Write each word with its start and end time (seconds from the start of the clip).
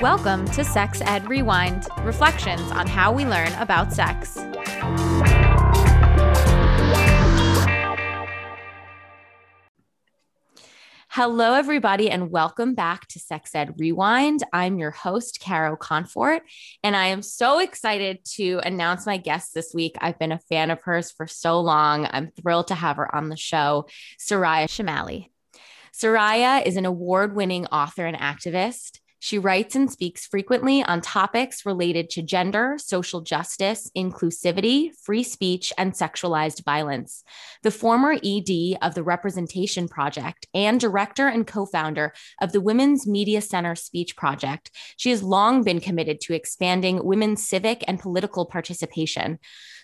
Welcome 0.00 0.46
to 0.52 0.64
Sex 0.64 1.02
Ed 1.02 1.28
Rewind 1.28 1.86
reflections 2.00 2.70
on 2.70 2.86
how 2.86 3.12
we 3.12 3.26
learn 3.26 3.52
about 3.54 3.92
sex. 3.92 4.38
Hello, 11.10 11.52
everybody, 11.52 12.08
and 12.10 12.30
welcome 12.30 12.74
back 12.74 13.06
to 13.08 13.18
Sex 13.18 13.54
Ed 13.54 13.74
Rewind. 13.76 14.42
I'm 14.50 14.78
your 14.78 14.92
host, 14.92 15.38
Caro 15.44 15.76
Confort, 15.76 16.40
and 16.82 16.96
I 16.96 17.08
am 17.08 17.20
so 17.20 17.58
excited 17.58 18.24
to 18.36 18.62
announce 18.64 19.04
my 19.04 19.18
guest 19.18 19.52
this 19.52 19.74
week. 19.74 19.96
I've 20.00 20.18
been 20.18 20.32
a 20.32 20.38
fan 20.38 20.70
of 20.70 20.80
hers 20.80 21.10
for 21.10 21.26
so 21.26 21.60
long. 21.60 22.08
I'm 22.10 22.30
thrilled 22.30 22.68
to 22.68 22.74
have 22.74 22.96
her 22.96 23.14
on 23.14 23.28
the 23.28 23.36
show, 23.36 23.86
Soraya 24.18 24.64
Chemaly. 24.64 25.28
Soraya 25.92 26.64
is 26.64 26.76
an 26.76 26.86
award 26.86 27.36
winning 27.36 27.66
author 27.66 28.06
and 28.06 28.16
activist. 28.16 29.01
She 29.24 29.38
writes 29.38 29.76
and 29.76 29.88
speaks 29.88 30.26
frequently 30.26 30.82
on 30.82 31.00
topics 31.00 31.64
related 31.64 32.10
to 32.10 32.22
gender, 32.22 32.74
social 32.76 33.20
justice, 33.20 33.88
inclusivity, 33.96 34.90
free 35.00 35.22
speech, 35.22 35.72
and 35.78 35.92
sexualized 35.92 36.64
violence. 36.64 37.22
The 37.62 37.70
former 37.70 38.14
ED 38.14 38.78
of 38.82 38.96
the 38.96 39.04
Representation 39.04 39.86
Project 39.86 40.48
and 40.52 40.80
director 40.80 41.28
and 41.28 41.46
co 41.46 41.66
founder 41.66 42.12
of 42.40 42.50
the 42.50 42.60
Women's 42.60 43.06
Media 43.06 43.40
Center 43.40 43.76
Speech 43.76 44.16
Project, 44.16 44.72
she 44.96 45.10
has 45.10 45.22
long 45.22 45.62
been 45.62 45.78
committed 45.78 46.20
to 46.22 46.34
expanding 46.34 47.04
women's 47.04 47.46
civic 47.46 47.84
and 47.86 48.00
political 48.00 48.44
participation. 48.44 49.38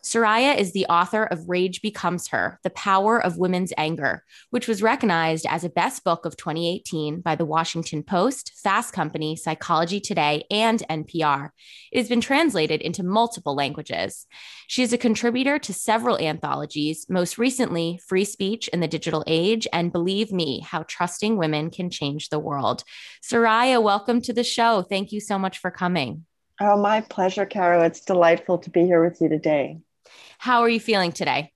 Soraya 0.05 0.57
is 0.57 0.73
the 0.73 0.87
author 0.87 1.25
of 1.25 1.49
Rage 1.49 1.83
Becomes 1.83 2.29
Her 2.29 2.59
The 2.63 2.71
Power 2.71 3.23
of 3.23 3.39
Women's 3.39 3.73
Anger, 3.77 4.25
which 4.51 4.69
was 4.69 4.83
recognized 4.83 5.47
as 5.47 5.65
a 5.65 5.69
best 5.69 6.05
book 6.05 6.25
of 6.25 6.37
2018 6.37 7.21
by 7.21 7.35
the 7.35 7.45
Washington 7.45 8.03
Post, 8.03 8.53
Fast 8.57 8.93
Company, 8.93 9.28
Psychology 9.37 10.01
Today, 10.01 10.45
and 10.51 10.83
NPR. 10.89 11.51
It 11.93 11.99
has 11.99 12.09
been 12.09 12.21
translated 12.21 12.81
into 12.81 13.03
multiple 13.03 13.55
languages. 13.55 14.27
She 14.67 14.83
is 14.83 14.93
a 14.93 14.99
contributor 14.99 15.59
to 15.59 15.73
several 15.73 16.19
anthologies, 16.19 17.07
most 17.09 17.39
recently, 17.39 18.01
Free 18.07 18.25
Speech 18.25 18.69
in 18.69 18.81
the 18.81 18.89
Digital 18.89 19.25
Age 19.27 19.67
and 19.73 19.93
Believe 19.93 20.33
Me 20.33 20.61
How 20.61 20.85
Trusting 20.85 21.37
Women 21.37 21.71
Can 21.71 21.91
Change 21.91 22.29
the 22.29 22.39
World. 22.39 22.85
Soraya, 23.23 23.83
welcome 23.83 24.21
to 24.23 24.33
the 24.33 24.45
show. 24.45 24.83
Thank 24.83 25.13
you 25.13 25.21
so 25.21 25.39
much 25.39 25.59
for 25.59 25.71
coming. 25.71 26.27
Oh, 26.61 26.77
my 26.77 27.03
pleasure, 27.03 27.47
Caro. 27.47 27.83
It's 27.83 28.01
delightful 28.01 28.59
to 28.59 28.71
be 28.71 28.83
here 28.85 29.03
with 29.03 29.21
you 29.21 29.29
today. 29.29 29.79
How 30.39 30.63
are 30.63 30.69
you 30.69 30.81
feeling 30.81 31.13
today? 31.13 31.53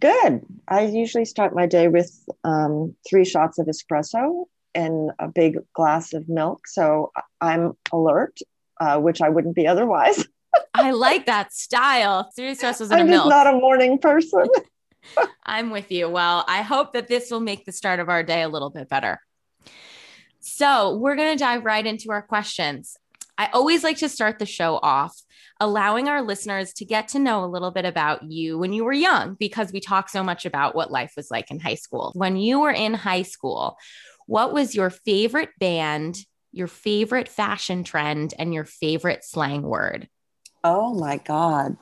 Good. 0.00 0.44
I 0.68 0.82
usually 0.82 1.24
start 1.24 1.54
my 1.54 1.66
day 1.66 1.88
with 1.88 2.12
um, 2.44 2.94
three 3.08 3.24
shots 3.24 3.58
of 3.58 3.66
espresso 3.66 4.44
and 4.74 5.10
a 5.18 5.28
big 5.28 5.58
glass 5.74 6.12
of 6.12 6.28
milk. 6.28 6.66
So 6.66 7.12
I'm 7.40 7.72
alert, 7.92 8.38
uh, 8.80 8.98
which 8.98 9.20
I 9.20 9.28
wouldn't 9.28 9.54
be 9.54 9.66
otherwise. 9.66 10.26
I 10.74 10.92
like 10.92 11.26
that 11.26 11.52
style. 11.52 12.30
Three 12.34 12.54
espressos 12.54 12.90
and 12.90 13.00
a 13.00 13.04
milk. 13.04 13.24
I'm 13.24 13.28
not 13.28 13.46
a 13.46 13.52
morning 13.52 13.98
person. 13.98 14.46
I'm 15.44 15.70
with 15.70 15.90
you. 15.90 16.08
Well, 16.08 16.44
I 16.48 16.62
hope 16.62 16.92
that 16.92 17.08
this 17.08 17.30
will 17.30 17.40
make 17.40 17.64
the 17.64 17.72
start 17.72 18.00
of 18.00 18.08
our 18.08 18.22
day 18.22 18.42
a 18.42 18.48
little 18.48 18.70
bit 18.70 18.88
better. 18.88 19.20
So, 20.40 20.96
we're 20.96 21.16
going 21.16 21.36
to 21.36 21.42
dive 21.42 21.64
right 21.64 21.84
into 21.84 22.10
our 22.10 22.22
questions. 22.22 22.96
I 23.36 23.48
always 23.52 23.84
like 23.84 23.98
to 23.98 24.08
start 24.08 24.38
the 24.38 24.46
show 24.46 24.78
off 24.82 25.22
allowing 25.60 26.08
our 26.08 26.22
listeners 26.22 26.72
to 26.72 26.84
get 26.84 27.08
to 27.08 27.18
know 27.18 27.44
a 27.44 27.46
little 27.46 27.70
bit 27.70 27.84
about 27.84 28.22
you 28.30 28.58
when 28.58 28.72
you 28.72 28.84
were 28.84 28.92
young, 28.92 29.34
because 29.34 29.72
we 29.72 29.80
talk 29.80 30.08
so 30.08 30.22
much 30.22 30.46
about 30.46 30.74
what 30.74 30.90
life 30.90 31.14
was 31.16 31.30
like 31.30 31.50
in 31.50 31.58
high 31.58 31.74
school. 31.74 32.12
When 32.14 32.36
you 32.36 32.60
were 32.60 32.70
in 32.70 32.94
high 32.94 33.22
school, 33.22 33.76
what 34.28 34.52
was 34.52 34.74
your 34.74 34.90
favorite 34.90 35.48
band, 35.58 36.18
your 36.52 36.66
favorite 36.66 37.28
fashion 37.28 37.82
trend, 37.82 38.34
and 38.38 38.52
your 38.52 38.66
favorite 38.66 39.24
slang 39.24 39.62
word? 39.62 40.06
Oh 40.62 40.92
my 40.92 41.16
God, 41.16 41.78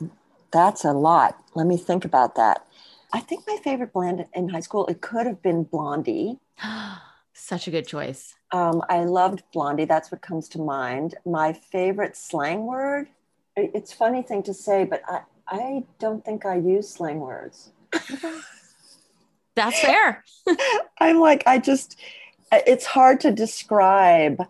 that's 0.53 0.85
a 0.85 0.93
lot. 0.93 1.37
Let 1.57 1.67
me 1.67 1.77
think 1.77 2.05
about 2.05 2.37
that. 2.37 2.65
I 3.13 3.19
think 3.19 3.43
my 3.49 3.57
favorite 3.65 3.93
band 3.93 4.27
in 4.33 4.49
high 4.49 4.61
school, 4.61 4.87
it 4.87 5.01
could 5.01 5.27
have 5.27 5.43
been 5.43 5.65
Blondie. 5.65 6.39
Such 7.35 7.67
a 7.67 7.73
good 7.73 7.89
choice. 7.89 8.33
Um, 8.53 8.81
I 8.89 9.01
loved 9.01 9.43
Blondie. 9.53 9.85
That's 9.85 10.13
what 10.13 10.23
comes 10.23 10.49
to 10.51 10.61
mind. 10.61 11.17
My 11.27 11.53
favorite 11.53 12.17
slang 12.17 12.65
word, 12.65 13.09
it's 13.57 13.93
funny 13.93 14.23
thing 14.23 14.45
to 14.45 14.55
say, 14.55 14.85
but 14.85 15.03
I, 15.09 15.23
I 15.49 15.85
don't 15.99 16.25
think 16.25 16.47
I 16.47 16.59
use 16.59 16.89
slang 16.89 17.19
words. 17.19 17.73
That's 19.57 19.81
fair. 19.81 20.23
I'm 21.01 21.19
like, 21.19 21.43
I 21.47 21.59
just, 21.59 21.99
it's 22.53 22.87
hard 22.87 23.21
to 23.21 23.33
describe. 23.33 24.47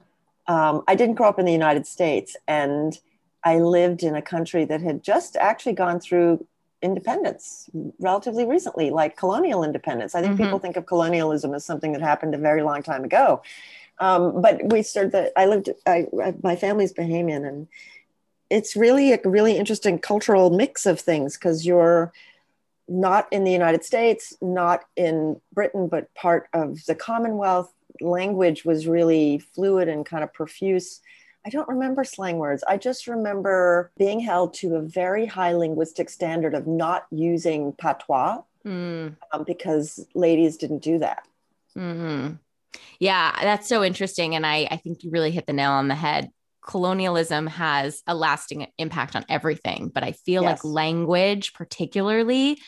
Um, 0.47 0.83
I 0.87 0.95
didn't 0.95 1.17
grow 1.17 1.29
up 1.29 1.39
in 1.39 1.45
the 1.45 1.53
United 1.53 1.87
States 1.87 2.37
and 2.47 2.99
I 3.43 3.59
lived 3.59 4.03
in 4.03 4.15
a 4.15 4.23
country 4.23 4.65
that 4.65 4.81
had 4.81 5.03
just 5.03 5.37
actually 5.37 5.75
gone 5.75 6.01
through 6.01 6.47
independence 6.83 7.69
relatively 7.99 8.45
recently, 8.45 8.91
like 8.91 9.17
colonial 9.17 9.65
independence. 9.65 10.15
I 10.15 10.21
think 10.21 10.35
mm-hmm. 10.35 10.45
people 10.45 10.59
think 10.59 10.77
of 10.77 10.87
colonialism 10.87 11.55
as 11.55 11.65
something 11.65 11.93
that 11.93 12.03
happened 12.03 12.35
a 12.35 12.39
very 12.39 12.63
long 12.63 12.83
time 12.83 13.05
ago. 13.05 13.43
Um, 13.99 14.43
but 14.43 14.73
we 14.73 14.83
started, 14.83 15.33
I 15.37 15.47
lived, 15.47 15.71
I, 15.87 16.07
my 16.43 16.55
family's 16.55 16.93
Bahamian 16.93 17.47
and 17.49 17.67
it's 18.51 18.77
really 18.77 19.13
a 19.13 19.21
really 19.25 19.57
interesting 19.57 19.99
cultural 19.99 20.51
mix 20.51 20.87
of 20.87 21.01
things 21.01 21.37
because 21.37 21.67
you're 21.67 22.13
not 22.89 23.27
in 23.33 23.45
the 23.45 23.53
United 23.53 23.85
States, 23.85 24.37
not 24.41 24.85
in 24.97 25.41
Britain, 25.53 25.89
but 25.89 26.13
part 26.15 26.49
of 26.53 26.85
the 26.87 26.95
Commonwealth. 26.95 27.73
Language 28.01 28.65
was 28.65 28.87
really 28.87 29.39
fluid 29.39 29.89
and 29.89 30.05
kind 30.05 30.25
of 30.25 30.33
profuse. 30.33 31.01
I 31.45 31.51
don't 31.51 31.69
remember 31.69 32.05
slang 32.05 32.39
words. 32.39 32.65
I 32.67 32.77
just 32.77 33.07
remember 33.07 33.93
being 33.99 34.21
held 34.21 34.55
to 34.55 34.77
a 34.77 34.81
very 34.81 35.27
high 35.27 35.53
linguistic 35.53 36.11
standard 36.11 36.55
of 36.55 36.67
not 36.67 37.07
using 37.11 37.73
patois 37.73 38.43
mm. 38.67 39.17
um, 39.33 39.45
because 39.47 40.05
ladies 40.15 40.57
didn't 40.57 40.83
do 40.83 40.99
that. 40.99 41.27
Mm-hmm. 41.77 42.35
Yeah, 42.99 43.33
that's 43.41 43.69
so 43.69 43.85
interesting. 43.85 44.35
And 44.35 44.45
I, 44.45 44.67
I 44.71 44.77
think 44.77 45.05
you 45.05 45.11
really 45.11 45.31
hit 45.31 45.47
the 45.47 45.53
nail 45.53 45.71
on 45.71 45.89
the 45.89 45.95
head 45.95 46.31
colonialism 46.67 47.47
has 47.47 48.03
a 48.07 48.15
lasting 48.15 48.67
impact 48.77 49.17
on 49.17 49.25
everything, 49.29 49.89
but 49.89 50.03
I 50.03 50.13
feel 50.13 50.43
yes. 50.43 50.65
like 50.65 50.73
language, 50.73 51.55
particularly, 51.55 52.59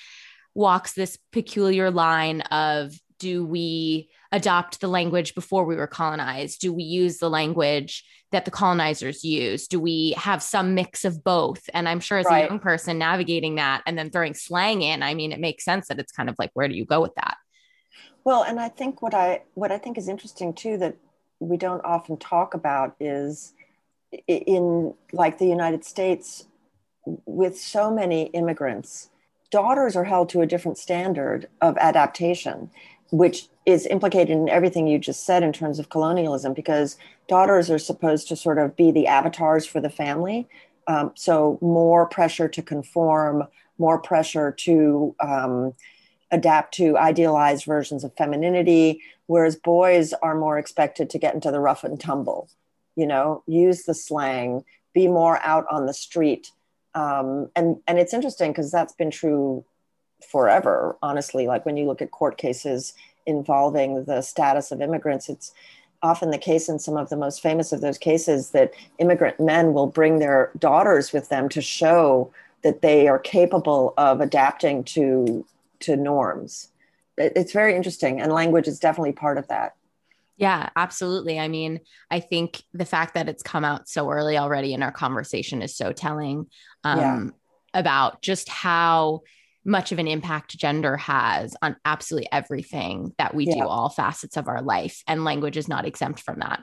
walks 0.55 0.95
this 0.95 1.19
peculiar 1.33 1.91
line 1.91 2.41
of 2.43 2.95
do 3.19 3.45
we 3.45 4.09
adopt 4.31 4.81
the 4.81 4.89
language 4.89 5.35
before 5.35 5.65
we 5.65 5.77
were 5.77 5.87
colonized? 5.87 6.61
Do 6.61 6.73
we 6.73 6.83
use 6.83 7.19
the 7.19 7.31
language 7.31 8.05
that 8.31 8.45
the 8.45 8.51
colonizers 8.51 9.25
used? 9.25 9.71
Do 9.71 9.81
we 9.81 10.15
have 10.19 10.43
some 10.43 10.75
mix 10.75 11.05
of 11.05 11.25
both? 11.25 11.63
And 11.73 11.89
I'm 11.89 12.01
sure 12.01 12.19
as 12.19 12.27
right. 12.27 12.45
a 12.45 12.49
young 12.49 12.59
person 12.59 12.99
navigating 12.99 13.55
that 13.55 13.83
and 13.87 13.99
then 13.99 14.11
throwing 14.11 14.35
slang 14.35 14.83
in, 14.83 15.03
I 15.03 15.15
mean, 15.15 15.33
it 15.33 15.41
makes 15.41 15.65
sense 15.65 15.89
that 15.89 15.99
it's 15.99 16.13
kind 16.13 16.29
of 16.29 16.37
like, 16.39 16.51
where 16.53 16.69
do 16.69 16.75
you 16.75 16.85
go 16.85 17.01
with 17.01 17.15
that? 17.15 17.37
Well, 18.25 18.43
and 18.43 18.61
I 18.61 18.69
think 18.69 19.01
what 19.01 19.15
I 19.15 19.43
what 19.55 19.73
I 19.73 19.79
think 19.79 19.97
is 19.97 20.09
interesting 20.09 20.53
too 20.53 20.77
that 20.79 20.97
we 21.41 21.57
don't 21.57 21.85
often 21.85 22.19
talk 22.19 22.53
about 22.53 22.95
is 23.01 23.55
in 24.27 24.93
like 25.13 25.39
the 25.39 25.47
United 25.47 25.85
States, 25.85 26.47
with 27.25 27.59
so 27.59 27.91
many 27.91 28.25
immigrants, 28.27 29.09
daughters 29.51 29.97
are 29.97 30.05
held 30.05 30.29
to 30.31 30.43
a 30.43 30.47
different 30.47 30.77
standard 30.77 31.49
of 31.63 31.79
adaptation, 31.79 32.71
which 33.11 33.49
is 33.67 33.87
implicated 33.87 34.37
in 34.37 34.49
everything 34.49 34.87
you 34.87 34.99
just 34.99 35.25
said 35.25 35.43
in 35.43 35.53
terms 35.53 35.79
of 35.79 35.89
colonialism, 35.89 36.55
because 36.55 36.97
daughters 37.27 37.71
are 37.71 37.79
supposed 37.79 38.29
to 38.29 38.37
sort 38.37 38.59
of 38.59 38.77
be 38.77 38.91
the 38.91 39.07
avatars 39.07 39.67
for 39.67 39.81
the 39.81 39.91
family. 39.91 40.49
Um, 40.87 41.13
so, 41.15 41.59
more 41.61 42.07
pressure 42.07 42.49
to 42.49 42.63
conform, 42.63 43.45
more 43.79 43.99
pressure 43.99 44.53
to 44.53 45.15
um, 45.21 45.75
adapt 46.31 46.75
to 46.75 46.97
idealized 46.97 47.65
versions 47.65 48.05
of 48.05 48.15
femininity, 48.17 49.03
whereas 49.27 49.57
boys 49.57 50.13
are 50.15 50.35
more 50.35 50.59
expected 50.59 51.11
to 51.11 51.19
get 51.19 51.35
into 51.35 51.51
the 51.51 51.61
rough 51.61 51.85
and 51.85 52.01
tumble 52.01 52.49
you 52.99 53.07
know 53.07 53.45
use 53.47 53.85
the 53.85 53.95
slang 53.95 54.65
be 54.93 55.07
more 55.07 55.39
out 55.45 55.65
on 55.71 55.87
the 55.87 55.95
street 55.95 56.51
um, 56.95 57.49
and 57.55 57.77
and 57.87 57.99
it's 57.99 58.13
interesting 58.13 58.51
because 58.51 58.73
that's 58.73 58.93
been 58.93 59.11
true 59.11 59.65
forever 60.27 60.97
honestly 61.03 61.47
like 61.47 61.65
when 61.65 61.77
you 61.77 61.87
look 61.87 62.03
at 62.03 62.11
court 62.11 62.37
cases 62.37 62.95
involving 63.27 64.05
the 64.05 64.21
status 64.21 64.71
of 64.73 64.81
immigrants 64.81 65.29
it's 65.29 65.53
often 66.03 66.31
the 66.31 66.39
case 66.39 66.69
in 66.69 66.79
some 66.79 66.97
of 66.97 67.09
the 67.09 67.17
most 67.17 67.43
famous 67.43 67.73
of 67.73 67.81
those 67.81 67.99
cases 67.99 68.51
that 68.51 68.73
immigrant 68.99 69.39
men 69.41 69.73
will 69.73 69.87
bring 69.87 70.19
their 70.19 70.51
daughters 70.59 71.13
with 71.13 71.29
them 71.29 71.49
to 71.49 71.61
show 71.61 72.33
that 72.63 72.83
they 72.83 73.09
are 73.09 73.19
capable 73.19 73.95
of 73.97 74.21
adapting 74.21 74.83
to 74.83 75.45
to 75.81 75.97
norms 75.97 76.69
it's 77.17 77.53
very 77.53 77.75
interesting 77.75 78.21
and 78.21 78.33
language 78.33 78.69
is 78.69 78.79
definitely 78.79 79.13
part 79.13 79.39
of 79.39 79.47
that 79.49 79.75
yeah, 80.39 80.69
absolutely. 80.77 81.41
I 81.41 81.49
mean, 81.49 81.81
I 82.13 82.21
think 82.21 82.63
the 82.73 82.85
fact 82.85 83.15
that 83.15 83.29
it's 83.29 83.43
come 83.43 83.65
out 83.65 83.89
so 83.89 84.09
early 84.09 84.39
already 84.39 84.73
in 84.73 84.85
our 84.85 84.93
conversation 84.93 85.63
is 85.63 85.77
so 85.77 85.93
telling 85.93 86.47
um, 86.85 86.99
yeah. 87.75 87.81
about 87.81 88.23
just 88.23 88.49
how 88.49 89.23
much 89.69 89.93
of 89.93 89.99
an 89.99 90.09
impact 90.09 90.57
gender 90.57 90.97
has 90.97 91.55
on 91.61 91.77
absolutely 91.85 92.29
everything 92.33 93.13
that 93.19 93.35
we 93.35 93.47
yeah. 93.47 93.55
do, 93.55 93.61
all 93.61 93.91
facets 93.91 94.37
of 94.37 94.49
our 94.49 94.63
life. 94.63 95.03
And 95.07 95.25
language 95.25 95.57
is 95.57 95.69
not 95.69 95.85
exempt 95.85 96.21
from 96.21 96.41
that. 96.41 96.63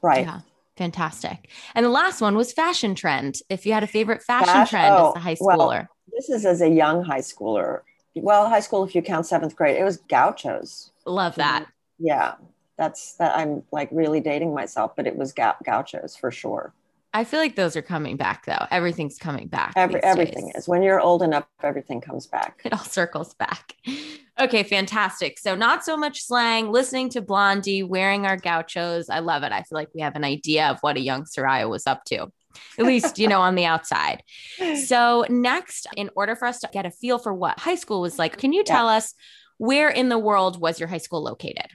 Right. 0.00 0.24
Yeah. 0.24 0.40
Fantastic. 0.76 1.50
And 1.74 1.84
the 1.84 1.90
last 1.90 2.20
one 2.20 2.36
was 2.36 2.52
fashion 2.52 2.94
trend. 2.94 3.36
If 3.50 3.66
you 3.66 3.72
had 3.72 3.82
a 3.82 3.88
favorite 3.88 4.22
fashion 4.22 4.66
trend 4.66 4.94
oh, 4.94 5.10
as 5.10 5.16
a 5.16 5.20
high 5.20 5.34
schooler. 5.34 5.56
Well, 5.58 5.88
this 6.12 6.30
is 6.30 6.46
as 6.46 6.62
a 6.62 6.68
young 6.68 7.04
high 7.04 7.20
schooler. 7.20 7.80
Well, 8.14 8.48
high 8.48 8.60
school, 8.60 8.84
if 8.84 8.94
you 8.94 9.02
count 9.02 9.26
seventh 9.26 9.56
grade, 9.56 9.76
it 9.76 9.84
was 9.84 9.96
gauchos. 9.96 10.92
Love 11.04 11.34
that. 11.34 11.66
Yeah. 11.98 12.34
That's 12.78 13.14
that 13.16 13.36
I'm 13.36 13.64
like 13.70 13.88
really 13.92 14.20
dating 14.20 14.54
myself, 14.54 14.96
but 14.96 15.06
it 15.06 15.16
was 15.16 15.32
ga- 15.32 15.56
gauchos 15.64 16.16
for 16.16 16.30
sure. 16.30 16.72
I 17.14 17.24
feel 17.24 17.40
like 17.40 17.56
those 17.56 17.76
are 17.76 17.82
coming 17.82 18.16
back 18.16 18.46
though. 18.46 18.66
Everything's 18.70 19.18
coming 19.18 19.48
back. 19.48 19.74
Every, 19.76 20.02
everything 20.02 20.46
days. 20.46 20.62
is. 20.62 20.68
When 20.68 20.82
you're 20.82 21.00
old 21.00 21.22
enough, 21.22 21.46
everything 21.62 22.00
comes 22.00 22.26
back. 22.26 22.62
It 22.64 22.72
all 22.72 22.78
circles 22.78 23.34
back. 23.34 23.74
Okay, 24.40 24.62
fantastic. 24.62 25.38
So 25.38 25.54
not 25.54 25.84
so 25.84 25.96
much 25.96 26.22
slang, 26.22 26.70
listening 26.70 27.10
to 27.10 27.20
Blondie, 27.20 27.82
wearing 27.82 28.24
our 28.24 28.36
gauchos. 28.36 29.10
I 29.10 29.18
love 29.18 29.42
it. 29.42 29.52
I 29.52 29.62
feel 29.62 29.76
like 29.76 29.90
we 29.94 30.00
have 30.00 30.16
an 30.16 30.24
idea 30.24 30.68
of 30.68 30.78
what 30.80 30.96
a 30.96 31.00
young 31.00 31.24
Soraya 31.24 31.68
was 31.68 31.86
up 31.86 32.04
to. 32.06 32.28
At 32.78 32.86
least, 32.86 33.18
you 33.18 33.28
know, 33.28 33.40
on 33.40 33.54
the 33.54 33.64
outside. 33.66 34.22
So, 34.76 35.26
next, 35.28 35.86
in 35.96 36.10
order 36.16 36.34
for 36.34 36.46
us 36.46 36.60
to 36.60 36.68
get 36.72 36.86
a 36.86 36.90
feel 36.90 37.18
for 37.18 37.32
what 37.32 37.58
high 37.58 37.74
school 37.74 38.00
was 38.00 38.18
like, 38.18 38.38
can 38.38 38.52
you 38.52 38.64
tell 38.64 38.86
yeah. 38.86 38.96
us 38.96 39.14
where 39.58 39.88
in 39.88 40.08
the 40.08 40.18
world 40.18 40.60
was 40.60 40.80
your 40.80 40.88
high 40.88 40.98
school 40.98 41.22
located? 41.22 41.66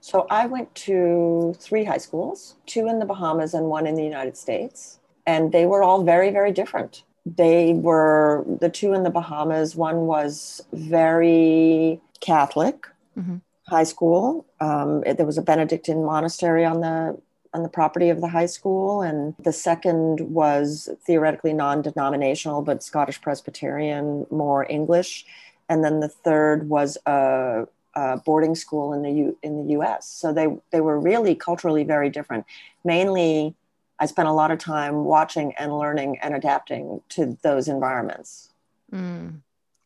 So 0.00 0.26
I 0.30 0.46
went 0.46 0.74
to 0.86 1.54
three 1.58 1.84
high 1.84 1.98
schools, 1.98 2.56
two 2.66 2.88
in 2.88 2.98
the 2.98 3.04
Bahamas 3.04 3.54
and 3.54 3.66
one 3.66 3.86
in 3.86 3.94
the 3.94 4.04
United 4.04 4.36
States. 4.36 5.00
And 5.26 5.52
they 5.52 5.66
were 5.66 5.82
all 5.82 6.02
very, 6.02 6.30
very 6.30 6.52
different. 6.52 7.04
They 7.26 7.74
were 7.74 8.44
the 8.60 8.70
two 8.70 8.94
in 8.94 9.02
the 9.02 9.10
Bahamas, 9.10 9.76
one 9.76 10.06
was 10.06 10.62
very 10.72 12.00
Catholic 12.20 12.86
mm-hmm. 13.18 13.36
high 13.66 13.84
school. 13.84 14.46
Um, 14.60 15.02
it, 15.04 15.18
there 15.18 15.26
was 15.26 15.36
a 15.36 15.42
Benedictine 15.42 16.04
monastery 16.04 16.64
on 16.64 16.80
the 16.80 17.20
on 17.54 17.62
the 17.62 17.68
property 17.68 18.10
of 18.10 18.20
the 18.20 18.28
high 18.28 18.46
school 18.46 19.00
and 19.00 19.34
the 19.38 19.52
second 19.52 20.20
was 20.20 20.88
theoretically 21.06 21.54
non-denominational 21.54 22.60
but 22.60 22.82
scottish 22.82 23.20
presbyterian 23.22 24.26
more 24.30 24.70
english 24.70 25.24
and 25.68 25.82
then 25.82 26.00
the 26.00 26.08
third 26.08 26.68
was 26.68 26.98
a 27.06 27.66
uh, 27.98 28.16
boarding 28.18 28.54
school 28.54 28.92
in 28.92 29.02
the 29.02 29.10
U, 29.10 29.36
in 29.42 29.56
the 29.56 29.72
U.S. 29.72 30.08
So 30.08 30.32
they 30.32 30.46
they 30.70 30.80
were 30.80 31.00
really 31.00 31.34
culturally 31.34 31.82
very 31.82 32.08
different. 32.10 32.46
Mainly, 32.84 33.56
I 33.98 34.06
spent 34.06 34.28
a 34.28 34.32
lot 34.32 34.52
of 34.52 34.58
time 34.60 35.04
watching 35.04 35.52
and 35.58 35.76
learning 35.76 36.18
and 36.22 36.32
adapting 36.32 37.00
to 37.10 37.36
those 37.42 37.66
environments. 37.66 38.50
Mm, 38.94 39.40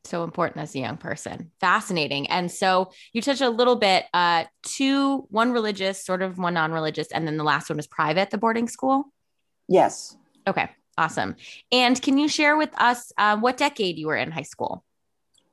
so 0.04 0.24
important 0.24 0.62
as 0.62 0.74
a 0.74 0.80
young 0.80 0.98
person. 0.98 1.50
Fascinating. 1.58 2.28
And 2.28 2.50
so 2.50 2.92
you 3.14 3.22
touched 3.22 3.40
a 3.40 3.48
little 3.48 3.76
bit. 3.76 4.04
Uh, 4.12 4.44
two, 4.62 5.26
one 5.30 5.52
religious, 5.52 6.04
sort 6.04 6.20
of 6.20 6.36
one 6.36 6.52
non-religious, 6.52 7.10
and 7.12 7.26
then 7.26 7.38
the 7.38 7.44
last 7.44 7.70
one 7.70 7.78
was 7.78 7.86
private. 7.86 8.28
The 8.28 8.36
boarding 8.36 8.68
school. 8.68 9.06
Yes. 9.68 10.18
Okay. 10.46 10.68
Awesome. 10.98 11.36
And 11.70 12.00
can 12.02 12.18
you 12.18 12.28
share 12.28 12.58
with 12.58 12.78
us 12.78 13.10
uh, 13.16 13.38
what 13.38 13.56
decade 13.56 13.96
you 13.96 14.08
were 14.08 14.16
in 14.16 14.32
high 14.32 14.42
school? 14.42 14.84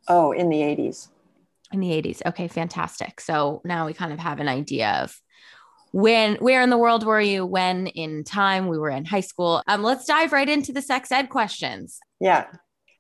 Oh, 0.09 0.33
in 0.33 0.49
the 0.49 0.57
80s 0.57 1.07
in 1.71 1.79
the 1.79 1.89
80s. 1.89 2.21
Okay, 2.25 2.47
fantastic. 2.47 3.21
So 3.21 3.61
now 3.63 3.85
we 3.85 3.93
kind 3.93 4.13
of 4.13 4.19
have 4.19 4.39
an 4.39 4.47
idea 4.47 5.01
of 5.03 5.15
when 5.91 6.35
where 6.35 6.61
in 6.61 6.69
the 6.69 6.77
world 6.77 7.05
were 7.05 7.21
you 7.21 7.45
when 7.45 7.87
in 7.87 8.23
time? 8.23 8.67
We 8.67 8.77
were 8.77 8.89
in 8.89 9.05
high 9.05 9.21
school. 9.21 9.63
Um 9.67 9.83
let's 9.83 10.05
dive 10.05 10.31
right 10.31 10.47
into 10.47 10.71
the 10.71 10.81
sex 10.81 11.11
ed 11.11 11.29
questions. 11.29 11.99
Yeah. 12.19 12.45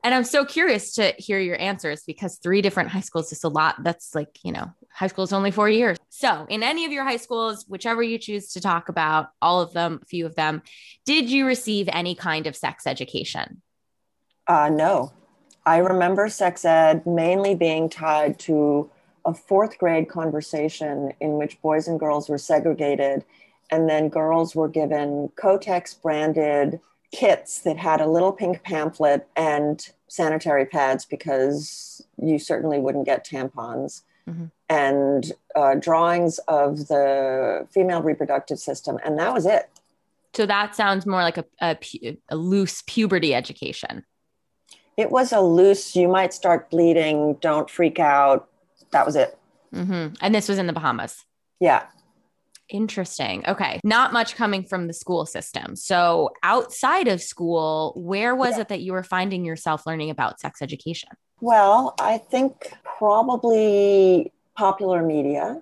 And 0.03 0.15
i'm 0.15 0.23
so 0.23 0.45
curious 0.45 0.93
to 0.95 1.13
hear 1.17 1.39
your 1.39 1.59
answers 1.59 2.03
because 2.07 2.37
three 2.37 2.61
different 2.61 2.89
high 2.89 3.01
schools 3.01 3.31
is 3.31 3.43
a 3.43 3.49
lot. 3.49 3.83
That's 3.83 4.15
like 4.15 4.39
you 4.43 4.51
know 4.51 4.71
high 4.91 5.07
school 5.07 5.23
is 5.23 5.33
only 5.33 5.51
four 5.51 5.69
years. 5.69 5.97
So 6.09 6.45
in 6.49 6.63
any 6.63 6.85
of 6.85 6.91
your 6.91 7.03
high 7.03 7.17
schools 7.17 7.65
whichever 7.67 8.01
you 8.01 8.17
choose 8.17 8.53
to 8.53 8.61
talk 8.61 8.89
about 8.89 9.27
all 9.41 9.61
of 9.61 9.73
them 9.73 9.99
a 10.01 10.05
few 10.05 10.25
of 10.25 10.35
them 10.35 10.63
did 11.05 11.29
you 11.29 11.45
receive 11.45 11.89
any 11.91 12.15
kind 12.15 12.47
of 12.47 12.55
sex 12.55 12.87
education? 12.87 13.61
Uh 14.47 14.69
no 14.69 15.13
I 15.65 15.77
remember 15.77 16.29
sex 16.29 16.65
ed 16.65 17.05
mainly 17.05 17.55
being 17.55 17.89
tied 17.89 18.39
to 18.39 18.89
a 19.25 19.33
fourth 19.33 19.77
grade 19.77 20.09
conversation 20.09 21.13
in 21.19 21.33
which 21.33 21.61
boys 21.61 21.87
and 21.87 21.99
girls 21.99 22.29
were 22.29 22.37
segregated, 22.37 23.23
and 23.69 23.89
then 23.89 24.09
girls 24.09 24.55
were 24.55 24.67
given 24.67 25.29
Kotex 25.35 25.99
branded 26.01 26.79
kits 27.11 27.61
that 27.61 27.77
had 27.77 28.01
a 28.01 28.07
little 28.07 28.31
pink 28.31 28.63
pamphlet 28.63 29.27
and 29.35 29.89
sanitary 30.07 30.65
pads 30.65 31.05
because 31.05 32.05
you 32.17 32.39
certainly 32.39 32.79
wouldn't 32.79 33.05
get 33.05 33.25
tampons. 33.25 34.01
Mm-hmm. 34.27 34.45
And 34.69 35.31
uh, 35.55 35.75
drawings 35.75 36.39
of 36.47 36.87
the 36.87 37.67
female 37.71 38.03
reproductive 38.03 38.59
system, 38.59 38.99
and 39.03 39.17
that 39.17 39.33
was 39.33 39.47
it. 39.47 39.69
So 40.35 40.45
that 40.45 40.75
sounds 40.75 41.07
more 41.07 41.23
like 41.23 41.39
a, 41.39 41.45
a, 41.59 41.77
a 42.29 42.35
loose 42.35 42.83
puberty 42.85 43.33
education 43.33 44.05
it 44.99 45.11
was 45.11 45.31
a 45.31 45.39
loose, 45.39 45.95
you 45.95 46.09
might 46.09 46.33
start 46.33 46.69
bleeding, 46.69 47.35
don't 47.35 47.69
freak 47.69 47.99
out. 47.99 48.49
That 48.91 49.05
was 49.05 49.15
it. 49.15 49.37
Mm-hmm. 49.73 50.15
And 50.19 50.35
this 50.35 50.49
was 50.49 50.57
in 50.57 50.67
the 50.67 50.73
Bahamas. 50.73 51.23
Yeah. 51.61 51.85
Interesting. 52.67 53.45
Okay. 53.47 53.79
Not 53.85 54.11
much 54.11 54.35
coming 54.35 54.65
from 54.65 54.87
the 54.87 54.93
school 54.93 55.25
system. 55.25 55.77
So, 55.77 56.31
outside 56.43 57.07
of 57.07 57.21
school, 57.21 57.93
where 57.95 58.35
was 58.35 58.55
yeah. 58.55 58.61
it 58.61 58.67
that 58.67 58.81
you 58.81 58.91
were 58.91 59.03
finding 59.03 59.45
yourself 59.45 59.87
learning 59.87 60.09
about 60.09 60.41
sex 60.41 60.61
education? 60.61 61.09
Well, 61.39 61.95
I 61.97 62.17
think 62.17 62.73
probably 62.97 64.33
popular 64.57 65.01
media. 65.01 65.61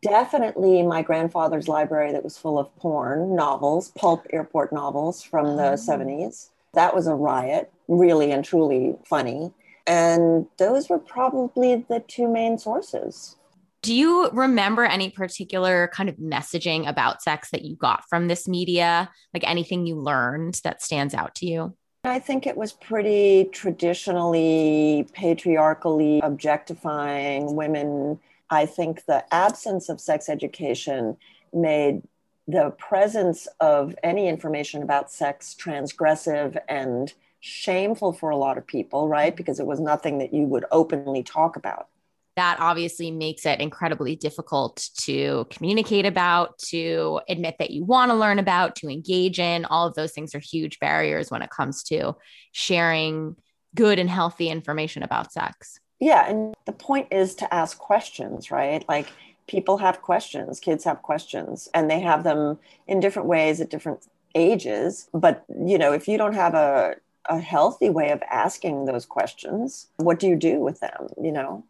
Definitely 0.00 0.84
my 0.84 1.02
grandfather's 1.02 1.66
library 1.66 2.12
that 2.12 2.22
was 2.22 2.38
full 2.38 2.60
of 2.60 2.74
porn 2.76 3.34
novels, 3.34 3.90
pulp 3.96 4.24
airport 4.32 4.72
novels 4.72 5.24
from 5.24 5.56
the 5.56 5.72
70s. 5.72 6.50
That 6.74 6.94
was 6.94 7.06
a 7.06 7.14
riot, 7.14 7.72
really 7.88 8.32
and 8.32 8.44
truly 8.44 8.96
funny. 9.04 9.52
And 9.86 10.46
those 10.58 10.88
were 10.88 10.98
probably 10.98 11.84
the 11.88 12.02
two 12.06 12.28
main 12.28 12.58
sources. 12.58 13.36
Do 13.82 13.94
you 13.94 14.30
remember 14.30 14.84
any 14.84 15.10
particular 15.10 15.90
kind 15.92 16.08
of 16.08 16.16
messaging 16.16 16.88
about 16.88 17.20
sex 17.20 17.50
that 17.50 17.66
you 17.66 17.76
got 17.76 18.04
from 18.08 18.28
this 18.28 18.48
media? 18.48 19.10
Like 19.34 19.46
anything 19.46 19.86
you 19.86 19.96
learned 19.96 20.58
that 20.64 20.80
stands 20.80 21.12
out 21.12 21.34
to 21.36 21.46
you? 21.46 21.76
I 22.04 22.18
think 22.18 22.46
it 22.46 22.56
was 22.56 22.72
pretty 22.72 23.48
traditionally, 23.52 25.06
patriarchally 25.12 26.20
objectifying 26.20 27.56
women. 27.56 28.20
I 28.50 28.66
think 28.66 29.04
the 29.06 29.24
absence 29.34 29.88
of 29.88 30.00
sex 30.00 30.28
education 30.28 31.16
made 31.52 32.02
the 32.46 32.70
presence 32.78 33.48
of 33.60 33.94
any 34.02 34.28
information 34.28 34.82
about 34.82 35.10
sex 35.10 35.56
transgressive 35.58 36.58
and 36.68 37.14
shameful 37.40 38.12
for 38.12 38.30
a 38.30 38.36
lot 38.36 38.58
of 38.58 38.66
people, 38.66 39.08
right? 39.08 39.34
Because 39.34 39.60
it 39.60 39.66
was 39.66 39.80
nothing 39.80 40.18
that 40.18 40.32
you 40.32 40.42
would 40.42 40.64
openly 40.70 41.22
talk 41.22 41.56
about. 41.56 41.88
That 42.36 42.58
obviously 42.58 43.10
makes 43.10 43.46
it 43.46 43.60
incredibly 43.60 44.16
difficult 44.16 44.88
to 45.02 45.46
communicate 45.50 46.04
about, 46.04 46.58
to 46.70 47.20
admit 47.28 47.56
that 47.58 47.70
you 47.70 47.84
want 47.84 48.10
to 48.10 48.16
learn 48.16 48.38
about, 48.38 48.76
to 48.76 48.88
engage 48.88 49.38
in. 49.38 49.64
All 49.66 49.86
of 49.86 49.94
those 49.94 50.12
things 50.12 50.34
are 50.34 50.40
huge 50.40 50.80
barriers 50.80 51.30
when 51.30 51.42
it 51.42 51.50
comes 51.50 51.82
to 51.84 52.16
sharing 52.52 53.36
good 53.74 53.98
and 53.98 54.10
healthy 54.10 54.48
information 54.48 55.02
about 55.02 55.32
sex. 55.32 55.78
Yeah. 56.00 56.28
And 56.28 56.54
the 56.66 56.72
point 56.72 57.08
is 57.12 57.36
to 57.36 57.54
ask 57.54 57.78
questions, 57.78 58.50
right? 58.50 58.84
Like, 58.88 59.06
people 59.46 59.78
have 59.78 60.02
questions, 60.02 60.60
kids 60.60 60.84
have 60.84 61.02
questions, 61.02 61.68
and 61.74 61.90
they 61.90 62.00
have 62.00 62.24
them 62.24 62.58
in 62.86 63.00
different 63.00 63.28
ways 63.28 63.60
at 63.60 63.70
different 63.70 64.06
ages. 64.34 65.08
But, 65.12 65.44
you 65.48 65.78
know, 65.78 65.92
if 65.92 66.08
you 66.08 66.18
don't 66.18 66.34
have 66.34 66.54
a, 66.54 66.96
a 67.28 67.38
healthy 67.38 67.90
way 67.90 68.10
of 68.10 68.22
asking 68.30 68.86
those 68.86 69.06
questions, 69.06 69.88
what 69.96 70.18
do 70.18 70.26
you 70.26 70.36
do 70.36 70.60
with 70.60 70.80
them, 70.80 71.08
you 71.22 71.32
know? 71.32 71.64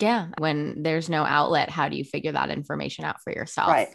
Yeah. 0.00 0.28
When 0.38 0.82
there's 0.82 1.10
no 1.10 1.24
outlet, 1.24 1.68
how 1.68 1.88
do 1.88 1.96
you 1.96 2.04
figure 2.04 2.32
that 2.32 2.50
information 2.50 3.04
out 3.04 3.20
for 3.22 3.32
yourself? 3.32 3.68
Right. 3.68 3.94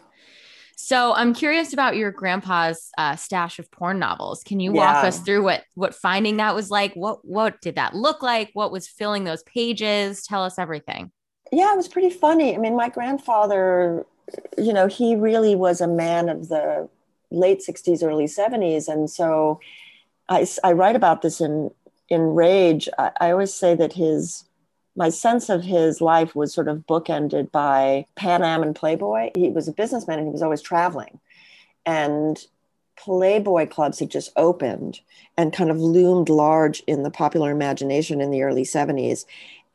So 0.78 1.14
I'm 1.14 1.32
curious 1.32 1.72
about 1.72 1.96
your 1.96 2.10
grandpa's 2.10 2.90
uh, 2.98 3.16
stash 3.16 3.58
of 3.58 3.70
porn 3.70 3.98
novels. 3.98 4.42
Can 4.44 4.60
you 4.60 4.72
walk 4.72 5.02
yeah. 5.02 5.08
us 5.08 5.18
through 5.20 5.42
what 5.42 5.64
what 5.74 5.94
finding 5.94 6.36
that 6.36 6.54
was 6.54 6.70
like? 6.70 6.92
What 6.92 7.24
what 7.24 7.62
did 7.62 7.76
that 7.76 7.94
look 7.94 8.22
like? 8.22 8.50
What 8.52 8.70
was 8.70 8.86
filling 8.86 9.24
those 9.24 9.42
pages? 9.44 10.22
Tell 10.22 10.44
us 10.44 10.58
everything 10.58 11.12
yeah, 11.52 11.72
it 11.72 11.76
was 11.76 11.88
pretty 11.88 12.10
funny. 12.10 12.54
I 12.54 12.58
mean, 12.58 12.76
my 12.76 12.88
grandfather, 12.88 14.04
you 14.58 14.72
know, 14.72 14.86
he 14.86 15.14
really 15.16 15.54
was 15.54 15.80
a 15.80 15.86
man 15.86 16.28
of 16.28 16.48
the 16.48 16.88
late 17.30 17.62
60s, 17.66 18.02
early 18.02 18.26
70s. 18.26 18.88
And 18.88 19.10
so 19.10 19.60
I, 20.28 20.46
I 20.64 20.72
write 20.72 20.96
about 20.96 21.22
this 21.22 21.40
in, 21.40 21.70
in 22.08 22.34
Rage. 22.34 22.88
I, 22.98 23.10
I 23.20 23.30
always 23.30 23.54
say 23.54 23.74
that 23.74 23.92
his, 23.92 24.44
my 24.96 25.08
sense 25.08 25.48
of 25.48 25.62
his 25.62 26.00
life 26.00 26.34
was 26.34 26.52
sort 26.52 26.68
of 26.68 26.86
bookended 26.86 27.52
by 27.52 28.06
Pan 28.16 28.42
Am 28.42 28.62
and 28.62 28.74
Playboy. 28.74 29.30
He 29.34 29.50
was 29.50 29.68
a 29.68 29.72
businessman 29.72 30.18
and 30.18 30.28
he 30.28 30.32
was 30.32 30.42
always 30.42 30.62
traveling. 30.62 31.20
And 31.84 32.44
Playboy 32.96 33.68
clubs 33.68 33.98
had 34.00 34.10
just 34.10 34.32
opened 34.36 35.00
and 35.36 35.52
kind 35.52 35.70
of 35.70 35.78
loomed 35.78 36.28
large 36.28 36.80
in 36.86 37.02
the 37.02 37.10
popular 37.10 37.50
imagination 37.50 38.20
in 38.20 38.30
the 38.30 38.42
early 38.42 38.64
70s. 38.64 39.26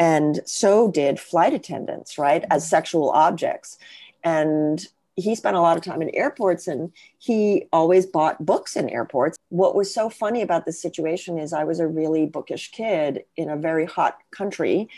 And 0.02 0.40
so 0.46 0.90
did 0.90 1.20
flight 1.20 1.54
attendants, 1.54 2.18
right, 2.18 2.44
as 2.50 2.64
mm-hmm. 2.64 2.70
sexual 2.70 3.12
objects. 3.12 3.78
And 4.24 4.84
he 5.16 5.36
spent 5.36 5.56
a 5.56 5.62
lot 5.62 5.78
of 5.78 5.84
time 5.84 6.02
in 6.02 6.10
airports 6.16 6.68
and 6.68 6.92
he 7.20 7.68
always 7.72 8.08
bought 8.08 8.44
books 8.44 8.76
in 8.76 8.90
airports. 8.90 9.38
What 9.50 9.76
was 9.76 9.94
so 9.94 10.10
funny 10.10 10.42
about 10.42 10.66
this 10.66 10.82
situation 10.82 11.38
is 11.38 11.54
I 11.54 11.66
was 11.66 11.80
a 11.80 11.88
really 11.88 12.26
bookish 12.26 12.72
kid 12.72 13.26
in 13.38 13.48
a 13.48 13.56
very 13.56 13.86
hot 13.86 14.18
country, 14.32 14.90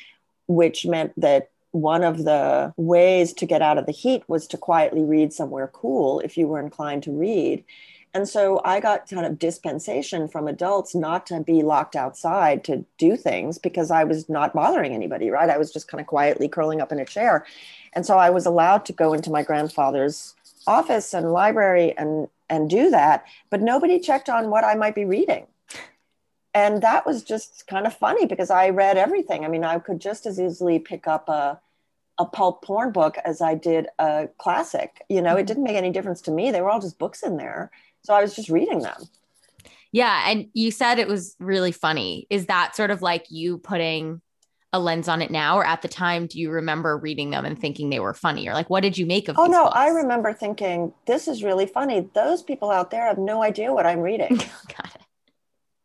which 0.48 0.86
meant 0.86 1.12
that 1.18 1.50
one 1.72 2.06
of 2.06 2.24
the 2.24 2.74
ways 2.78 3.34
to 3.34 3.46
get 3.46 3.62
out 3.62 3.78
of 3.78 3.86
the 3.86 3.92
heat 3.92 4.24
was 4.30 4.48
to 4.48 4.58
quietly 4.58 5.04
read 5.04 5.34
somewhere 5.34 5.68
cool 5.68 6.22
if 6.22 6.38
you 6.38 6.48
were 6.48 6.62
inclined 6.62 7.04
to 7.04 7.12
read. 7.12 7.66
And 8.14 8.30
so 8.30 8.62
I 8.64 8.80
got 8.80 9.10
kind 9.10 9.26
of 9.26 9.40
dispensation 9.40 10.28
from 10.28 10.48
adults 10.48 10.94
not 10.94 11.26
to 11.28 11.40
be 11.40 11.64
locked 11.64 11.96
outside 11.96 12.64
to 12.66 12.86
do 13.00 13.18
things 13.18 13.58
because 13.58 13.90
I 13.90 14.04
was 14.04 14.30
not 14.30 14.54
bothering 14.54 14.94
anybody, 14.94 15.32
right? 15.32 15.50
I 15.50 15.58
was 15.58 15.74
just 15.74 15.88
kind 15.88 16.00
of 16.00 16.06
quietly 16.06 16.48
curling 16.48 16.80
up 16.80 16.92
in 16.92 17.00
a 17.00 17.06
chair. 17.06 17.46
And 17.94 18.06
so 18.06 18.18
I 18.18 18.30
was 18.30 18.46
allowed 18.46 18.86
to 18.86 18.94
go 18.94 19.14
into 19.14 19.32
my 19.32 19.42
grandfather's 19.42 20.36
office 20.68 21.14
and 21.14 21.32
library 21.32 21.98
and 21.98 22.28
and 22.50 22.70
do 22.70 22.92
that, 22.92 23.26
but 23.50 23.62
nobody 23.62 24.00
checked 24.00 24.30
on 24.30 24.52
what 24.52 24.64
I 24.64 24.76
might 24.76 24.94
be 24.94 25.06
reading. 25.06 25.48
And 26.54 26.84
that 26.84 27.04
was 27.04 27.24
just 27.24 27.66
kind 27.66 27.88
of 27.88 27.96
funny 27.96 28.28
because 28.28 28.52
I 28.52 28.70
read 28.70 28.96
everything. 28.96 29.44
I 29.44 29.48
mean, 29.48 29.64
I 29.64 29.80
could 29.80 30.00
just 30.00 30.28
as 30.28 30.40
easily 30.40 30.78
pick 30.78 31.08
up 31.08 31.30
a 31.30 31.60
a 32.20 32.26
pulp 32.26 32.62
porn 32.64 32.92
book 32.92 33.18
as 33.26 33.42
I 33.42 33.56
did 33.56 33.88
a 33.98 34.30
classic. 34.38 35.04
You 35.10 35.22
know, 35.22 35.36
it 35.36 35.40
mm-hmm. 35.40 35.46
didn't 35.48 35.64
make 35.64 35.76
any 35.76 35.90
difference 35.90 36.22
to 36.22 36.32
me. 36.32 36.52
They 36.52 36.62
were 36.62 36.70
all 36.70 36.80
just 36.80 37.00
books 37.00 37.24
in 37.24 37.38
there. 37.38 37.72
So 38.04 38.14
I 38.14 38.22
was 38.22 38.36
just 38.36 38.50
reading 38.50 38.80
them. 38.80 39.02
Yeah. 39.92 40.30
And 40.30 40.48
you 40.54 40.72
said 40.72 41.00
it 41.00 41.08
was 41.08 41.36
really 41.40 41.72
funny. 41.72 42.28
Is 42.30 42.48
that 42.48 42.76
sort 42.76 42.92
of 42.92 43.02
like 43.02 43.28
you 43.30 43.60
putting 43.60 44.22
a 44.74 44.80
lens 44.80 45.08
on 45.08 45.22
it 45.22 45.30
now 45.30 45.56
or 45.56 45.64
at 45.64 45.84
the 45.84 45.88
time 45.88 46.26
do 46.26 46.40
you 46.40 46.50
remember 46.50 46.98
reading 46.98 47.30
them 47.30 47.46
and 47.46 47.60
thinking 47.60 47.92
they 47.92 48.00
were 48.00 48.14
funny 48.14 48.50
or 48.50 48.54
like 48.54 48.72
what 48.72 48.82
did 48.82 48.98
you 48.98 49.06
make 49.06 49.30
of 49.30 49.38
oh 49.38 49.46
no 49.46 49.66
books? 49.66 49.76
i 49.76 49.88
remember 49.90 50.34
thinking 50.34 50.92
this 51.06 51.28
is 51.28 51.44
really 51.44 51.68
funny 51.68 52.10
those 52.16 52.42
people 52.42 52.72
out 52.72 52.90
there 52.90 53.06
have 53.06 53.20
no 53.20 53.44
idea 53.44 53.72
what 53.72 53.86
i'm 53.86 54.00
reading 54.00 54.36
Got 54.38 54.96
it. 54.96 55.02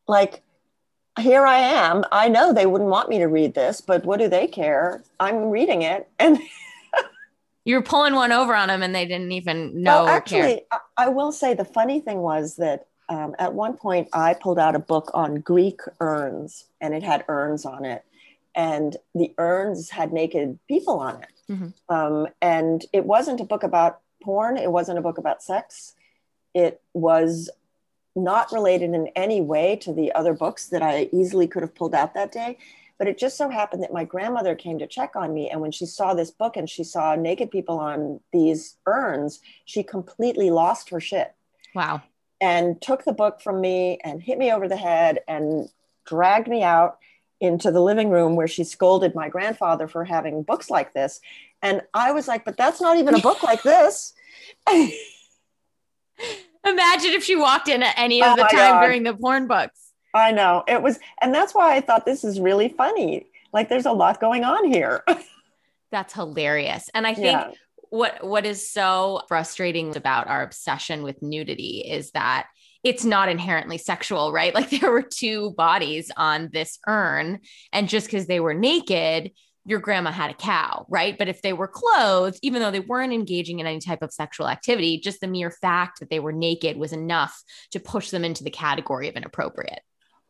like 0.08 0.42
here 1.20 1.44
i 1.44 1.58
am 1.58 2.02
i 2.10 2.28
know 2.28 2.54
they 2.54 2.64
wouldn't 2.64 2.88
want 2.88 3.10
me 3.10 3.18
to 3.18 3.26
read 3.26 3.54
this 3.54 3.82
but 3.82 4.06
what 4.06 4.18
do 4.18 4.26
they 4.26 4.46
care 4.46 5.04
i'm 5.20 5.50
reading 5.50 5.82
it 5.82 6.08
and 6.18 6.38
you 7.68 7.76
were 7.76 7.82
pulling 7.82 8.14
one 8.14 8.32
over 8.32 8.54
on 8.54 8.68
them 8.68 8.82
and 8.82 8.94
they 8.94 9.06
didn't 9.06 9.32
even 9.32 9.82
know 9.82 10.04
well, 10.04 10.08
actually 10.08 10.62
I 10.96 11.08
will 11.08 11.32
say 11.32 11.54
the 11.54 11.64
funny 11.64 12.00
thing 12.00 12.18
was 12.18 12.56
that 12.56 12.86
um, 13.08 13.34
at 13.38 13.54
one 13.54 13.76
point 13.76 14.08
i 14.12 14.34
pulled 14.34 14.58
out 14.58 14.74
a 14.74 14.78
book 14.78 15.10
on 15.14 15.36
greek 15.36 15.80
urns 16.00 16.64
and 16.80 16.94
it 16.94 17.02
had 17.02 17.24
urns 17.28 17.64
on 17.64 17.84
it 17.84 18.04
and 18.58 18.96
the 19.14 19.32
urns 19.38 19.88
had 19.88 20.12
naked 20.12 20.58
people 20.66 20.98
on 20.98 21.22
it. 21.22 21.28
Mm-hmm. 21.48 21.94
Um, 21.94 22.26
and 22.42 22.84
it 22.92 23.04
wasn't 23.04 23.40
a 23.40 23.44
book 23.44 23.62
about 23.62 24.00
porn, 24.20 24.56
it 24.56 24.72
wasn't 24.72 24.98
a 24.98 25.00
book 25.00 25.16
about 25.16 25.44
sex. 25.44 25.94
It 26.54 26.80
was 26.92 27.48
not 28.16 28.50
related 28.50 28.94
in 28.94 29.06
any 29.14 29.40
way 29.40 29.76
to 29.76 29.92
the 29.92 30.10
other 30.12 30.34
books 30.34 30.66
that 30.70 30.82
I 30.82 31.08
easily 31.12 31.46
could 31.46 31.62
have 31.62 31.74
pulled 31.76 31.94
out 31.94 32.14
that 32.14 32.32
day. 32.32 32.58
But 32.98 33.08
it 33.08 33.18
just 33.18 33.36
so 33.36 33.48
happened 33.48 33.82
that 33.82 33.92
my 33.92 34.04
grandmother 34.04 34.54
came 34.54 34.78
to 34.80 34.86
check 34.86 35.14
on 35.14 35.32
me. 35.32 35.48
And 35.48 35.60
when 35.60 35.70
she 35.70 35.86
saw 35.86 36.14
this 36.14 36.30
book 36.30 36.56
and 36.56 36.68
she 36.68 36.82
saw 36.82 37.14
naked 37.14 37.50
people 37.50 37.78
on 37.78 38.20
these 38.32 38.76
urns, 38.86 39.40
she 39.64 39.82
completely 39.82 40.50
lost 40.50 40.90
her 40.90 41.00
shit. 41.00 41.34
Wow. 41.74 42.02
And 42.40 42.80
took 42.80 43.04
the 43.04 43.12
book 43.12 43.40
from 43.40 43.60
me 43.60 43.98
and 44.02 44.22
hit 44.22 44.38
me 44.38 44.52
over 44.52 44.68
the 44.68 44.76
head 44.76 45.20
and 45.28 45.68
dragged 46.06 46.48
me 46.48 46.62
out 46.62 46.98
into 47.40 47.70
the 47.70 47.80
living 47.80 48.10
room 48.10 48.34
where 48.34 48.48
she 48.48 48.64
scolded 48.64 49.14
my 49.14 49.28
grandfather 49.28 49.86
for 49.86 50.04
having 50.04 50.42
books 50.42 50.70
like 50.70 50.92
this. 50.92 51.20
And 51.62 51.82
I 51.94 52.12
was 52.12 52.26
like, 52.26 52.44
but 52.44 52.56
that's 52.56 52.80
not 52.80 52.96
even 52.96 53.14
a 53.14 53.20
book 53.20 53.42
like 53.42 53.62
this. 53.62 54.12
Imagine 54.68 54.92
if 57.12 57.24
she 57.24 57.36
walked 57.36 57.68
in 57.68 57.82
at 57.82 57.94
any 57.96 58.22
of 58.22 58.32
oh 58.32 58.36
the 58.36 58.42
time 58.42 58.50
God. 58.52 58.82
during 58.82 59.02
the 59.04 59.14
porn 59.14 59.46
books. 59.46 59.87
I 60.14 60.32
know. 60.32 60.64
It 60.66 60.82
was, 60.82 60.98
and 61.20 61.34
that's 61.34 61.54
why 61.54 61.76
I 61.76 61.80
thought 61.80 62.04
this 62.04 62.24
is 62.24 62.40
really 62.40 62.68
funny. 62.68 63.26
Like 63.52 63.68
there's 63.68 63.86
a 63.86 63.92
lot 63.92 64.20
going 64.20 64.44
on 64.44 64.70
here. 64.70 65.04
that's 65.90 66.14
hilarious. 66.14 66.90
And 66.94 67.06
I 67.06 67.14
think 67.14 67.26
yeah. 67.26 67.50
what 67.90 68.24
what 68.24 68.46
is 68.46 68.70
so 68.70 69.22
frustrating 69.28 69.96
about 69.96 70.26
our 70.26 70.42
obsession 70.42 71.02
with 71.02 71.22
nudity 71.22 71.84
is 71.86 72.10
that 72.12 72.46
it's 72.84 73.04
not 73.04 73.28
inherently 73.28 73.78
sexual, 73.78 74.32
right? 74.32 74.54
Like 74.58 74.70
there 74.70 74.90
were 74.90 75.02
two 75.02 75.52
bodies 75.52 76.10
on 76.16 76.50
this 76.52 76.78
urn, 76.86 77.40
and 77.72 77.88
just 77.88 78.06
because 78.06 78.26
they 78.26 78.40
were 78.40 78.54
naked, 78.54 79.32
your 79.64 79.80
grandma 79.80 80.10
had 80.10 80.30
a 80.30 80.34
cow, 80.34 80.86
right? 80.88 81.18
But 81.18 81.28
if 81.28 81.42
they 81.42 81.52
were 81.52 81.68
clothed, 81.68 82.38
even 82.42 82.62
though 82.62 82.70
they 82.70 82.80
weren't 82.80 83.12
engaging 83.12 83.58
in 83.58 83.66
any 83.66 83.80
type 83.80 84.00
of 84.00 84.12
sexual 84.12 84.48
activity, 84.48 84.98
just 84.98 85.20
the 85.20 85.26
mere 85.26 85.50
fact 85.50 86.00
that 86.00 86.08
they 86.08 86.20
were 86.20 86.32
naked 86.32 86.78
was 86.78 86.94
enough 86.94 87.42
to 87.72 87.80
push 87.80 88.10
them 88.10 88.24
into 88.24 88.44
the 88.44 88.50
category 88.50 89.08
of 89.08 89.14
inappropriate. 89.14 89.80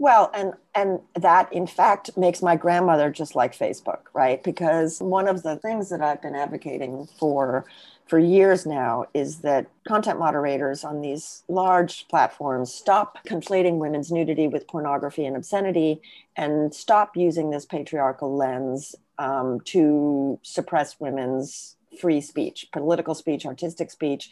Well, 0.00 0.30
and 0.32 0.54
and 0.74 1.00
that 1.16 1.52
in 1.52 1.66
fact 1.66 2.16
makes 2.16 2.40
my 2.40 2.54
grandmother 2.54 3.10
just 3.10 3.34
like 3.34 3.56
Facebook, 3.56 4.02
right? 4.14 4.42
Because 4.42 5.00
one 5.00 5.26
of 5.26 5.42
the 5.42 5.56
things 5.56 5.88
that 5.90 6.00
I've 6.00 6.22
been 6.22 6.36
advocating 6.36 7.08
for 7.18 7.64
for 8.06 8.18
years 8.18 8.64
now 8.64 9.06
is 9.12 9.40
that 9.40 9.66
content 9.86 10.18
moderators 10.18 10.84
on 10.84 11.00
these 11.00 11.42
large 11.48 12.06
platforms 12.08 12.72
stop 12.72 13.18
conflating 13.26 13.78
women's 13.78 14.10
nudity 14.12 14.46
with 14.46 14.68
pornography 14.68 15.26
and 15.26 15.36
obscenity 15.36 16.00
and 16.36 16.72
stop 16.72 17.16
using 17.16 17.50
this 17.50 17.66
patriarchal 17.66 18.34
lens 18.34 18.94
um, 19.18 19.60
to 19.62 20.38
suppress 20.42 21.00
women's 21.00 21.76
free 22.00 22.20
speech, 22.20 22.68
political 22.72 23.14
speech, 23.14 23.44
artistic 23.44 23.90
speech. 23.90 24.30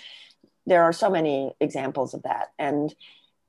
There 0.64 0.82
are 0.82 0.92
so 0.92 1.10
many 1.10 1.54
examples 1.60 2.14
of 2.14 2.22
that. 2.22 2.52
And, 2.58 2.94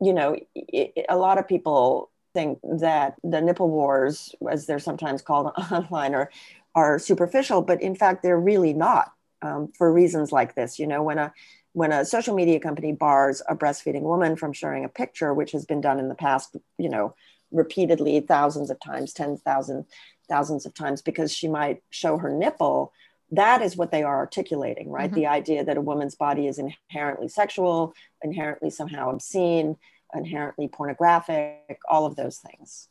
you 0.02 0.14
know, 0.14 0.38
it, 0.56 0.94
it, 0.96 1.06
a 1.10 1.18
lot 1.18 1.38
of 1.38 1.48
people 1.48 2.12
think 2.34 2.60
that 2.80 3.16
the 3.24 3.42
nipple 3.42 3.70
wars, 3.70 4.34
as 4.50 4.66
they're 4.66 4.80
sometimes 4.80 5.22
called 5.22 5.48
online, 5.72 6.14
are, 6.14 6.32
are 6.76 7.00
superficial, 7.00 7.62
but 7.62 7.82
in 7.82 7.96
fact, 7.96 8.22
they're 8.22 8.40
really 8.40 8.74
not 8.74 9.12
um, 9.42 9.72
for 9.78 9.92
reasons 9.92 10.32
like 10.32 10.56
this. 10.56 10.80
You 10.80 10.88
know, 10.88 11.04
when 11.04 11.18
a 11.18 11.34
when 11.74 11.92
a 11.92 12.06
social 12.06 12.34
media 12.34 12.60
company 12.60 12.92
bars 12.92 13.42
a 13.48 13.56
breastfeeding 13.56 14.02
woman 14.02 14.36
from 14.36 14.52
sharing 14.52 14.84
a 14.84 14.90
picture, 14.90 15.34
which 15.34 15.52
has 15.52 15.66
been 15.66 15.82
done 15.82 16.00
in 16.00 16.10
the 16.10 16.16
past, 16.16 16.56
you 16.78 16.90
know, 16.90 17.14
repeatedly, 17.52 18.20
thousands 18.20 18.70
of 18.70 18.80
times, 18.80 19.14
tens 19.14 19.42
thousand, 19.42 19.86
thousands 20.28 20.66
of 20.66 20.74
times, 20.74 21.02
because 21.02 21.32
she 21.32 21.48
might 21.48 21.84
show 21.90 22.18
her 22.18 22.32
nipple, 22.32 22.94
that 23.32 23.62
is 23.62 23.76
what 23.76 23.92
they 23.92 24.04
are 24.04 24.18
articulating, 24.18 24.90
right? 24.90 25.10
Mm-hmm. 25.10 25.20
The 25.20 25.28
idea 25.28 25.64
that 25.66 25.78
a 25.78 25.82
woman's 25.82 26.16
body 26.16 26.48
is 26.48 26.60
inherently 26.60 27.28
sexual, 27.28 27.94
inherently 28.22 28.70
somehow 28.70 29.10
obscene, 29.10 29.76
inherently 30.14 30.68
pornographic, 30.68 31.80
all 31.90 32.06
of 32.06 32.16
those 32.16 32.38
things. 32.38 32.88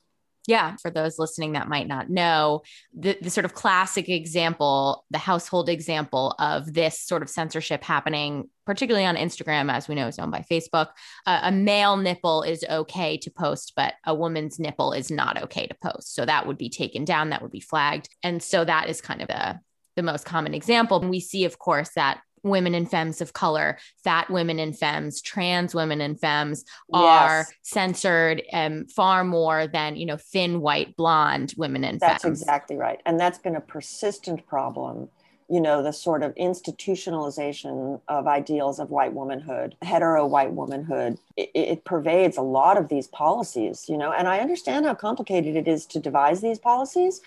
Yeah, 0.48 0.76
for 0.76 0.92
those 0.92 1.18
listening 1.18 1.54
that 1.54 1.68
might 1.68 1.88
not 1.88 2.08
know, 2.08 2.62
the, 2.96 3.18
the 3.20 3.30
sort 3.30 3.44
of 3.44 3.54
classic 3.54 4.08
example, 4.08 5.04
the 5.10 5.18
household 5.18 5.68
example 5.68 6.36
of 6.38 6.72
this 6.72 7.00
sort 7.00 7.22
of 7.22 7.28
censorship 7.28 7.82
happening, 7.82 8.48
particularly 8.64 9.06
on 9.06 9.16
Instagram, 9.16 9.72
as 9.72 9.88
we 9.88 9.96
know 9.96 10.06
is 10.06 10.20
owned 10.20 10.30
by 10.30 10.44
Facebook. 10.48 10.90
Uh, 11.26 11.40
a 11.42 11.50
male 11.50 11.96
nipple 11.96 12.42
is 12.42 12.64
okay 12.70 13.16
to 13.18 13.30
post, 13.30 13.72
but 13.74 13.94
a 14.06 14.14
woman's 14.14 14.60
nipple 14.60 14.92
is 14.92 15.10
not 15.10 15.42
okay 15.42 15.66
to 15.66 15.74
post. 15.82 16.14
So 16.14 16.24
that 16.24 16.46
would 16.46 16.58
be 16.58 16.68
taken 16.68 17.04
down, 17.04 17.30
that 17.30 17.42
would 17.42 17.50
be 17.50 17.60
flagged. 17.60 18.08
And 18.22 18.40
so 18.40 18.64
that 18.64 18.88
is 18.88 19.00
kind 19.00 19.22
of 19.22 19.30
a 19.30 19.60
the 19.96 20.02
most 20.02 20.24
common 20.24 20.54
example. 20.54 21.00
And 21.00 21.10
we 21.10 21.20
see, 21.20 21.44
of 21.44 21.58
course, 21.58 21.90
that 21.96 22.20
women 22.46 22.74
and 22.74 22.90
femmes 22.90 23.20
of 23.20 23.32
color, 23.32 23.78
fat 24.04 24.30
women 24.30 24.58
and 24.58 24.78
femmes, 24.78 25.20
trans 25.20 25.74
women 25.74 26.00
and 26.00 26.18
femmes 26.18 26.64
are 26.92 27.38
yes. 27.38 27.52
censored 27.62 28.42
um, 28.52 28.86
far 28.86 29.24
more 29.24 29.66
than, 29.66 29.96
you 29.96 30.06
know, 30.06 30.16
thin, 30.16 30.60
white, 30.60 30.96
blonde 30.96 31.54
women 31.56 31.84
and 31.84 32.00
femmes. 32.00 32.12
that's 32.12 32.22
femmes. 32.22 32.40
exactly 32.42 32.76
right. 32.76 33.00
And 33.04 33.18
that's 33.18 33.38
been 33.38 33.56
a 33.56 33.60
persistent 33.60 34.46
problem. 34.46 35.08
You 35.48 35.60
know, 35.60 35.80
the 35.80 35.92
sort 35.92 36.24
of 36.24 36.34
institutionalization 36.34 38.00
of 38.08 38.26
ideals 38.26 38.80
of 38.80 38.90
white 38.90 39.12
womanhood, 39.12 39.76
hetero 39.80 40.26
white 40.26 40.52
womanhood, 40.52 41.18
it, 41.36 41.50
it 41.54 41.84
pervades 41.84 42.36
a 42.36 42.42
lot 42.42 42.76
of 42.76 42.88
these 42.88 43.06
policies, 43.06 43.88
you 43.88 43.96
know, 43.96 44.12
and 44.12 44.26
I 44.26 44.40
understand 44.40 44.86
how 44.86 44.94
complicated 44.94 45.54
it 45.54 45.68
is 45.68 45.86
to 45.86 46.00
devise 46.00 46.40
these 46.40 46.58
policies 46.58 47.20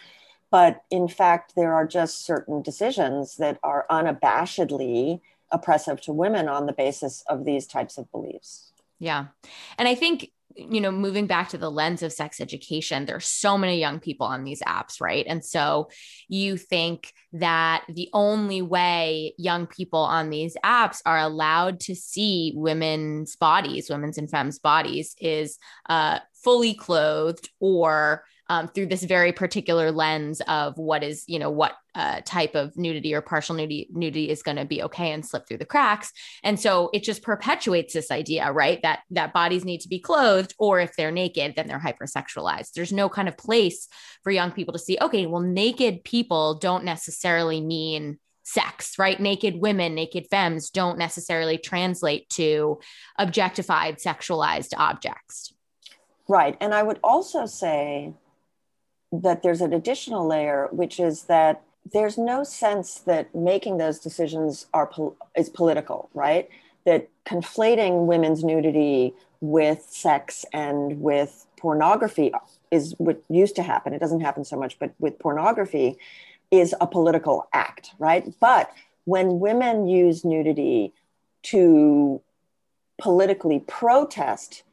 but 0.51 0.81
in 0.89 1.07
fact, 1.07 1.53
there 1.55 1.73
are 1.73 1.85
just 1.85 2.25
certain 2.25 2.61
decisions 2.61 3.35
that 3.37 3.59
are 3.63 3.85
unabashedly 3.89 5.21
oppressive 5.51 6.01
to 6.01 6.13
women 6.13 6.47
on 6.47 6.65
the 6.65 6.73
basis 6.73 7.23
of 7.27 7.45
these 7.45 7.65
types 7.67 7.97
of 7.97 8.11
beliefs. 8.11 8.71
Yeah. 8.99 9.27
And 9.77 9.87
I 9.87 9.95
think 9.95 10.31
you 10.55 10.81
know, 10.81 10.91
moving 10.91 11.27
back 11.27 11.49
to 11.49 11.57
the 11.57 11.71
lens 11.71 12.03
of 12.03 12.11
sex 12.11 12.41
education, 12.41 13.05
there's 13.05 13.27
so 13.27 13.57
many 13.57 13.79
young 13.79 13.99
people 13.99 14.27
on 14.27 14.43
these 14.43 14.61
apps, 14.63 14.99
right? 14.99 15.25
And 15.27 15.43
so 15.43 15.89
you 16.27 16.57
think 16.57 17.13
that 17.33 17.85
the 17.87 18.09
only 18.13 18.61
way 18.61 19.33
young 19.37 19.67
people 19.67 19.99
on 19.99 20.29
these 20.29 20.57
apps 20.63 21.01
are 21.05 21.19
allowed 21.19 21.79
to 21.81 21.95
see 21.95 22.53
women's 22.55 23.35
bodies, 23.35 23.89
women's 23.89 24.17
and 24.17 24.29
femmes 24.29 24.59
bodies, 24.59 25.15
is 25.19 25.57
uh, 25.87 26.19
fully 26.43 26.73
clothed 26.73 27.49
or 27.59 28.23
um, 28.49 28.67
through 28.67 28.87
this 28.87 29.03
very 29.03 29.31
particular 29.31 29.91
lens 29.91 30.41
of 30.47 30.77
what 30.77 31.03
is, 31.03 31.23
you 31.27 31.39
know, 31.39 31.51
what 31.51 31.75
uh, 31.95 32.21
type 32.25 32.55
of 32.55 32.75
nudity 32.75 33.13
or 33.13 33.21
partial 33.21 33.55
nudity, 33.55 33.87
nudity 33.91 34.29
is 34.29 34.43
going 34.43 34.57
to 34.57 34.65
be 34.65 34.83
okay 34.83 35.11
and 35.11 35.25
slip 35.25 35.47
through 35.47 35.57
the 35.57 35.65
cracks. 35.65 36.11
And 36.43 36.59
so 36.59 36.89
it 36.93 37.03
just 37.03 37.23
perpetuates 37.23 37.93
this 37.93 38.11
idea, 38.11 38.51
right? 38.51 38.79
That 38.81 38.99
that 39.11 39.33
bodies 39.33 39.65
need 39.65 39.81
to 39.81 39.87
be 39.87 39.99
clothed, 39.99 40.53
or 40.57 40.79
if 40.79 40.95
they're 40.95 41.11
naked, 41.11 41.53
then 41.55 41.67
they're 41.67 41.79
hypersexualized. 41.79 42.73
There's 42.73 42.91
no 42.91 43.07
kind 43.07 43.27
of 43.27 43.37
place 43.37 43.87
for 44.23 44.31
young 44.31 44.51
people 44.51 44.73
to 44.73 44.79
see, 44.79 44.97
okay, 44.99 45.25
well, 45.25 45.41
naked 45.41 46.03
people 46.03 46.55
don't 46.55 46.83
necessarily 46.83 47.61
mean 47.61 48.19
sex, 48.43 48.97
right? 48.97 49.19
Naked 49.19 49.61
women, 49.61 49.93
naked 49.93 50.25
femmes 50.31 50.71
don't 50.71 50.97
necessarily 50.97 51.59
translate 51.59 52.27
to 52.29 52.79
objectified, 53.17 53.97
sexualized 53.97 54.73
objects. 54.75 55.53
Right. 56.27 56.57
And 56.59 56.73
I 56.73 56.81
would 56.81 56.99
also 57.03 57.45
say 57.45 58.13
that 59.11 59.43
there's 59.43 59.61
an 59.61 59.73
additional 59.73 60.27
layer, 60.27 60.67
which 60.71 60.99
is 60.99 61.23
that 61.23 61.61
there's 61.91 62.17
no 62.17 62.43
sense 62.43 62.99
that 62.99 63.33
making 63.33 63.77
those 63.77 63.99
decisions 63.99 64.67
are 64.73 64.87
pol- 64.87 65.17
is 65.35 65.49
political, 65.49 66.09
right? 66.13 66.49
That 66.85 67.09
conflating 67.25 68.05
women's 68.05 68.43
nudity 68.43 69.13
with 69.41 69.85
sex 69.89 70.45
and 70.53 71.01
with 71.01 71.45
pornography 71.57 72.31
is 72.71 72.93
what 72.97 73.21
used 73.29 73.55
to 73.55 73.63
happen. 73.63 73.93
It 73.93 73.99
doesn't 73.99 74.21
happen 74.21 74.43
so 74.43 74.57
much, 74.57 74.77
but 74.79 74.93
with 74.99 75.17
pornography 75.19 75.97
is 76.51 76.75
a 76.79 76.87
political 76.87 77.47
act, 77.53 77.91
right? 77.99 78.33
But 78.39 78.71
when 79.05 79.39
women 79.39 79.87
use 79.87 80.23
nudity 80.25 80.93
to 81.43 82.21
politically 83.01 83.59
protest 83.59 84.63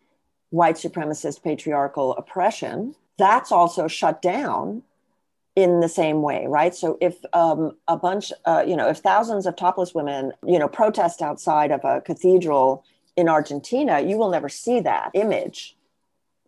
white 0.50 0.76
supremacist 0.76 1.42
patriarchal 1.42 2.14
oppression, 2.16 2.94
that's 3.18 3.52
also 3.52 3.88
shut 3.88 4.22
down 4.22 4.82
in 5.54 5.80
the 5.80 5.88
same 5.88 6.20
way, 6.20 6.46
right? 6.46 6.74
So 6.74 6.98
if 7.00 7.16
um, 7.32 7.76
a 7.88 7.96
bunch, 7.96 8.30
uh, 8.44 8.62
you 8.66 8.76
know, 8.76 8.88
if 8.88 8.98
thousands 8.98 9.46
of 9.46 9.56
topless 9.56 9.94
women, 9.94 10.32
you 10.46 10.58
know, 10.58 10.68
protest 10.68 11.22
outside 11.22 11.70
of 11.70 11.80
a 11.84 12.02
cathedral 12.02 12.84
in 13.16 13.28
Argentina, 13.28 14.00
you 14.00 14.18
will 14.18 14.30
never 14.30 14.50
see 14.50 14.80
that 14.80 15.10
image 15.14 15.74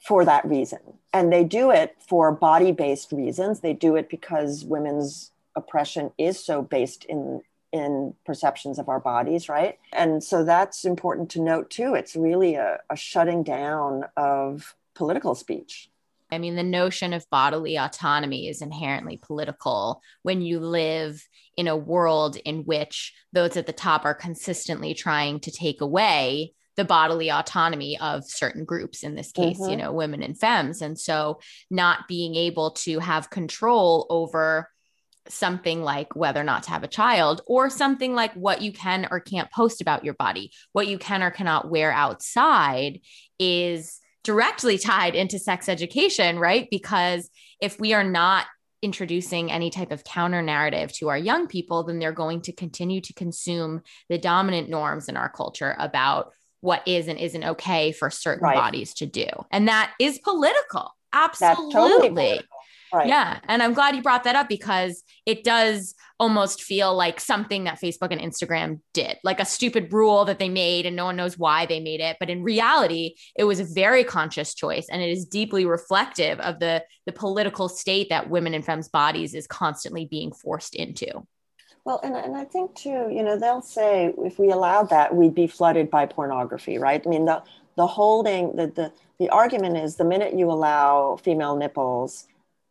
for 0.07 0.25
that 0.27 0.45
reason. 0.45 0.79
And 1.13 1.33
they 1.33 1.43
do 1.43 1.71
it 1.71 1.97
for 2.07 2.31
body 2.31 2.71
based 2.71 3.11
reasons. 3.11 3.61
They 3.61 3.73
do 3.73 3.97
it 3.97 4.11
because 4.11 4.65
women's 4.65 5.33
oppression 5.57 6.13
is 6.19 6.43
so 6.45 6.63
based 6.63 7.05
in 7.05 7.43
in 7.71 8.15
perceptions 8.25 8.79
of 8.79 8.89
our 8.89 8.99
bodies, 9.01 9.47
right? 9.47 9.79
And 9.93 10.25
so 10.25 10.43
that's 10.43 10.87
important 10.87 11.31
to 11.31 11.43
note 11.43 11.69
too. 11.69 11.95
It's 11.95 12.17
really 12.17 12.55
a, 12.55 12.79
a 12.89 12.97
shutting 12.97 13.43
down 13.43 14.05
of 14.17 14.75
political 14.95 15.35
speech. 15.35 15.91
I 16.31 16.39
mean, 16.39 16.57
the 16.57 16.63
notion 16.63 17.13
of 17.13 17.29
bodily 17.31 17.77
autonomy 17.77 18.49
is 18.49 18.63
inherently 18.63 19.17
political 19.17 20.03
when 20.23 20.43
you 20.43 20.61
live 20.61 21.27
in 21.57 21.69
a 21.69 21.77
world 21.77 22.37
in 22.37 22.65
which 22.65 23.15
those 23.33 23.57
at 23.57 23.67
the 23.67 23.73
top 23.73 24.05
are 24.05 24.15
consistently 24.15 24.95
trying 24.95 25.41
to 25.41 25.51
take 25.51 25.81
away 25.81 26.53
the 26.77 26.85
bodily 26.85 27.29
autonomy 27.29 27.99
of 27.99 28.25
certain 28.25 28.65
groups, 28.65 29.03
in 29.03 29.17
this 29.17 29.33
case, 29.33 29.59
mm-hmm. 29.59 29.71
you 29.71 29.77
know, 29.77 29.93
women 29.93 30.23
and 30.23 30.39
femmes. 30.39 30.81
And 30.81 30.97
so 30.97 31.41
not 31.71 32.07
being 32.07 32.37
able 32.37 32.71
to 32.71 33.01
have 33.01 33.31
control 33.31 34.07
over 34.11 34.71
something 35.29 35.83
like 35.83 36.15
whether 36.15 36.41
or 36.41 36.45
not 36.45 36.63
to 36.63 36.71
have 36.71 36.85
a 36.85 36.89
child 36.89 37.43
or 37.47 37.69
something 37.69 38.15
like 38.15 38.33
what 38.35 38.63
you 38.63 38.73
can 38.73 39.09
or 39.11 39.19
can't 39.21 39.51
post 39.51 39.81
about 39.81 40.05
your 40.05 40.15
body, 40.15 40.53
what 40.73 40.87
you 40.87 40.99
can 40.99 41.23
or 41.23 41.31
cannot 41.31 41.69
wear 41.69 41.91
outside 41.91 43.01
is 43.39 43.99
directly 44.25 44.79
tied 44.79 45.15
into 45.15 45.39
sex 45.39 45.69
education, 45.69 46.39
right? 46.39 46.69
Because 46.71 47.31
if 47.61 47.79
we 47.81 47.95
are 47.95 48.05
not 48.05 48.47
introducing 48.83 49.51
any 49.51 49.71
type 49.71 49.91
of 49.91 50.05
counter 50.05 50.43
narrative 50.43 50.93
to 50.93 51.09
our 51.09 51.19
young 51.19 51.47
people, 51.47 51.85
then 51.85 51.99
they're 51.99 52.13
going 52.13 52.41
to 52.43 52.53
continue 52.53 53.01
to 53.01 53.13
consume 53.13 53.83
the 54.09 54.19
dominant 54.19 54.69
norms 54.69 55.09
in 55.09 55.17
our 55.17 55.29
culture 55.29 55.75
about 55.79 56.33
what 56.61 56.87
is 56.87 57.09
and 57.09 57.19
isn't 57.19 57.45
okay 57.45 57.93
for 57.93 58.11
certain 58.11 58.45
right. 58.45 58.57
bodies 58.57 58.95
to 58.95 59.07
do. 59.07 59.27
And 59.51 59.69
that 59.69 59.93
is 60.01 60.19
political. 60.19 60.95
Absolutely. 61.13 61.73
Totally 61.73 62.09
political. 62.11 62.58
Right. 62.93 63.07
Yeah. 63.07 63.41
And 63.49 63.63
I'm 63.63 63.75
glad 63.75 63.97
you 63.97 64.03
brought 64.03 64.25
that 64.25 64.37
up 64.37 64.49
because 64.49 65.03
it 65.27 65.45
does 65.45 65.95
almost 66.19 66.63
feel 66.63 66.95
like 66.97 67.21
something 67.21 67.65
that 67.65 67.81
Facebook 67.81 68.11
and 68.11 68.21
Instagram 68.21 68.81
did, 68.93 69.19
like 69.23 69.41
a 69.41 69.45
stupid 69.45 69.93
rule 69.93 70.25
that 70.25 70.39
they 70.39 70.49
made 70.49 70.87
and 70.87 70.97
no 70.97 71.05
one 71.05 71.17
knows 71.17 71.39
why 71.39 71.67
they 71.67 71.81
made 71.81 72.01
it. 72.01 72.17
But 72.19 72.31
in 72.31 72.43
reality, 72.43 73.15
it 73.37 73.45
was 73.45 73.61
a 73.61 73.65
very 73.65 74.05
conscious 74.05 74.55
choice 74.55 74.87
and 74.91 75.03
it 75.03 75.11
is 75.11 75.27
deeply 75.27 75.65
reflective 75.65 76.41
of 76.41 76.59
the, 76.59 76.85
the 77.07 77.13
political 77.13 77.69
state 77.69 78.09
that 78.09 78.31
women 78.31 78.55
and 78.55 78.65
femmes 78.65 78.89
bodies 78.89 79.35
is 79.35 79.47
constantly 79.47 80.07
being 80.07 80.33
forced 80.33 80.75
into. 80.75 81.27
Well, 81.85 82.01
and, 82.03 82.15
and 82.17 82.37
I 82.37 82.45
think 82.45 82.75
too, 82.75 83.09
you 83.11 83.23
know, 83.23 83.39
they'll 83.39 83.63
say 83.63 84.13
if 84.19 84.39
we 84.39 84.51
allowed 84.51 84.91
that, 84.91 85.15
we'd 85.15 85.35
be 85.35 85.47
flooded 85.47 85.91
by 85.91 86.07
pornography, 86.07 86.79
right? 86.79 87.03
I 87.05 87.09
mean, 87.09 87.25
the, 87.25 87.43
the 87.77 87.87
holding, 87.87 88.57
the, 88.57 88.67
the, 88.67 88.93
the 89.19 89.31
argument 89.31 89.77
is 89.77 89.97
the 89.97 90.05
minute 90.05 90.35
you 90.35 90.51
allow 90.51 91.17
female 91.17 91.57
nipples, 91.57 92.27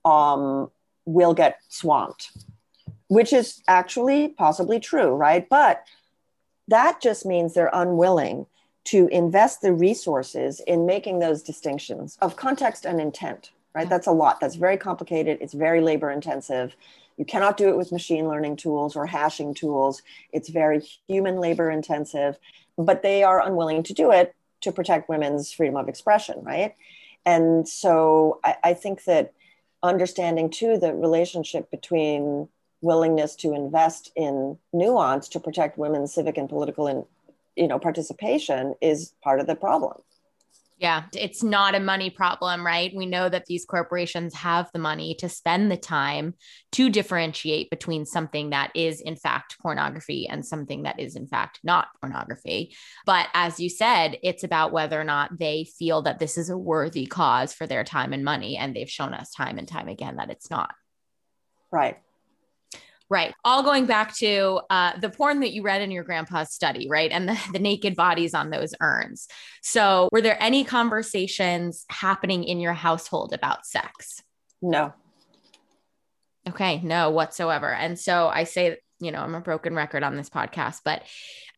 um, 0.08 0.72
will 1.06 1.34
get 1.34 1.60
swamped, 1.68 2.32
which 3.10 3.34
is 3.34 3.62
actually 3.68 4.30
possibly 4.30 4.80
true, 4.80 5.10
right? 5.10 5.48
But 5.50 5.84
that 6.70 7.02
just 7.02 7.26
means 7.26 7.54
they're 7.54 7.70
unwilling 7.74 8.46
to 8.86 9.08
invest 9.08 9.62
the 9.62 9.74
resources 9.74 10.62
in 10.62 10.86
making 10.86 11.20
those 11.20 11.44
distinctions 11.44 12.18
of 12.22 12.38
context 12.38 12.86
and 12.86 13.02
intent, 13.02 13.52
right? 13.76 13.90
That's 13.90 14.08
a 14.08 14.12
lot. 14.12 14.40
That's 14.40 14.56
very 14.56 14.78
complicated. 14.78 15.40
It's 15.42 15.54
very 15.54 15.82
labor 15.82 16.10
intensive. 16.10 16.74
You 17.18 17.26
cannot 17.26 17.58
do 17.58 17.68
it 17.68 17.78
with 17.78 17.92
machine 17.92 18.30
learning 18.30 18.56
tools 18.58 18.96
or 18.96 19.06
hashing 19.06 19.54
tools. 19.54 20.04
It's 20.32 20.48
very 20.48 20.82
human 21.08 21.38
labor 21.38 21.70
intensive, 21.70 22.38
but 22.78 23.02
they 23.02 23.24
are 23.24 23.46
unwilling 23.46 23.84
to 23.84 23.94
do 23.94 24.12
it 24.12 24.34
to 24.62 24.72
protect 24.72 25.10
women's 25.10 25.52
freedom 25.52 25.76
of 25.76 25.90
expression, 25.90 26.42
right? 26.44 26.76
And 27.26 27.68
so 27.68 28.40
I, 28.44 28.56
I 28.64 28.74
think 28.74 29.04
that 29.04 29.34
understanding 29.84 30.50
too 30.50 30.78
the 30.78 30.94
relationship 30.94 31.70
between 31.72 32.48
willingness 32.82 33.36
to 33.36 33.54
invest 33.54 34.12
in 34.16 34.58
nuance 34.74 35.28
to 35.30 35.40
protect 35.40 35.78
women's 35.78 36.14
civic 36.14 36.38
and 36.38 36.50
political 36.50 36.88
and 36.88 37.06
you 37.56 37.68
know 37.68 37.80
participation 37.80 38.76
is 38.82 39.14
part 39.24 39.40
of 39.40 39.48
the 39.48 39.56
problem 39.56 40.00
yeah, 40.80 41.06
it's 41.16 41.42
not 41.42 41.74
a 41.74 41.80
money 41.80 42.12
problem, 42.12 42.64
right? 42.64 42.94
We 42.96 43.08
know 43.08 43.28
that 43.28 43.48
these 43.48 43.66
corporations 43.66 44.36
have 44.36 44.70
the 44.72 44.80
money 44.80 45.16
to 45.16 45.28
spend 45.28 45.72
the 45.72 45.78
time 45.78 46.36
to 46.74 46.90
differentiate 46.90 47.72
between 47.72 48.06
something 48.06 48.52
that 48.52 48.72
is, 48.76 49.02
in 49.02 49.16
fact, 49.16 49.58
pornography 49.60 50.28
and 50.28 50.46
something 50.46 50.84
that 50.84 51.00
is, 51.00 51.16
in 51.16 51.26
fact, 51.26 51.60
not 51.64 51.88
pornography. 52.00 52.76
But 53.08 53.28
as 53.34 53.60
you 53.60 53.70
said, 53.70 54.18
it's 54.22 54.44
about 54.44 54.72
whether 54.72 55.02
or 55.02 55.04
not 55.04 55.40
they 55.40 55.68
feel 55.80 56.04
that 56.04 56.20
this 56.20 56.38
is 56.38 56.52
a 56.52 56.58
worthy 56.58 57.08
cause 57.08 57.54
for 57.54 57.66
their 57.66 57.84
time 57.84 58.14
and 58.14 58.24
money. 58.24 58.56
And 58.56 58.76
they've 58.76 58.90
shown 58.90 59.16
us 59.16 59.32
time 59.32 59.58
and 59.58 59.68
time 59.68 59.88
again 59.88 60.18
that 60.18 60.30
it's 60.30 60.52
not. 60.52 60.76
Right. 61.72 61.98
Right. 63.10 63.34
All 63.46 63.64
going 63.64 63.86
back 63.86 64.14
to 64.18 64.60
uh, 64.70 65.00
the 65.00 65.10
porn 65.10 65.40
that 65.40 65.54
you 65.54 65.62
read 65.62 65.82
in 65.82 65.92
your 65.92 66.04
grandpa's 66.04 66.52
study, 66.52 66.90
right? 66.90 67.10
And 67.10 67.30
the, 67.30 67.40
the 67.54 67.60
naked 67.60 67.96
bodies 67.96 68.34
on 68.34 68.50
those 68.50 68.74
urns. 68.82 69.28
So, 69.62 70.10
were 70.12 70.22
there 70.22 70.42
any 70.42 70.66
conversations 70.66 71.86
happening 71.90 72.44
in 72.44 72.60
your 72.60 72.74
household 72.74 73.34
about 73.34 73.66
sex? 73.66 74.22
No. 74.62 74.94
Okay. 76.50 76.82
No, 76.82 77.10
whatsoever. 77.10 77.74
And 77.74 77.98
so 77.98 78.28
I 78.28 78.44
say, 78.44 78.78
you 79.00 79.12
know, 79.12 79.20
I'm 79.20 79.36
a 79.36 79.42
broken 79.42 79.76
record 79.76 80.04
on 80.04 80.16
this 80.16 80.30
podcast, 80.30 80.82
but 80.84 81.04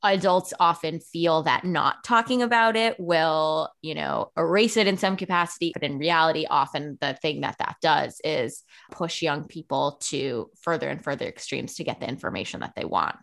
adults 0.04 0.54
often 0.60 1.00
feel 1.00 1.44
that 1.44 1.64
not 1.64 2.04
talking 2.04 2.42
about 2.42 2.76
it 2.76 3.00
will, 3.00 3.70
you 3.82 3.96
know, 3.96 4.32
erase 4.38 4.78
it 4.78 4.88
in 4.88 4.98
some 4.98 5.18
capacity. 5.18 5.72
But 5.74 5.84
in 5.84 5.98
reality, 5.98 6.46
often 6.50 6.98
the 7.02 7.14
thing 7.22 7.42
that 7.42 7.58
that 7.60 7.78
does 7.82 8.20
is 8.24 8.64
push 8.92 9.22
young 9.22 9.46
people 9.46 9.98
to 10.06 10.50
further 10.62 10.90
and 10.90 11.04
further 11.04 11.28
extremes 11.28 11.76
to 11.76 11.84
get 11.84 12.00
the 12.00 12.10
information 12.10 12.62
that 12.62 12.74
they 12.76 12.86
want. 12.86 13.16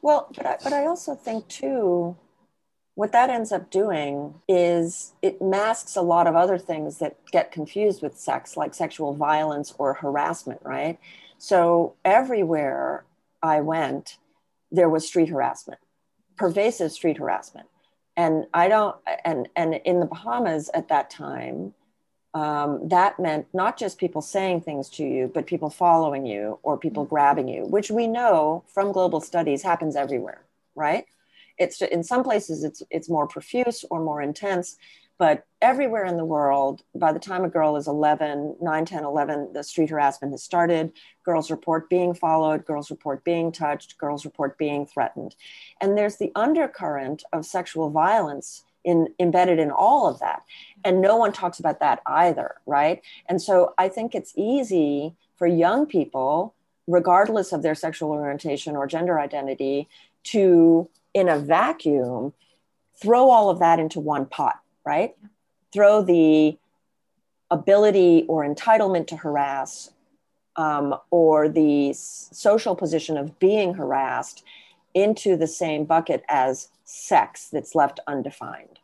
Well, 0.00 0.28
but 0.36 0.46
I, 0.46 0.56
but 0.62 0.72
I 0.72 0.86
also 0.86 1.14
think 1.14 1.46
too, 1.48 2.16
what 2.94 3.12
that 3.12 3.30
ends 3.30 3.52
up 3.52 3.70
doing 3.70 4.34
is 4.48 5.12
it 5.22 5.40
masks 5.40 5.96
a 5.96 6.02
lot 6.02 6.26
of 6.26 6.36
other 6.36 6.58
things 6.58 6.98
that 6.98 7.16
get 7.30 7.52
confused 7.52 8.02
with 8.02 8.18
sex, 8.18 8.56
like 8.56 8.74
sexual 8.74 9.14
violence 9.14 9.72
or 9.78 9.94
harassment, 9.94 10.60
right? 10.62 10.98
So 11.38 11.94
everywhere 12.04 13.04
I 13.42 13.60
went, 13.60 14.18
there 14.70 14.88
was 14.88 15.06
street 15.06 15.28
harassment 15.28 15.78
pervasive 16.36 16.92
street 16.92 17.18
harassment. 17.18 17.68
and 18.16 18.46
I 18.52 18.68
don't, 18.68 18.96
and 19.24 19.48
and 19.56 19.74
in 19.84 20.00
the 20.00 20.06
Bahamas 20.06 20.70
at 20.74 20.88
that 20.88 21.08
time, 21.08 21.72
um, 22.34 22.88
that 22.88 23.18
meant 23.18 23.46
not 23.54 23.78
just 23.78 23.96
people 23.98 24.20
saying 24.22 24.62
things 24.62 24.88
to 24.90 25.04
you, 25.04 25.30
but 25.32 25.46
people 25.46 25.70
following 25.70 26.26
you 26.26 26.58
or 26.62 26.76
people 26.76 27.04
grabbing 27.04 27.48
you, 27.48 27.64
which 27.66 27.90
we 27.90 28.06
know 28.06 28.64
from 28.66 28.92
global 28.92 29.20
studies 29.20 29.62
happens 29.62 29.96
everywhere, 29.96 30.42
right? 30.74 31.06
It's 31.58 31.80
in 31.80 32.02
some 32.02 32.24
places 32.24 32.64
it's 32.64 32.82
it's 32.90 33.08
more 33.08 33.26
profuse 33.26 33.84
or 33.90 34.00
more 34.00 34.20
intense, 34.20 34.76
but 35.22 35.46
everywhere 35.60 36.04
in 36.04 36.16
the 36.16 36.24
world, 36.24 36.82
by 36.96 37.12
the 37.12 37.20
time 37.20 37.44
a 37.44 37.48
girl 37.48 37.76
is 37.76 37.86
11, 37.86 38.56
9, 38.60 38.84
10, 38.84 39.04
11, 39.04 39.52
the 39.52 39.62
street 39.62 39.90
harassment 39.90 40.32
has 40.32 40.42
started. 40.42 40.92
Girls 41.24 41.48
report 41.48 41.88
being 41.88 42.12
followed, 42.12 42.66
girls 42.66 42.90
report 42.90 43.22
being 43.22 43.52
touched, 43.52 43.96
girls 43.98 44.24
report 44.24 44.58
being 44.58 44.84
threatened. 44.84 45.36
And 45.80 45.96
there's 45.96 46.16
the 46.16 46.32
undercurrent 46.34 47.22
of 47.32 47.46
sexual 47.46 47.88
violence 47.88 48.64
in, 48.82 49.14
embedded 49.20 49.60
in 49.60 49.70
all 49.70 50.08
of 50.08 50.18
that. 50.18 50.42
And 50.84 51.00
no 51.00 51.16
one 51.16 51.32
talks 51.32 51.60
about 51.60 51.78
that 51.78 52.02
either, 52.04 52.56
right? 52.66 53.00
And 53.26 53.40
so 53.40 53.74
I 53.78 53.90
think 53.90 54.16
it's 54.16 54.32
easy 54.36 55.14
for 55.36 55.46
young 55.46 55.86
people, 55.86 56.52
regardless 56.88 57.52
of 57.52 57.62
their 57.62 57.76
sexual 57.76 58.10
orientation 58.10 58.74
or 58.74 58.88
gender 58.88 59.20
identity, 59.20 59.86
to, 60.24 60.90
in 61.14 61.28
a 61.28 61.38
vacuum, 61.38 62.32
throw 63.00 63.30
all 63.30 63.50
of 63.50 63.60
that 63.60 63.78
into 63.78 64.00
one 64.00 64.26
pot, 64.26 64.61
right? 64.84 65.14
Throw 65.72 66.02
the 66.02 66.58
ability 67.50 68.24
or 68.28 68.44
entitlement 68.44 69.06
to 69.08 69.16
harass 69.16 69.90
um, 70.56 70.94
or 71.10 71.48
the 71.48 71.92
social 71.94 72.74
position 72.74 73.16
of 73.16 73.38
being 73.38 73.74
harassed 73.74 74.44
into 74.94 75.36
the 75.36 75.46
same 75.46 75.84
bucket 75.84 76.22
as 76.28 76.68
sex 76.84 77.48
that's 77.50 77.74
left 77.74 78.00
undefined. 78.06 78.78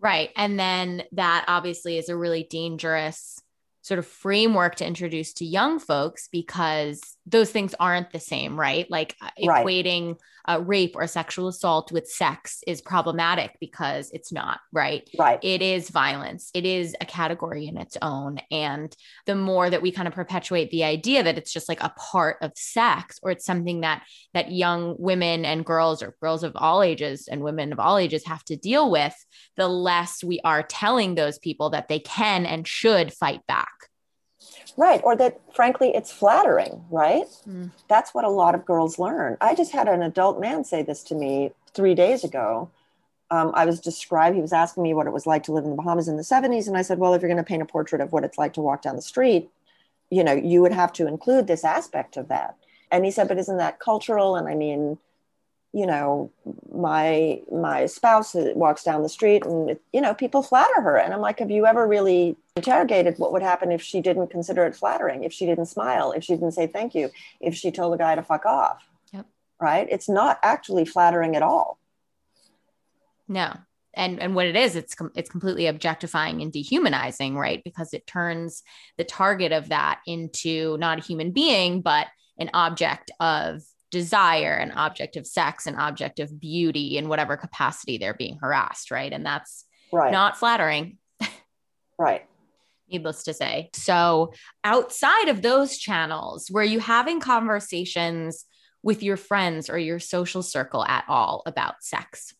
Right. 0.00 0.30
And 0.36 0.58
then 0.58 1.04
that 1.12 1.44
obviously 1.46 1.98
is 1.98 2.08
a 2.08 2.16
really 2.16 2.42
dangerous 2.42 3.40
sort 3.82 3.98
of 3.98 4.06
framework 4.06 4.76
to 4.76 4.86
introduce 4.86 5.32
to 5.34 5.44
young 5.44 5.78
folks 5.78 6.28
because 6.30 7.16
those 7.26 7.50
things 7.50 7.74
aren't 7.78 8.12
the 8.12 8.20
same, 8.20 8.58
right? 8.58 8.90
Like 8.90 9.16
uh, 9.20 9.28
right. 9.46 9.64
equating 9.64 10.16
uh, 10.48 10.60
rape 10.64 10.96
or 10.96 11.06
sexual 11.06 11.48
assault 11.48 11.92
with 11.92 12.08
sex 12.08 12.62
is 12.66 12.80
problematic 12.80 13.56
because 13.60 14.10
it's 14.12 14.32
not, 14.32 14.60
right? 14.72 15.08
Right. 15.16 15.38
It 15.42 15.62
is 15.62 15.90
violence. 15.90 16.50
It 16.52 16.66
is 16.66 16.96
a 17.00 17.06
category 17.06 17.66
in 17.68 17.76
its 17.76 17.96
own. 18.02 18.38
And 18.50 18.94
the 19.26 19.36
more 19.36 19.70
that 19.70 19.82
we 19.82 19.92
kind 19.92 20.08
of 20.08 20.14
perpetuate 20.14 20.70
the 20.70 20.84
idea 20.84 21.22
that 21.22 21.38
it's 21.38 21.52
just 21.52 21.68
like 21.68 21.82
a 21.82 21.94
part 21.96 22.38
of 22.42 22.52
sex 22.56 23.20
or 23.22 23.30
it's 23.30 23.46
something 23.46 23.82
that 23.82 24.02
that 24.34 24.50
young 24.50 24.96
women 24.98 25.44
and 25.44 25.64
girls 25.64 26.02
or 26.02 26.16
girls 26.20 26.42
of 26.42 26.52
all 26.56 26.82
ages 26.82 27.28
and 27.28 27.42
women 27.42 27.72
of 27.72 27.78
all 27.78 27.98
ages 27.98 28.26
have 28.26 28.44
to 28.44 28.56
deal 28.56 28.90
with, 28.90 29.14
the 29.56 29.68
less 29.68 30.24
we 30.24 30.40
are 30.44 30.62
telling 30.62 31.14
those 31.14 31.38
people 31.38 31.70
that 31.70 31.88
they 31.88 32.00
can 32.00 32.46
and 32.46 32.66
should 32.66 33.12
fight 33.12 33.46
back. 33.46 33.68
Right. 34.76 35.00
Or 35.04 35.16
that, 35.16 35.40
frankly, 35.54 35.92
it's 35.94 36.10
flattering, 36.10 36.84
right? 36.90 37.26
Mm. 37.48 37.70
That's 37.88 38.14
what 38.14 38.24
a 38.24 38.30
lot 38.30 38.54
of 38.54 38.64
girls 38.64 38.98
learn. 38.98 39.36
I 39.40 39.54
just 39.54 39.72
had 39.72 39.88
an 39.88 40.02
adult 40.02 40.40
man 40.40 40.64
say 40.64 40.82
this 40.82 41.02
to 41.04 41.14
me 41.14 41.52
three 41.74 41.94
days 41.94 42.24
ago. 42.24 42.70
Um, 43.30 43.52
I 43.54 43.64
was 43.64 43.80
described, 43.80 44.36
he 44.36 44.42
was 44.42 44.52
asking 44.52 44.82
me 44.82 44.94
what 44.94 45.06
it 45.06 45.12
was 45.12 45.26
like 45.26 45.42
to 45.44 45.52
live 45.52 45.64
in 45.64 45.70
the 45.70 45.76
Bahamas 45.76 46.08
in 46.08 46.16
the 46.16 46.22
70s. 46.22 46.68
And 46.68 46.76
I 46.76 46.82
said, 46.82 46.98
well, 46.98 47.14
if 47.14 47.22
you're 47.22 47.30
going 47.30 47.42
to 47.42 47.48
paint 47.48 47.62
a 47.62 47.66
portrait 47.66 48.00
of 48.00 48.12
what 48.12 48.24
it's 48.24 48.38
like 48.38 48.52
to 48.54 48.60
walk 48.60 48.82
down 48.82 48.96
the 48.96 49.02
street, 49.02 49.50
you 50.10 50.22
know, 50.22 50.32
you 50.32 50.60
would 50.60 50.72
have 50.72 50.92
to 50.94 51.06
include 51.06 51.46
this 51.46 51.64
aspect 51.64 52.16
of 52.16 52.28
that. 52.28 52.56
And 52.90 53.04
he 53.04 53.10
said, 53.10 53.28
but 53.28 53.38
isn't 53.38 53.56
that 53.56 53.80
cultural? 53.80 54.36
And 54.36 54.48
I 54.48 54.54
mean, 54.54 54.98
you 55.72 55.86
know 55.86 56.30
my 56.70 57.40
my 57.50 57.86
spouse 57.86 58.34
walks 58.34 58.84
down 58.84 59.02
the 59.02 59.08
street 59.08 59.44
and 59.44 59.78
you 59.92 60.00
know 60.00 60.14
people 60.14 60.42
flatter 60.42 60.80
her. 60.80 60.96
And 60.96 61.14
i'm 61.14 61.20
like 61.20 61.38
have 61.38 61.50
you 61.50 61.66
ever 61.66 61.86
really 61.86 62.36
interrogated 62.56 63.18
what 63.18 63.32
would 63.32 63.42
happen 63.42 63.72
if 63.72 63.82
she 63.82 64.00
didn't 64.00 64.28
consider 64.28 64.66
it 64.66 64.76
flattering 64.76 65.24
if 65.24 65.32
she 65.32 65.46
didn't 65.46 65.66
smile 65.66 66.12
if 66.12 66.22
she 66.22 66.34
didn't 66.34 66.52
say 66.52 66.66
thank 66.66 66.94
you 66.94 67.10
if 67.40 67.54
she 67.54 67.70
told 67.70 67.94
a 67.94 67.98
guy 67.98 68.14
to 68.14 68.22
fuck 68.22 68.44
off? 68.44 68.86
Yep. 69.12 69.26
right? 69.60 69.88
It's 69.90 70.08
not 70.08 70.38
actually 70.42 70.84
flattering 70.84 71.36
at 71.36 71.42
all. 71.42 71.78
No. 73.26 73.54
And 73.94 74.20
and 74.20 74.34
what 74.34 74.46
it 74.46 74.56
is 74.56 74.76
it's 74.76 74.94
com- 74.94 75.12
it's 75.14 75.30
completely 75.30 75.66
objectifying 75.66 76.42
and 76.42 76.52
dehumanizing 76.52 77.36
right? 77.36 77.62
Because 77.64 77.94
it 77.94 78.06
turns 78.06 78.62
the 78.98 79.04
target 79.04 79.52
of 79.52 79.70
that 79.70 80.00
into 80.06 80.76
not 80.78 80.98
a 80.98 81.02
human 81.02 81.30
being 81.30 81.80
but 81.80 82.08
an 82.38 82.50
object 82.54 83.10
of 83.20 83.62
desire, 83.92 84.54
an 84.54 84.72
object 84.72 85.16
of 85.16 85.26
sex, 85.26 85.66
an 85.66 85.76
object 85.76 86.18
of 86.18 86.40
beauty 86.40 86.96
in 86.96 87.08
whatever 87.08 87.36
capacity 87.36 87.98
they're 87.98 88.14
being 88.14 88.38
harassed, 88.40 88.90
right? 88.90 89.12
And 89.12 89.24
that's 89.24 89.64
right. 89.92 90.10
not 90.10 90.36
flattering. 90.36 90.98
right. 91.98 92.26
Needless 92.90 93.22
to 93.24 93.34
say. 93.34 93.70
So, 93.74 94.32
outside 94.64 95.28
of 95.28 95.42
those 95.42 95.78
channels, 95.78 96.50
were 96.50 96.64
you 96.64 96.80
having 96.80 97.20
conversations 97.20 98.44
with 98.82 99.02
your 99.02 99.16
friends 99.16 99.70
or 99.70 99.78
your 99.78 100.00
social 100.00 100.42
circle 100.42 100.84
at 100.84 101.04
all 101.06 101.42
about 101.46 101.82
sex? 101.82 102.34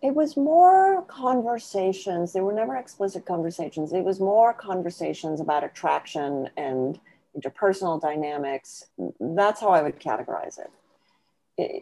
It 0.00 0.14
was 0.14 0.36
more 0.36 1.02
conversations. 1.02 2.32
There 2.32 2.44
were 2.44 2.52
never 2.52 2.76
explicit 2.76 3.26
conversations. 3.26 3.92
It 3.92 4.04
was 4.04 4.20
more 4.20 4.54
conversations 4.54 5.40
about 5.40 5.64
attraction 5.64 6.48
and 6.56 7.00
interpersonal 7.40 8.00
dynamics. 8.00 8.86
That's 9.20 9.60
how 9.60 9.68
I 9.68 9.82
would 9.82 10.00
categorize 10.00 10.58
it. 10.58 10.70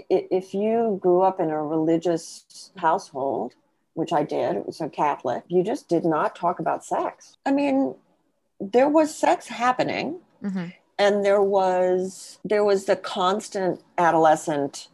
If 0.08 0.54
you 0.54 0.98
grew 1.02 1.22
up 1.22 1.38
in 1.38 1.50
a 1.50 1.62
religious 1.62 2.70
household, 2.76 3.54
which 3.94 4.12
I 4.12 4.22
did, 4.22 4.56
it 4.56 4.66
was 4.66 4.80
a 4.80 4.88
Catholic, 4.88 5.44
you 5.48 5.62
just 5.62 5.88
did 5.88 6.04
not 6.04 6.34
talk 6.34 6.60
about 6.60 6.84
sex. 6.84 7.36
I 7.44 7.52
mean, 7.52 7.94
there 8.60 8.88
was 8.88 9.14
sex 9.14 9.48
happening. 9.48 10.20
Mm-hmm. 10.42 10.66
And 10.98 11.24
there 11.24 11.42
was 11.42 12.38
there 12.42 12.64
was 12.64 12.86
the 12.86 12.96
constant 12.96 13.82
adolescent 13.98 14.88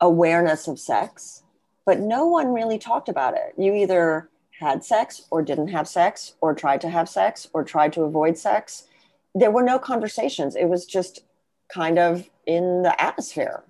awareness 0.00 0.66
of 0.66 0.78
sex, 0.78 1.42
but 1.84 2.00
no 2.00 2.26
one 2.26 2.54
really 2.54 2.78
talked 2.78 3.10
about 3.10 3.34
it. 3.34 3.52
You 3.58 3.74
either 3.74 4.30
had 4.58 4.84
sex 4.84 5.26
or 5.30 5.42
didn't 5.42 5.68
have 5.68 5.86
sex 5.86 6.34
or 6.40 6.54
tried 6.54 6.80
to 6.82 6.88
have 6.88 7.08
sex 7.08 7.48
or 7.52 7.62
tried 7.62 7.92
to 7.92 8.02
avoid 8.02 8.38
sex 8.38 8.84
there 9.34 9.50
were 9.50 9.62
no 9.62 9.78
conversations. 9.78 10.56
It 10.56 10.68
was 10.68 10.86
just 10.86 11.24
kind 11.72 11.98
of 11.98 12.28
in 12.46 12.82
the 12.82 13.00
atmosphere. 13.00 13.64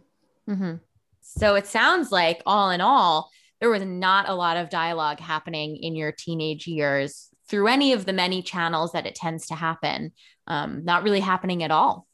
Mm-hmm. 0.49 0.77
So 1.21 1.55
it 1.55 1.67
sounds 1.67 2.11
like, 2.11 2.43
all 2.47 2.71
in 2.71 2.81
all, 2.81 3.31
there 3.61 3.71
was 3.71 3.85
not 3.85 4.29
a 4.29 4.35
lot 4.35 4.57
of 4.57 4.71
dialogue 4.71 5.21
happening 5.21 5.77
in 5.77 5.95
your 5.95 6.13
teenage 6.13 6.67
years 6.67 7.29
through 7.49 7.69
any 7.69 7.93
of 7.93 8.07
the 8.07 8.13
many 8.13 8.43
channels 8.43 8.93
that 8.93 9.07
it 9.07 9.15
tends 9.15 9.47
to 9.47 9.55
happen. 9.55 10.13
Um, 10.47 10.85
not 10.85 11.05
really 11.05 11.21
happening 11.21 11.63
at 11.63 11.71
all. 11.71 12.07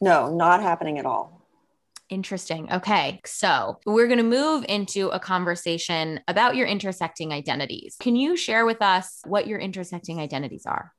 No, 0.00 0.32
not 0.32 0.62
happening 0.62 0.98
at 0.98 1.06
all. 1.06 1.42
Interesting. 2.08 2.70
Okay. 2.70 3.20
So 3.24 3.80
we're 3.86 4.06
going 4.06 4.18
to 4.18 4.24
move 4.24 4.64
into 4.68 5.08
a 5.08 5.18
conversation 5.18 6.20
about 6.28 6.56
your 6.56 6.66
intersecting 6.66 7.32
identities. 7.32 7.96
Can 8.00 8.16
you 8.16 8.36
share 8.36 8.66
with 8.66 8.82
us 8.82 9.22
what 9.24 9.46
your 9.46 9.58
intersecting 9.58 10.20
identities 10.20 10.66
are? 10.66 10.92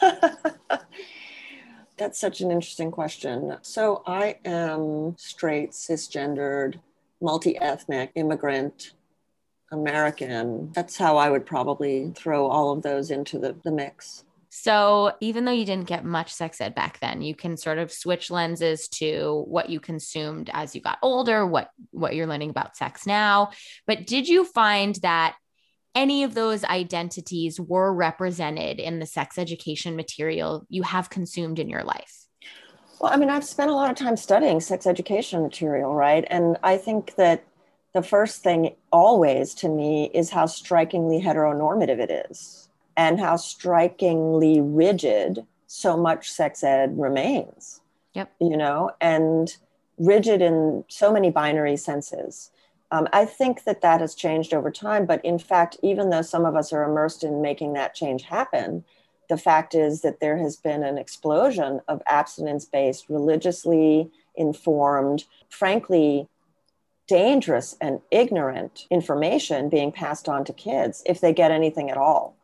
That's 1.96 2.18
such 2.18 2.40
an 2.40 2.50
interesting 2.50 2.90
question. 2.90 3.56
So 3.62 4.02
I 4.06 4.38
am 4.44 5.14
straight, 5.18 5.72
cisgendered, 5.72 6.80
multi 7.20 7.56
ethnic, 7.58 8.12
immigrant, 8.14 8.92
American. 9.70 10.70
That's 10.72 10.96
how 10.96 11.16
I 11.16 11.30
would 11.30 11.46
probably 11.46 12.12
throw 12.16 12.46
all 12.46 12.72
of 12.72 12.82
those 12.82 13.10
into 13.10 13.38
the, 13.38 13.56
the 13.64 13.70
mix. 13.70 14.24
So 14.54 15.14
even 15.20 15.46
though 15.46 15.52
you 15.52 15.64
didn't 15.64 15.88
get 15.88 16.04
much 16.04 16.30
sex 16.30 16.60
ed 16.60 16.74
back 16.74 17.00
then, 17.00 17.22
you 17.22 17.34
can 17.34 17.56
sort 17.56 17.78
of 17.78 17.90
switch 17.90 18.30
lenses 18.30 18.86
to 18.88 19.44
what 19.48 19.70
you 19.70 19.80
consumed 19.80 20.50
as 20.52 20.74
you 20.74 20.82
got 20.82 20.98
older, 21.02 21.46
what 21.46 21.70
what 21.90 22.14
you're 22.14 22.26
learning 22.26 22.50
about 22.50 22.76
sex 22.76 23.06
now. 23.06 23.52
But 23.86 24.06
did 24.06 24.28
you 24.28 24.44
find 24.44 24.94
that 24.96 25.36
any 25.94 26.22
of 26.22 26.34
those 26.34 26.64
identities 26.64 27.60
were 27.60 27.92
represented 27.92 28.78
in 28.78 28.98
the 28.98 29.06
sex 29.06 29.38
education 29.38 29.96
material 29.96 30.66
you 30.68 30.82
have 30.82 31.10
consumed 31.10 31.58
in 31.58 31.68
your 31.68 31.84
life? 31.84 32.26
Well, 33.00 33.12
I 33.12 33.16
mean, 33.16 33.30
I've 33.30 33.44
spent 33.44 33.70
a 33.70 33.74
lot 33.74 33.90
of 33.90 33.96
time 33.96 34.16
studying 34.16 34.60
sex 34.60 34.86
education 34.86 35.42
material, 35.42 35.92
right? 35.94 36.24
And 36.30 36.56
I 36.62 36.76
think 36.76 37.16
that 37.16 37.44
the 37.94 38.02
first 38.02 38.42
thing 38.42 38.76
always 38.92 39.54
to 39.54 39.68
me 39.68 40.10
is 40.14 40.30
how 40.30 40.46
strikingly 40.46 41.20
heteronormative 41.20 41.98
it 41.98 42.28
is 42.30 42.68
and 42.96 43.18
how 43.18 43.36
strikingly 43.36 44.60
rigid 44.60 45.44
so 45.66 45.96
much 45.96 46.30
sex 46.30 46.62
ed 46.62 46.96
remains. 46.96 47.80
Yep. 48.14 48.32
You 48.40 48.56
know, 48.56 48.92
and 49.00 49.56
rigid 49.98 50.40
in 50.40 50.84
so 50.88 51.12
many 51.12 51.30
binary 51.30 51.76
senses. 51.76 52.50
Um, 52.92 53.08
I 53.12 53.24
think 53.24 53.64
that 53.64 53.80
that 53.80 54.02
has 54.02 54.14
changed 54.14 54.52
over 54.52 54.70
time, 54.70 55.06
but 55.06 55.24
in 55.24 55.38
fact, 55.38 55.78
even 55.82 56.10
though 56.10 56.20
some 56.20 56.44
of 56.44 56.54
us 56.54 56.74
are 56.74 56.84
immersed 56.84 57.24
in 57.24 57.40
making 57.40 57.72
that 57.72 57.94
change 57.94 58.22
happen, 58.22 58.84
the 59.30 59.38
fact 59.38 59.74
is 59.74 60.02
that 60.02 60.20
there 60.20 60.36
has 60.36 60.56
been 60.56 60.84
an 60.84 60.98
explosion 60.98 61.80
of 61.88 62.02
abstinence 62.06 62.66
based, 62.66 63.06
religiously 63.08 64.10
informed, 64.36 65.24
frankly, 65.48 66.28
dangerous 67.08 67.76
and 67.80 68.00
ignorant 68.10 68.86
information 68.90 69.70
being 69.70 69.90
passed 69.90 70.28
on 70.28 70.44
to 70.44 70.52
kids 70.52 71.02
if 71.06 71.20
they 71.20 71.32
get 71.32 71.50
anything 71.50 71.90
at 71.90 71.96
all. 71.96 72.36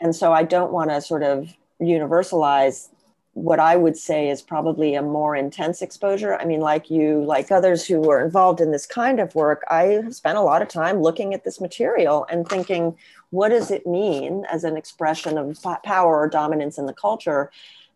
And 0.00 0.14
so 0.14 0.32
I 0.32 0.42
don't 0.42 0.72
want 0.72 0.90
to 0.90 1.00
sort 1.00 1.22
of 1.22 1.54
universalize 1.80 2.88
what 3.34 3.58
I 3.58 3.74
would 3.76 3.96
say 3.96 4.30
is 4.30 4.40
probably 4.40 4.94
a 4.94 5.02
more 5.02 5.34
intense 5.34 5.82
exposure. 5.82 6.36
I 6.36 6.44
mean, 6.44 6.60
like 6.60 6.88
you, 6.88 7.24
like 7.24 7.50
others 7.50 7.84
who 7.84 8.08
are 8.08 8.24
involved 8.24 8.60
in 8.60 8.70
this 8.70 8.86
kind 8.86 9.18
of 9.18 9.34
work, 9.34 9.64
I 9.68 10.00
have 10.04 10.14
spent 10.14 10.38
a 10.38 10.42
lot 10.42 10.62
of 10.62 10.68
time 10.68 11.02
looking 11.02 11.34
at 11.34 11.42
this 11.42 11.60
material 11.60 12.26
and 12.30 12.48
thinking, 12.48 12.96
what 13.30 13.48
does 13.48 13.72
it 13.72 13.86
mean 13.86 14.44
as 14.50 14.62
an 14.62 14.76
expression 14.76 15.36
of 15.36 15.60
power 15.82 16.20
or 16.20 16.28
dominance 16.28 16.78
in 16.78 16.86
the 16.86 16.92
culture 16.92 17.50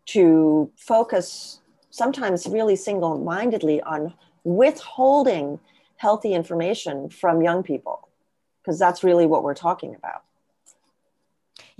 to 0.07 0.69
focus 0.75 1.61
sometimes 1.89 2.45
really 2.45 2.75
single 2.75 3.17
mindedly 3.17 3.81
on 3.81 4.13
withholding 4.43 5.57
healthy 5.95 6.33
information 6.33 7.09
from 7.09 7.41
young 7.41 7.63
people? 7.63 8.09
Because 8.61 8.77
that's 8.77 9.05
really 9.05 9.25
what 9.25 9.43
we're 9.43 9.53
talking 9.53 9.95
about. 9.95 10.23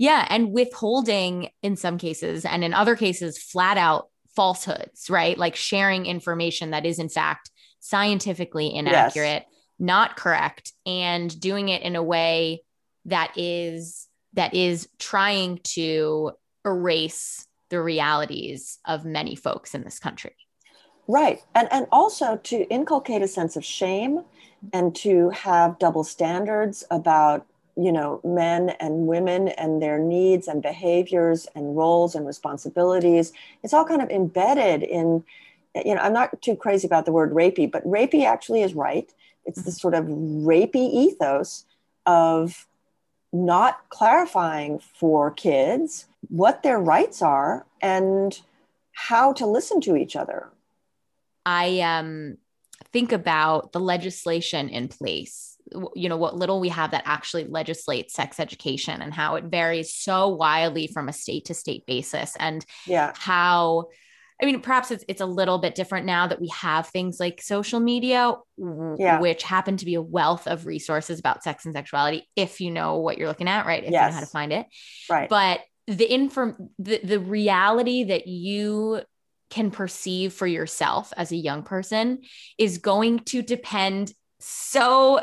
Yeah. 0.00 0.26
And 0.30 0.52
withholding 0.52 1.50
in 1.62 1.76
some 1.76 1.98
cases, 1.98 2.46
and 2.46 2.64
in 2.64 2.72
other 2.72 2.96
cases, 2.96 3.36
flat 3.36 3.76
out 3.76 4.08
falsehoods, 4.34 5.10
right? 5.10 5.36
Like 5.36 5.56
sharing 5.56 6.06
information 6.06 6.70
that 6.70 6.86
is, 6.86 6.98
in 6.98 7.10
fact, 7.10 7.50
scientifically 7.80 8.74
inaccurate, 8.74 9.44
yes. 9.46 9.46
not 9.78 10.16
correct, 10.16 10.72
and 10.86 11.38
doing 11.38 11.68
it 11.68 11.82
in 11.82 11.96
a 11.96 12.02
way 12.02 12.62
that 13.04 13.32
is 13.36 14.08
that 14.32 14.54
is 14.54 14.88
trying 14.98 15.58
to 15.64 16.32
erase 16.64 17.46
the 17.68 17.82
realities 17.82 18.78
of 18.86 19.04
many 19.04 19.36
folks 19.36 19.74
in 19.74 19.84
this 19.84 19.98
country. 19.98 20.34
Right. 21.08 21.42
And 21.54 21.68
and 21.70 21.86
also 21.92 22.38
to 22.44 22.66
inculcate 22.70 23.20
a 23.20 23.28
sense 23.28 23.54
of 23.54 23.66
shame 23.66 24.24
and 24.72 24.94
to 24.96 25.28
have 25.28 25.78
double 25.78 26.04
standards 26.04 26.84
about 26.90 27.46
you 27.80 27.90
know 27.90 28.20
men 28.24 28.70
and 28.78 29.06
women 29.06 29.48
and 29.48 29.80
their 29.80 29.98
needs 29.98 30.48
and 30.48 30.60
behaviors 30.60 31.46
and 31.54 31.76
roles 31.76 32.14
and 32.14 32.26
responsibilities. 32.26 33.32
It's 33.62 33.72
all 33.72 33.86
kind 33.86 34.02
of 34.02 34.10
embedded 34.10 34.82
in 34.82 35.24
you 35.84 35.94
know 35.94 36.00
i'm 36.00 36.12
not 36.12 36.42
too 36.42 36.56
crazy 36.56 36.84
about 36.84 37.04
the 37.04 37.12
word 37.12 37.32
rapey 37.32 37.70
but 37.70 37.84
rapey 37.84 38.24
actually 38.24 38.62
is 38.62 38.74
right. 38.74 39.12
It's 39.46 39.62
this 39.62 39.78
sort 39.78 39.94
of 39.94 40.04
rapey 40.04 40.92
ethos 40.92 41.64
of 42.06 42.66
not 43.32 43.88
clarifying 43.88 44.80
for 44.80 45.30
kids 45.30 46.06
what 46.28 46.62
their 46.62 46.78
rights 46.78 47.22
are 47.22 47.64
and 47.80 48.38
how 48.92 49.32
to 49.32 49.46
listen 49.46 49.80
to 49.80 49.96
each 49.96 50.16
other. 50.16 50.48
I 51.46 51.80
um 51.80 52.36
think 52.92 53.12
about 53.12 53.72
the 53.72 53.80
legislation 53.80 54.68
in 54.68 54.88
place 54.88 55.49
you 55.94 56.08
know 56.08 56.16
what 56.16 56.36
little 56.36 56.60
we 56.60 56.68
have 56.68 56.90
that 56.90 57.02
actually 57.06 57.44
legislates 57.44 58.14
sex 58.14 58.40
education 58.40 59.02
and 59.02 59.14
how 59.14 59.36
it 59.36 59.44
varies 59.44 59.94
so 59.94 60.28
wildly 60.28 60.86
from 60.86 61.08
a 61.08 61.12
state 61.12 61.46
to 61.46 61.54
state 61.54 61.84
basis 61.86 62.36
and 62.38 62.64
yeah 62.86 63.12
how 63.16 63.86
I 64.42 64.46
mean, 64.46 64.60
perhaps 64.60 64.90
it's 64.90 65.04
it's 65.06 65.20
a 65.20 65.26
little 65.26 65.58
bit 65.58 65.74
different 65.74 66.06
now 66.06 66.26
that 66.26 66.40
we 66.40 66.48
have 66.48 66.86
things 66.88 67.20
like 67.20 67.42
social 67.42 67.78
media, 67.78 68.34
yeah. 68.56 69.20
which 69.20 69.42
happen 69.42 69.76
to 69.76 69.84
be 69.84 69.94
a 69.94 70.02
wealth 70.02 70.46
of 70.46 70.66
resources 70.66 71.18
about 71.18 71.42
sex 71.42 71.66
and 71.66 71.74
sexuality 71.74 72.26
if 72.36 72.60
you 72.60 72.70
know 72.70 72.98
what 72.98 73.18
you're 73.18 73.28
looking 73.28 73.48
at, 73.48 73.66
right? 73.66 73.84
If 73.84 73.90
yes. 73.90 74.02
you 74.02 74.08
know 74.08 74.14
how 74.14 74.20
to 74.20 74.26
find 74.26 74.52
it. 74.52 74.66
Right. 75.10 75.28
But 75.28 75.60
the 75.86 76.10
inform 76.10 76.70
the, 76.78 77.00
the 77.02 77.20
reality 77.20 78.04
that 78.04 78.26
you 78.26 79.02
can 79.50 79.70
perceive 79.70 80.32
for 80.32 80.46
yourself 80.46 81.12
as 81.16 81.32
a 81.32 81.36
young 81.36 81.62
person 81.62 82.22
is 82.56 82.78
going 82.78 83.18
to 83.18 83.42
depend 83.42 84.12
so 84.38 85.20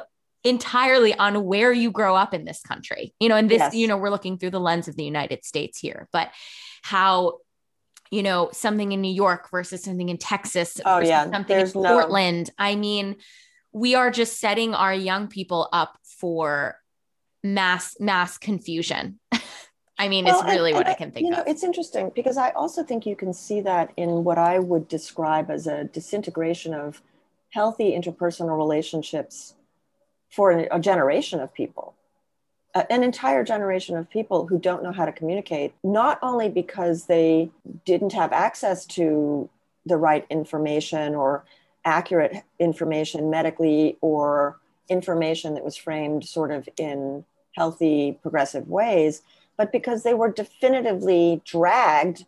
entirely 0.48 1.14
on 1.14 1.44
where 1.46 1.72
you 1.72 1.92
grow 1.92 2.16
up 2.16 2.34
in 2.34 2.46
this 2.46 2.62
country. 2.62 3.14
You 3.20 3.30
know, 3.30 3.36
and 3.36 3.50
this, 3.50 3.60
yes. 3.60 3.74
you 3.76 3.88
know, 3.88 3.98
we're 3.98 4.10
looking 4.10 4.38
through 4.38 4.52
the 4.52 4.60
lens 4.60 4.88
of 4.88 4.96
the 4.96 5.04
United 5.04 5.46
States 5.46 5.80
here, 5.80 6.08
but 6.12 6.32
how 6.82 7.40
you 8.10 8.24
know 8.24 8.50
something 8.54 8.92
in 8.92 9.02
New 9.02 9.14
York 9.14 9.50
versus 9.52 9.84
something 9.84 10.08
in 10.08 10.18
Texas 10.18 10.80
oh 10.86 11.00
yeah 11.00 11.30
something 11.30 11.58
There's 11.58 11.76
in 11.76 11.84
Portland 11.84 12.48
no... 12.48 12.66
I 12.66 12.76
mean 12.76 13.18
we 13.74 13.96
are 13.96 14.10
just 14.10 14.40
setting 14.40 14.74
our 14.74 14.94
young 14.94 15.28
people 15.28 15.68
up 15.74 15.98
for 16.04 16.78
mass 17.44 17.98
mass 18.00 18.38
confusion 18.38 19.20
I 20.00 20.10
mean, 20.10 20.26
well, 20.26 20.42
it's 20.42 20.48
really 20.48 20.72
and, 20.72 20.78
what 20.78 20.86
and 20.86 20.94
I 20.94 20.98
can 20.98 21.12
think 21.12 21.26
you 21.26 21.32
know, 21.32 21.42
of. 21.42 21.48
It's 21.48 21.64
interesting 21.64 22.12
because 22.14 22.38
I 22.38 22.52
also 22.52 22.84
think 22.84 23.06
you 23.06 23.16
can 23.16 23.34
see 23.34 23.62
that 23.62 23.92
in 23.98 24.24
what 24.24 24.38
I 24.38 24.60
would 24.60 24.88
describe 24.88 25.50
as 25.50 25.66
a 25.66 25.86
disintegration 25.86 26.74
of 26.74 27.02
healthy 27.50 28.00
interpersonal 28.00 28.58
relationships 28.58 29.56
for 30.30 30.52
a 30.52 30.80
generation 30.80 31.40
of 31.40 31.54
people 31.54 31.94
an 32.90 33.04
entire 33.04 33.44
generation 33.44 33.98
of 33.98 34.10
people 34.10 34.46
who 34.46 34.60
don't 34.60 34.84
know 34.84 34.92
how 34.92 35.06
to 35.06 35.12
communicate, 35.12 35.74
not 35.84 36.20
only 36.22 36.50
because 36.50 37.06
they 37.06 37.50
didn't 37.86 38.14
have 38.14 38.32
access 38.32 38.86
to 38.86 39.50
the 39.86 39.98
right 39.98 40.26
information 40.30 41.16
or 41.16 41.44
accurate 41.86 42.44
information 42.60 43.30
medically 43.30 43.98
or 44.02 44.60
information 44.90 45.54
that 45.54 45.64
was 45.64 45.76
framed 45.76 46.26
sort 46.26 46.52
of 46.52 46.68
in 46.78 47.24
healthy, 47.56 48.18
progressive 48.22 48.68
ways, 48.68 49.22
but 49.58 49.72
because 49.72 50.04
they 50.04 50.14
were 50.14 50.32
definitively 50.32 51.42
dragged 51.46 52.26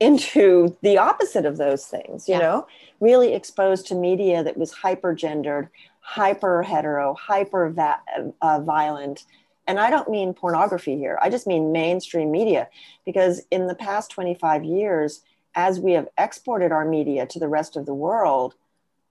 into 0.00 0.76
the 0.82 0.98
opposite 0.98 1.46
of 1.46 1.56
those 1.56 1.86
things, 1.86 2.28
you 2.28 2.34
yeah. 2.34 2.40
know, 2.40 2.66
really 3.00 3.32
exposed 3.32 3.86
to 3.86 3.94
media 3.94 4.42
that 4.42 4.56
was 4.56 4.72
hyper 4.72 5.14
gendered, 5.14 5.68
hyper 6.04 6.62
hetero, 6.62 7.14
hyper 7.14 7.70
va- 7.70 8.02
uh, 8.42 8.60
violent. 8.60 9.24
And 9.66 9.80
I 9.80 9.88
don't 9.88 10.10
mean 10.10 10.34
pornography 10.34 10.98
here, 10.98 11.18
I 11.22 11.30
just 11.30 11.46
mean 11.46 11.72
mainstream 11.72 12.30
media. 12.30 12.68
Because 13.06 13.42
in 13.50 13.66
the 13.66 13.74
past 13.74 14.10
25 14.10 14.64
years, 14.64 15.22
as 15.54 15.80
we 15.80 15.92
have 15.92 16.08
exported 16.18 16.72
our 16.72 16.84
media 16.84 17.26
to 17.26 17.38
the 17.38 17.48
rest 17.48 17.74
of 17.76 17.86
the 17.86 17.94
world, 17.94 18.54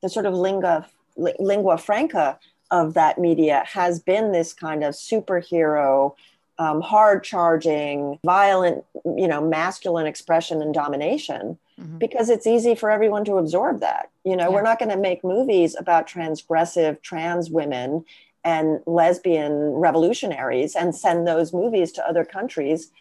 the 0.01 0.09
sort 0.09 0.27
of 0.27 0.35
lingua, 0.35 0.87
lingua 1.17 1.79
franca 1.79 2.37
of 2.69 2.93
that 2.93 3.17
media 3.17 3.63
has 3.65 3.99
been 3.99 4.31
this 4.31 4.53
kind 4.53 4.83
of 4.83 4.93
superhero, 4.93 6.13
um, 6.59 6.81
hard 6.81 7.23
charging, 7.23 8.19
violent, 8.23 8.85
you 9.03 9.27
know, 9.27 9.41
masculine 9.41 10.05
expression 10.05 10.61
and 10.61 10.75
domination 10.75 11.57
mm-hmm. 11.79 11.97
because 11.97 12.29
it's 12.29 12.47
easy 12.47 12.75
for 12.75 12.89
everyone 12.89 13.25
to 13.25 13.37
absorb 13.37 13.81
that. 13.81 14.09
You 14.23 14.35
know, 14.35 14.45
yeah. 14.45 14.49
we're 14.49 14.61
not 14.61 14.79
going 14.79 14.91
to 14.91 14.97
make 14.97 15.23
movies 15.23 15.75
about 15.77 16.07
transgressive 16.07 17.01
trans 17.01 17.49
women 17.49 18.05
and 18.43 18.79
lesbian 18.85 19.53
revolutionaries 19.53 20.75
and 20.75 20.95
send 20.95 21.27
those 21.27 21.53
movies 21.53 21.91
to 21.93 22.07
other 22.07 22.25
countries. 22.25 22.91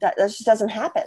That, 0.00 0.16
that 0.16 0.28
just 0.28 0.44
doesn't 0.44 0.70
happen. 0.70 1.04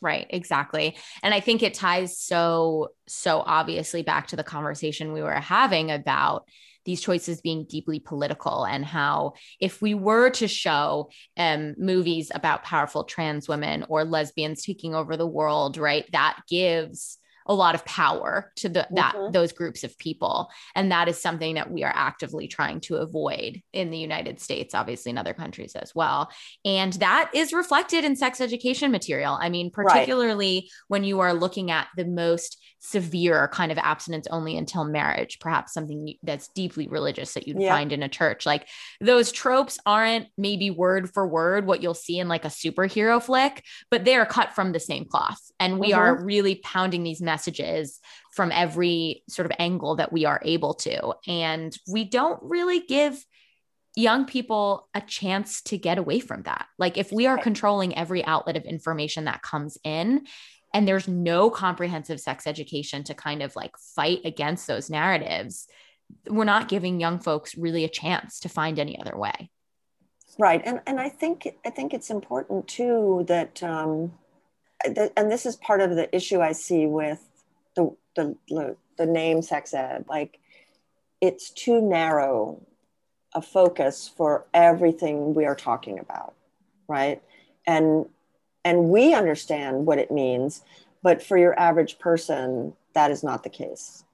Right, 0.00 0.26
exactly. 0.28 0.96
And 1.22 1.32
I 1.32 1.40
think 1.40 1.62
it 1.62 1.72
ties 1.72 2.18
so, 2.18 2.92
so 3.06 3.42
obviously 3.46 4.02
back 4.02 4.26
to 4.28 4.36
the 4.36 4.44
conversation 4.44 5.12
we 5.12 5.22
were 5.22 5.32
having 5.32 5.90
about 5.90 6.46
these 6.84 7.00
choices 7.00 7.40
being 7.40 7.64
deeply 7.68 8.00
political 8.00 8.64
and 8.64 8.84
how 8.84 9.32
if 9.60 9.80
we 9.80 9.94
were 9.94 10.30
to 10.30 10.48
show 10.48 11.10
um, 11.36 11.74
movies 11.78 12.30
about 12.34 12.62
powerful 12.62 13.04
trans 13.04 13.48
women 13.48 13.84
or 13.88 14.04
lesbians 14.04 14.64
taking 14.64 14.94
over 14.94 15.16
the 15.16 15.26
world 15.26 15.76
right 15.76 16.10
that 16.12 16.38
gives 16.48 17.18
a 17.46 17.54
lot 17.54 17.74
of 17.74 17.84
power 17.84 18.52
to 18.56 18.68
the 18.68 18.86
that 18.92 19.14
mm-hmm. 19.14 19.32
those 19.32 19.52
groups 19.52 19.84
of 19.84 19.96
people 19.98 20.50
and 20.74 20.90
that 20.92 21.08
is 21.08 21.20
something 21.20 21.54
that 21.54 21.70
we 21.70 21.84
are 21.84 21.92
actively 21.94 22.48
trying 22.48 22.80
to 22.80 22.96
avoid 22.96 23.60
in 23.72 23.90
the 23.90 23.98
United 23.98 24.40
States 24.40 24.74
obviously 24.74 25.10
in 25.10 25.18
other 25.18 25.34
countries 25.34 25.74
as 25.74 25.94
well 25.94 26.30
and 26.64 26.94
that 26.94 27.30
is 27.34 27.52
reflected 27.52 28.04
in 28.04 28.16
sex 28.16 28.40
education 28.40 28.90
material 28.90 29.36
i 29.40 29.48
mean 29.48 29.70
particularly 29.70 30.54
right. 30.62 30.70
when 30.88 31.04
you 31.04 31.20
are 31.20 31.34
looking 31.34 31.70
at 31.70 31.88
the 31.96 32.04
most 32.04 32.62
severe 32.86 33.48
kind 33.48 33.72
of 33.72 33.78
abstinence 33.78 34.26
only 34.30 34.56
until 34.56 34.84
marriage 34.84 35.38
perhaps 35.38 35.72
something 35.72 36.14
that's 36.22 36.48
deeply 36.48 36.86
religious 36.86 37.34
that 37.34 37.48
you'd 37.48 37.60
yeah. 37.60 37.74
find 37.74 37.92
in 37.92 38.02
a 38.02 38.08
church 38.08 38.44
like 38.44 38.68
those 39.00 39.32
tropes 39.32 39.78
aren't 39.86 40.26
maybe 40.36 40.70
word 40.70 41.10
for 41.10 41.26
word 41.26 41.66
what 41.66 41.82
you'll 41.82 41.94
see 41.94 42.18
in 42.18 42.28
like 42.28 42.44
a 42.44 42.48
superhero 42.48 43.22
flick 43.22 43.64
but 43.90 44.04
they 44.04 44.16
are 44.16 44.26
cut 44.26 44.54
from 44.54 44.72
the 44.72 44.80
same 44.80 45.06
cloth 45.06 45.40
and 45.58 45.78
we 45.78 45.90
mm-hmm. 45.90 46.00
are 46.00 46.24
really 46.24 46.56
pounding 46.56 47.02
these 47.02 47.22
messages 47.22 48.00
from 48.34 48.50
every 48.50 49.22
sort 49.28 49.46
of 49.46 49.52
angle 49.58 49.96
that 49.96 50.12
we 50.12 50.24
are 50.24 50.40
able 50.42 50.74
to. 50.74 51.14
And 51.26 51.76
we 51.88 52.04
don't 52.04 52.40
really 52.42 52.80
give 52.80 53.24
young 53.96 54.26
people 54.26 54.88
a 54.92 55.00
chance 55.00 55.62
to 55.62 55.78
get 55.78 55.98
away 55.98 56.18
from 56.18 56.42
that. 56.42 56.66
Like 56.78 56.98
if 56.98 57.12
we 57.12 57.26
are 57.26 57.38
controlling 57.38 57.96
every 57.96 58.24
outlet 58.24 58.56
of 58.56 58.64
information 58.64 59.26
that 59.26 59.42
comes 59.42 59.78
in, 59.84 60.26
and 60.74 60.86
there's 60.86 61.08
no 61.08 61.48
comprehensive 61.48 62.20
sex 62.20 62.46
education 62.46 63.04
to 63.04 63.14
kind 63.14 63.42
of 63.42 63.56
like 63.56 63.78
fight 63.78 64.20
against 64.24 64.66
those 64.66 64.90
narratives, 64.90 65.66
we're 66.28 66.44
not 66.44 66.68
giving 66.68 67.00
young 67.00 67.18
folks 67.18 67.56
really 67.56 67.84
a 67.84 67.88
chance 67.88 68.40
to 68.40 68.48
find 68.48 68.78
any 68.78 69.00
other 69.00 69.16
way. 69.16 69.50
Right, 70.38 70.60
and 70.64 70.80
and 70.86 71.00
I 71.00 71.08
think 71.08 71.48
I 71.64 71.70
think 71.70 71.94
it's 71.94 72.10
important 72.10 72.66
too 72.66 73.24
that 73.28 73.62
um, 73.62 74.12
and 74.84 75.30
this 75.30 75.46
is 75.46 75.56
part 75.56 75.80
of 75.80 75.96
the 75.96 76.14
issue 76.14 76.40
I 76.40 76.52
see 76.52 76.86
with 76.86 77.20
the, 78.14 78.36
the, 78.48 78.76
the 78.96 79.06
name 79.06 79.42
sex 79.42 79.74
ed. 79.74 80.04
Like, 80.08 80.38
it's 81.20 81.50
too 81.50 81.80
narrow 81.80 82.60
a 83.34 83.42
focus 83.42 84.10
for 84.14 84.46
everything 84.52 85.34
we 85.34 85.44
are 85.44 85.56
talking 85.56 85.98
about, 85.98 86.34
right? 86.86 87.22
And 87.66 88.06
and 88.64 88.88
we 88.88 89.14
understand 89.14 89.86
what 89.86 89.98
it 89.98 90.10
means, 90.10 90.62
but 91.02 91.22
for 91.22 91.36
your 91.36 91.58
average 91.58 91.98
person, 91.98 92.74
that 92.94 93.10
is 93.10 93.22
not 93.22 93.42
the 93.42 93.50
case. 93.50 94.04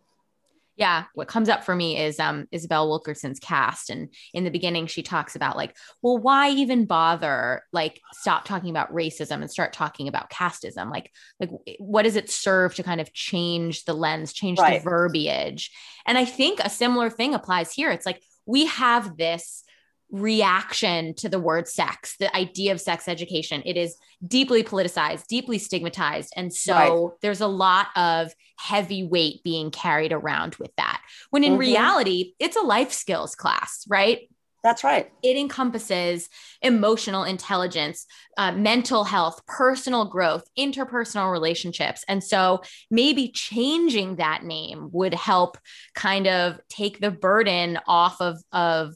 Yeah 0.76 1.04
what 1.12 1.28
comes 1.28 1.50
up 1.50 1.62
for 1.62 1.76
me 1.76 1.98
is 1.98 2.18
um 2.18 2.48
isabel 2.52 2.88
wilkerson's 2.88 3.38
Caste 3.38 3.90
and 3.90 4.08
in 4.32 4.44
the 4.44 4.50
beginning 4.50 4.86
she 4.86 5.02
talks 5.02 5.36
about 5.36 5.54
like 5.54 5.76
well 6.00 6.16
why 6.16 6.48
even 6.48 6.86
bother 6.86 7.64
like 7.70 8.00
stop 8.12 8.46
talking 8.46 8.70
about 8.70 8.90
racism 8.90 9.42
and 9.42 9.50
start 9.50 9.74
talking 9.74 10.08
about 10.08 10.30
casteism 10.30 10.90
like 10.90 11.12
like 11.38 11.50
what 11.78 12.04
does 12.04 12.16
it 12.16 12.30
serve 12.30 12.74
to 12.76 12.82
kind 12.82 12.98
of 12.98 13.12
change 13.12 13.84
the 13.84 13.92
lens 13.92 14.32
change 14.32 14.58
right. 14.58 14.82
the 14.82 14.88
verbiage? 14.88 15.70
And 16.06 16.16
i 16.16 16.24
think 16.24 16.60
a 16.60 16.70
similar 16.70 17.10
thing 17.10 17.34
applies 17.34 17.74
here. 17.74 17.90
It's 17.90 18.06
like 18.06 18.22
we 18.46 18.64
have 18.64 19.18
this 19.18 19.62
reaction 20.10 21.14
to 21.14 21.28
the 21.28 21.38
word 21.38 21.68
sex, 21.68 22.16
the 22.18 22.34
idea 22.36 22.72
of 22.72 22.80
sex 22.80 23.08
education. 23.08 23.62
It 23.64 23.76
is 23.76 23.96
deeply 24.26 24.62
politicized, 24.62 25.26
deeply 25.26 25.58
stigmatized. 25.58 26.32
And 26.36 26.52
so 26.52 26.74
right. 26.74 27.12
there's 27.22 27.40
a 27.40 27.46
lot 27.46 27.88
of 27.96 28.32
heavy 28.58 29.04
weight 29.04 29.42
being 29.42 29.70
carried 29.70 30.12
around 30.12 30.56
with 30.56 30.74
that. 30.76 31.00
When 31.30 31.44
in 31.44 31.52
mm-hmm. 31.52 31.60
reality, 31.60 32.34
it's 32.38 32.56
a 32.56 32.62
life 32.62 32.92
skills 32.92 33.34
class, 33.34 33.84
right? 33.88 34.28
That's 34.62 34.84
right. 34.84 35.10
It 35.22 35.36
encompasses 35.38 36.28
emotional 36.60 37.24
intelligence, 37.24 38.04
uh, 38.36 38.52
mental 38.52 39.04
health, 39.04 39.40
personal 39.46 40.04
growth, 40.04 40.44
interpersonal 40.58 41.32
relationships. 41.32 42.04
And 42.08 42.22
so 42.22 42.60
maybe 42.90 43.30
changing 43.30 44.16
that 44.16 44.44
name 44.44 44.90
would 44.92 45.14
help 45.14 45.56
kind 45.94 46.26
of 46.26 46.60
take 46.68 47.00
the 47.00 47.10
burden 47.10 47.78
off 47.86 48.20
of, 48.20 48.42
of 48.52 48.94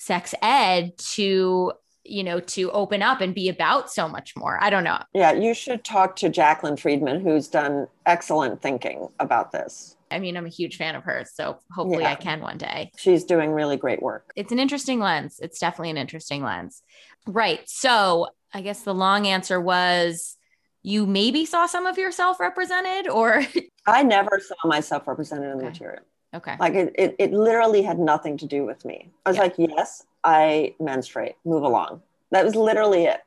sex 0.00 0.34
ed 0.40 0.96
to 0.96 1.72
you 2.04 2.24
know 2.24 2.40
to 2.40 2.70
open 2.72 3.02
up 3.02 3.20
and 3.20 3.34
be 3.34 3.50
about 3.50 3.92
so 3.92 4.08
much 4.08 4.34
more. 4.34 4.58
I 4.60 4.70
don't 4.70 4.82
know. 4.82 4.98
Yeah 5.12 5.32
you 5.32 5.52
should 5.52 5.84
talk 5.84 6.16
to 6.16 6.30
jaclyn 6.30 6.80
friedman 6.80 7.20
who's 7.20 7.48
done 7.48 7.86
excellent 8.06 8.62
thinking 8.62 9.08
about 9.20 9.52
this. 9.52 9.96
I 10.10 10.18
mean 10.18 10.36
i'm 10.36 10.46
a 10.46 10.50
huge 10.50 10.76
fan 10.76 10.96
of 10.96 11.04
hers 11.04 11.30
so 11.34 11.58
hopefully 11.70 12.02
yeah. 12.02 12.12
i 12.12 12.14
can 12.14 12.40
one 12.40 12.56
day. 12.56 12.90
She's 12.96 13.24
doing 13.24 13.52
really 13.52 13.76
great 13.76 14.02
work. 14.02 14.32
It's 14.34 14.52
an 14.52 14.58
interesting 14.58 15.00
lens. 15.00 15.38
It's 15.40 15.58
definitely 15.58 15.90
an 15.90 15.98
interesting 15.98 16.42
lens. 16.42 16.82
Right 17.26 17.60
so 17.66 18.28
i 18.54 18.62
guess 18.62 18.82
the 18.82 18.94
long 18.94 19.26
answer 19.26 19.60
was 19.60 20.38
you 20.82 21.06
maybe 21.06 21.44
saw 21.44 21.66
some 21.66 21.84
of 21.84 21.98
yourself 21.98 22.40
represented 22.40 23.06
or? 23.06 23.44
I 23.86 24.02
never 24.02 24.40
saw 24.42 24.66
myself 24.66 25.06
represented 25.06 25.50
in 25.50 25.58
the 25.58 25.64
okay. 25.64 25.72
material 25.72 26.04
Okay. 26.34 26.56
Like 26.60 26.74
it, 26.74 26.94
it, 26.96 27.16
it 27.18 27.32
literally 27.32 27.82
had 27.82 27.98
nothing 27.98 28.36
to 28.38 28.46
do 28.46 28.64
with 28.64 28.84
me. 28.84 29.10
I 29.26 29.30
was 29.30 29.36
yeah. 29.36 29.42
like, 29.42 29.54
yes, 29.58 30.06
I 30.22 30.74
menstruate, 30.78 31.36
move 31.44 31.62
along. 31.62 32.02
That 32.30 32.44
was 32.44 32.54
literally 32.54 33.04
it. 33.04 33.20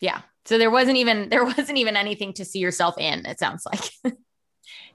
Yeah. 0.00 0.22
So 0.44 0.58
there 0.58 0.70
wasn't 0.70 0.96
even 0.96 1.28
there 1.30 1.44
wasn't 1.44 1.78
even 1.78 1.96
anything 1.96 2.32
to 2.34 2.44
see 2.44 2.58
yourself 2.58 2.98
in, 2.98 3.24
it 3.26 3.38
sounds 3.38 3.64
like. 3.66 3.90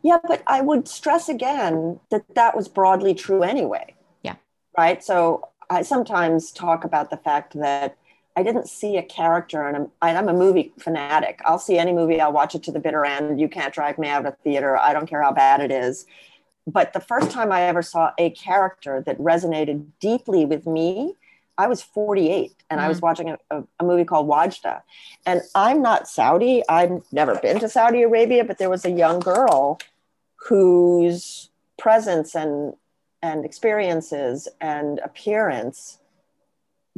yeah, 0.03 0.17
but 0.27 0.43
I 0.47 0.61
would 0.61 0.87
stress 0.87 1.29
again 1.29 1.99
that 2.11 2.23
that 2.35 2.55
was 2.55 2.67
broadly 2.67 3.13
true 3.13 3.43
anyway. 3.43 3.95
Yeah. 4.23 4.35
Right? 4.77 5.03
So 5.03 5.49
I 5.69 5.81
sometimes 5.81 6.51
talk 6.51 6.83
about 6.83 7.09
the 7.09 7.17
fact 7.17 7.53
that 7.59 7.97
I 8.35 8.43
didn't 8.43 8.69
see 8.69 8.97
a 8.97 9.03
character, 9.03 9.67
and 9.67 9.89
I'm, 9.99 10.15
I'm 10.15 10.29
a 10.29 10.33
movie 10.33 10.71
fanatic. 10.77 11.41
I'll 11.45 11.57
see 11.57 11.79
any 11.79 11.91
movie, 11.91 12.21
I'll 12.21 12.31
watch 12.31 12.53
it 12.53 12.61
to 12.63 12.71
the 12.71 12.79
bitter 12.79 13.03
end. 13.03 13.41
You 13.41 13.49
can't 13.49 13.73
drag 13.73 13.97
me 13.97 14.09
out 14.09 14.27
of 14.27 14.37
theater. 14.43 14.77
I 14.77 14.93
don't 14.93 15.07
care 15.07 15.23
how 15.23 15.31
bad 15.31 15.59
it 15.59 15.71
is. 15.71 16.05
But 16.67 16.91
the 16.91 16.99
first 16.99 17.31
time 17.31 17.51
I 17.51 17.61
ever 17.61 17.81
saw 17.81 18.11
a 18.17 18.29
character 18.31 19.01
that 19.05 19.17
resonated 19.17 19.85
deeply 20.01 20.43
with 20.43 20.67
me, 20.67 21.15
I 21.57 21.67
was 21.67 21.81
48 21.81 22.53
and 22.69 22.79
mm 22.79 22.83
I 22.83 22.87
was 22.89 22.99
mm. 22.99 23.03
watching 23.03 23.29
a, 23.29 23.37
a, 23.49 23.63
a, 23.79 23.83
movie 23.83 24.03
called 24.03 24.27
Wadjda. 24.27 24.81
And 25.25 25.41
I'm 25.55 25.81
not 25.81 26.07
Saudi. 26.07 26.61
I've 26.69 27.01
never 27.11 27.39
been 27.39 27.59
to 27.59 27.69
Saudi 27.69 28.03
Arabia, 28.03 28.43
but 28.43 28.57
there 28.57 28.69
was 28.69 28.85
a 28.85 28.91
young 28.91 29.19
girl 29.19 29.79
whose 30.35 31.49
presence 31.79 32.35
and 32.35 32.73
and 33.23 33.45
experiences 33.45 34.47
and 34.61 34.99
appearance 34.99 35.97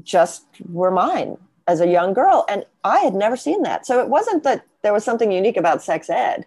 just 0.04 0.46
were 0.68 0.92
mine 0.92 1.38
as 1.68 1.80
a 1.80 1.88
young 1.88 2.14
girl. 2.14 2.46
And 2.50 2.66
I 2.84 3.00
had 3.00 3.14
never 3.14 3.38
seen 3.38 3.64
that. 3.64 3.86
So 3.86 4.00
it 4.02 4.10
wasn't 4.10 4.44
that 4.44 4.66
there 4.82 4.92
was 4.92 5.06
something 5.06 5.32
unique 5.32 5.56
about 5.56 5.82
sex 5.82 6.10
ed. 6.10 6.46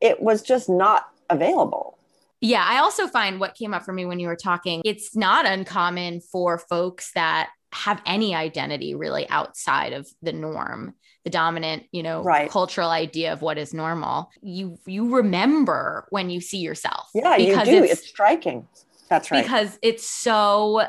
It 0.00 0.22
was 0.22 0.40
just 0.42 0.68
not 0.70 1.10
available. 1.28 1.97
Yeah, 2.40 2.64
I 2.66 2.78
also 2.78 3.08
find 3.08 3.40
what 3.40 3.54
came 3.54 3.74
up 3.74 3.84
for 3.84 3.92
me 3.92 4.04
when 4.04 4.20
you 4.20 4.28
were 4.28 4.36
talking, 4.36 4.82
it's 4.84 5.16
not 5.16 5.46
uncommon 5.46 6.20
for 6.20 6.58
folks 6.58 7.10
that 7.14 7.50
have 7.72 8.00
any 8.06 8.34
identity 8.34 8.94
really 8.94 9.28
outside 9.28 9.92
of 9.92 10.08
the 10.22 10.32
norm 10.32 10.94
the 11.24 11.30
dominant 11.30 11.84
you 11.92 12.02
know 12.02 12.22
right. 12.22 12.50
cultural 12.50 12.88
idea 12.88 13.32
of 13.32 13.42
what 13.42 13.58
is 13.58 13.74
normal. 13.74 14.30
You 14.40 14.78
you 14.86 15.16
remember 15.16 16.06
when 16.10 16.30
you 16.30 16.40
see 16.40 16.58
yourself 16.58 17.10
yeah 17.14 17.36
you 17.36 17.54
do. 17.64 17.84
it's, 17.84 17.92
it's 17.92 18.08
striking. 18.08 18.66
That's 19.10 19.30
right. 19.30 19.42
Because 19.42 19.78
it's 19.82 20.06
so 20.06 20.84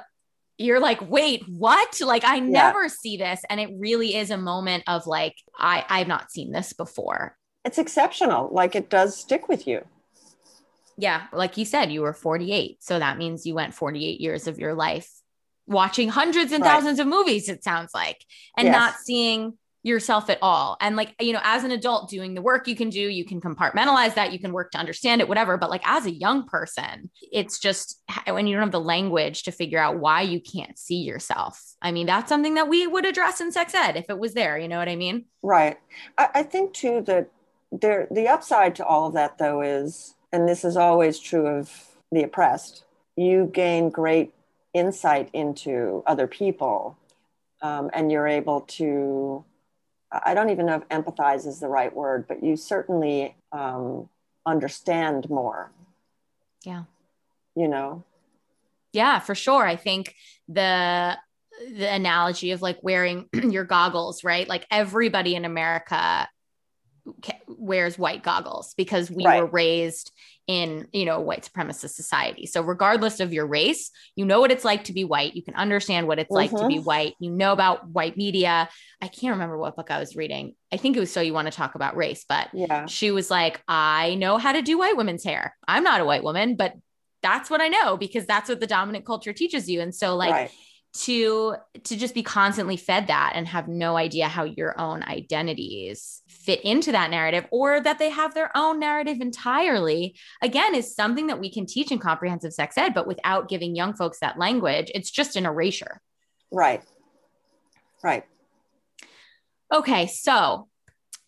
you're 0.57 0.79
like 0.79 1.09
wait 1.09 1.43
what? 1.49 1.99
Like 1.99 2.23
i 2.25 2.39
never 2.39 2.83
yeah. 2.83 2.89
see 2.89 3.17
this 3.17 3.41
and 3.49 3.59
it 3.59 3.69
really 3.77 4.15
is 4.15 4.29
a 4.29 4.38
moment 4.38 4.83
of 4.88 5.07
like 5.07 5.35
i 5.57 5.83
i've 5.89 6.07
not 6.07 6.31
seen 6.31 6.51
this 6.51 6.71
before. 6.71 7.35
It's 7.65 7.77
exceptional. 7.77 8.49
Like 8.53 8.75
it 8.75 8.89
does 8.89 9.17
stick 9.17 9.49
with 9.49 9.67
you 9.67 9.83
yeah, 10.99 11.27
like 11.31 11.57
you 11.57 11.65
said, 11.65 11.91
you 11.91 12.01
were 12.01 12.13
48. 12.13 12.83
So 12.83 12.99
that 12.99 13.17
means 13.17 13.45
you 13.45 13.55
went 13.55 13.73
48 13.73 14.19
years 14.19 14.47
of 14.47 14.59
your 14.59 14.73
life 14.73 15.09
watching 15.69 16.09
hundreds 16.09 16.51
and 16.51 16.63
right. 16.63 16.71
thousands 16.71 16.99
of 16.99 17.07
movies, 17.07 17.47
it 17.47 17.63
sounds 17.63 17.91
like, 17.93 18.25
and 18.57 18.65
yes. 18.65 18.73
not 18.73 18.95
seeing 18.95 19.53
yourself 19.81 20.29
at 20.29 20.39
all. 20.41 20.75
And 20.81 20.97
like, 20.97 21.15
you 21.21 21.31
know, 21.31 21.39
as 21.41 21.63
an 21.63 21.71
adult 21.71 22.09
doing 22.09 22.33
the 22.33 22.41
work 22.41 22.67
you 22.67 22.75
can 22.75 22.89
do, 22.89 22.99
you 22.99 23.23
can 23.23 23.39
compartmentalize 23.39 24.15
that, 24.15 24.33
you 24.33 24.39
can 24.39 24.51
work 24.51 24.71
to 24.71 24.77
understand 24.77 25.21
it, 25.21 25.29
whatever. 25.29 25.57
But 25.57 25.69
like 25.69 25.88
as 25.88 26.05
a 26.05 26.12
young 26.12 26.47
person, 26.47 27.09
it's 27.31 27.59
just 27.59 28.01
when 28.27 28.45
you 28.45 28.55
don't 28.55 28.63
have 28.63 28.71
the 28.71 28.81
language 28.81 29.43
to 29.43 29.51
figure 29.51 29.79
out 29.79 29.99
why 29.99 30.21
you 30.21 30.41
can't 30.41 30.77
see 30.77 30.97
yourself. 31.03 31.62
I 31.81 31.91
mean, 31.91 32.07
that's 32.07 32.27
something 32.27 32.55
that 32.55 32.67
we 32.67 32.88
would 32.88 33.05
address 33.05 33.39
in 33.39 33.53
sex 33.53 33.73
ed 33.73 33.95
if 33.95 34.09
it 34.09 34.19
was 34.19 34.33
there. 34.33 34.57
You 34.57 34.67
know 34.67 34.79
what 34.79 34.89
I 34.89 34.97
mean? 34.97 35.25
Right. 35.41 35.77
I, 36.17 36.29
I 36.35 36.43
think 36.43 36.73
too 36.73 37.01
that 37.05 37.29
there 37.71 38.07
the 38.09 38.27
upside 38.27 38.75
to 38.75 38.85
all 38.85 39.07
of 39.07 39.13
that 39.13 39.38
though 39.38 39.62
is 39.62 40.15
and 40.31 40.47
this 40.47 40.63
is 40.63 40.77
always 40.77 41.19
true 41.19 41.47
of 41.47 41.71
the 42.11 42.23
oppressed, 42.23 42.83
you 43.15 43.49
gain 43.53 43.89
great 43.89 44.33
insight 44.73 45.29
into 45.33 46.03
other 46.05 46.27
people 46.27 46.97
um, 47.61 47.89
and 47.93 48.11
you're 48.11 48.27
able 48.27 48.61
to 48.61 49.43
i 50.11 50.33
don't 50.35 50.51
even 50.51 50.67
know 50.67 50.75
if 50.75 50.87
empathize 50.89 51.47
is 51.47 51.59
the 51.59 51.67
right 51.67 51.95
word 51.95 52.27
but 52.27 52.43
you 52.43 52.55
certainly 52.55 53.35
um, 53.51 54.07
understand 54.45 55.29
more. 55.29 55.71
Yeah. 56.63 56.83
You 57.55 57.67
know? 57.67 58.03
Yeah 58.91 59.19
for 59.19 59.35
sure. 59.35 59.65
I 59.65 59.75
think 59.75 60.15
the 60.47 61.17
the 61.75 61.93
analogy 61.93 62.51
of 62.51 62.61
like 62.61 62.79
wearing 62.81 63.27
your 63.33 63.65
goggles 63.65 64.23
right? 64.23 64.47
Like 64.47 64.65
everybody 64.71 65.35
in 65.35 65.45
america 65.45 66.27
wears 67.48 67.98
white 67.98 68.24
goggles 68.24 68.74
because 68.76 69.10
we 69.12 69.26
right. 69.26 69.41
were 69.41 69.50
raised 69.50 70.12
in 70.50 70.88
you 70.91 71.06
know 71.06 71.19
white 71.19 71.48
supremacist 71.48 71.91
society. 71.91 72.48
So 72.48 72.62
regardless 72.62 73.19
of 73.19 73.32
your 73.32 73.45
race 73.45 73.91
you 74.15 74.26
know 74.26 74.39
what 74.39 74.52
it's 74.52 74.65
like 74.65 74.86
to 74.86 74.93
be 74.93 75.04
white. 75.04 75.36
You 75.36 75.43
can 75.43 75.54
understand 75.54 76.08
what 76.08 76.17
it's 76.17 76.28
mm-hmm. 76.28 76.54
like 76.56 76.62
to 76.62 76.67
be 76.67 76.78
mm-hmm. 76.78 76.84
white. 76.84 77.13
You 77.19 77.30
know 77.30 77.54
about 77.54 77.88
white 77.88 78.17
media. 78.17 78.67
I 79.00 79.08
can't 79.08 79.34
remember 79.34 79.58
what 79.58 79.76
book 79.76 79.91
i 79.91 80.00
was 80.00 80.15
reading. 80.15 80.56
I 80.72 80.78
think 80.78 80.98
it 80.98 81.00
was 81.00 81.12
so 81.12 81.22
you 81.22 81.34
want 81.34 81.45
to 81.45 81.56
talk 81.56 81.76
about 81.76 81.95
race 81.95 82.26
but 82.28 82.50
yeah. 82.52 82.88
she 82.88 83.12
was 83.12 83.30
like 83.30 83.62
i 83.67 84.15
know 84.15 84.38
how 84.38 84.52
to 84.52 84.63
do 84.63 84.80
white 84.80 84.98
women's 84.98 85.24
hair. 85.24 85.56
I'm 85.67 85.84
not 85.84 86.02
a 86.02 86.06
white 86.06 86.24
woman 86.24 86.56
but 86.56 86.74
that's 87.22 87.50
what 87.50 87.62
i 87.62 87.67
know 87.67 87.98
because 87.98 88.26
that's 88.26 88.50
what 88.50 88.60
the 88.60 88.67
dominant 88.67 89.06
culture 89.06 89.34
teaches 89.34 89.69
you. 89.69 89.82
And 89.82 89.93
so 89.93 90.15
like 90.15 90.32
right. 90.32 90.52
to 91.04 91.58
to 91.84 91.95
just 91.95 92.15
be 92.15 92.24
constantly 92.24 92.78
fed 92.78 93.08
that 93.08 93.34
and 93.36 93.48
have 93.48 93.67
no 93.67 93.98
idea 93.98 94.28
how 94.28 94.45
your 94.45 94.80
own 94.80 95.04
identities 95.04 96.24
fit 96.49 96.62
into 96.62 96.91
that 96.91 97.12
narrative 97.12 97.45
or 97.51 97.79
that 97.79 97.99
they 97.99 98.09
have 98.09 98.33
their 98.33 98.49
own 98.57 98.79
narrative 98.79 99.21
entirely 99.21 100.15
again 100.41 100.73
is 100.73 100.95
something 100.95 101.27
that 101.27 101.39
we 101.39 101.51
can 101.51 101.67
teach 101.67 101.91
in 101.91 101.99
comprehensive 101.99 102.51
sex 102.51 102.75
ed 102.75 102.91
but 102.91 103.05
without 103.05 103.47
giving 103.47 103.75
young 103.75 103.93
folks 103.93 104.19
that 104.19 104.39
language 104.39 104.89
it's 104.95 105.12
just 105.12 105.35
an 105.35 105.45
erasure 105.45 106.01
right 106.51 106.81
right 108.03 108.25
okay 109.71 110.07
so 110.07 110.67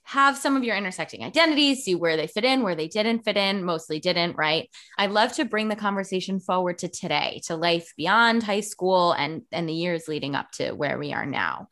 have 0.06 0.36
some 0.36 0.58
of 0.58 0.64
your 0.66 0.76
intersecting 0.76 1.24
identities, 1.24 1.86
see 1.86 1.96
where 1.96 2.18
they 2.18 2.28
fit 2.28 2.43
in, 2.43 2.64
where 2.64 2.76
they 2.76 2.89
didn't 2.89 3.24
fit 3.24 3.38
in, 3.38 3.64
mostly 3.64 3.98
didn't, 3.98 4.36
right? 4.36 4.70
I 4.98 5.06
love 5.06 5.32
to 5.34 5.46
bring 5.46 5.70
the 5.70 5.76
conversation 5.78 6.41
forward 6.41 6.80
to 6.80 6.89
today, 6.89 7.41
to 7.46 7.56
life 7.56 7.93
beyond 7.96 8.43
high 8.43 8.60
school 8.60 9.14
and, 9.14 9.43
and 9.54 9.70
the 9.70 9.74
years 9.74 10.10
leading 10.10 10.36
up 10.36 10.52
to 10.54 10.74
where 10.74 11.00
we 11.00 11.14
are 11.14 11.26
now. 11.26 11.70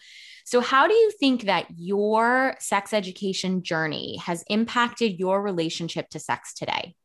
So, 0.49 0.61
how 0.61 0.87
do 0.87 0.95
you 0.95 1.11
think 1.11 1.43
that 1.43 1.67
your 1.77 2.55
sex 2.57 2.91
education 2.91 3.61
journey 3.61 4.17
has 4.17 4.43
impacted 4.49 5.19
your 5.19 5.43
relationship 5.43 6.09
to 6.09 6.17
sex 6.17 6.55
today? 6.55 6.95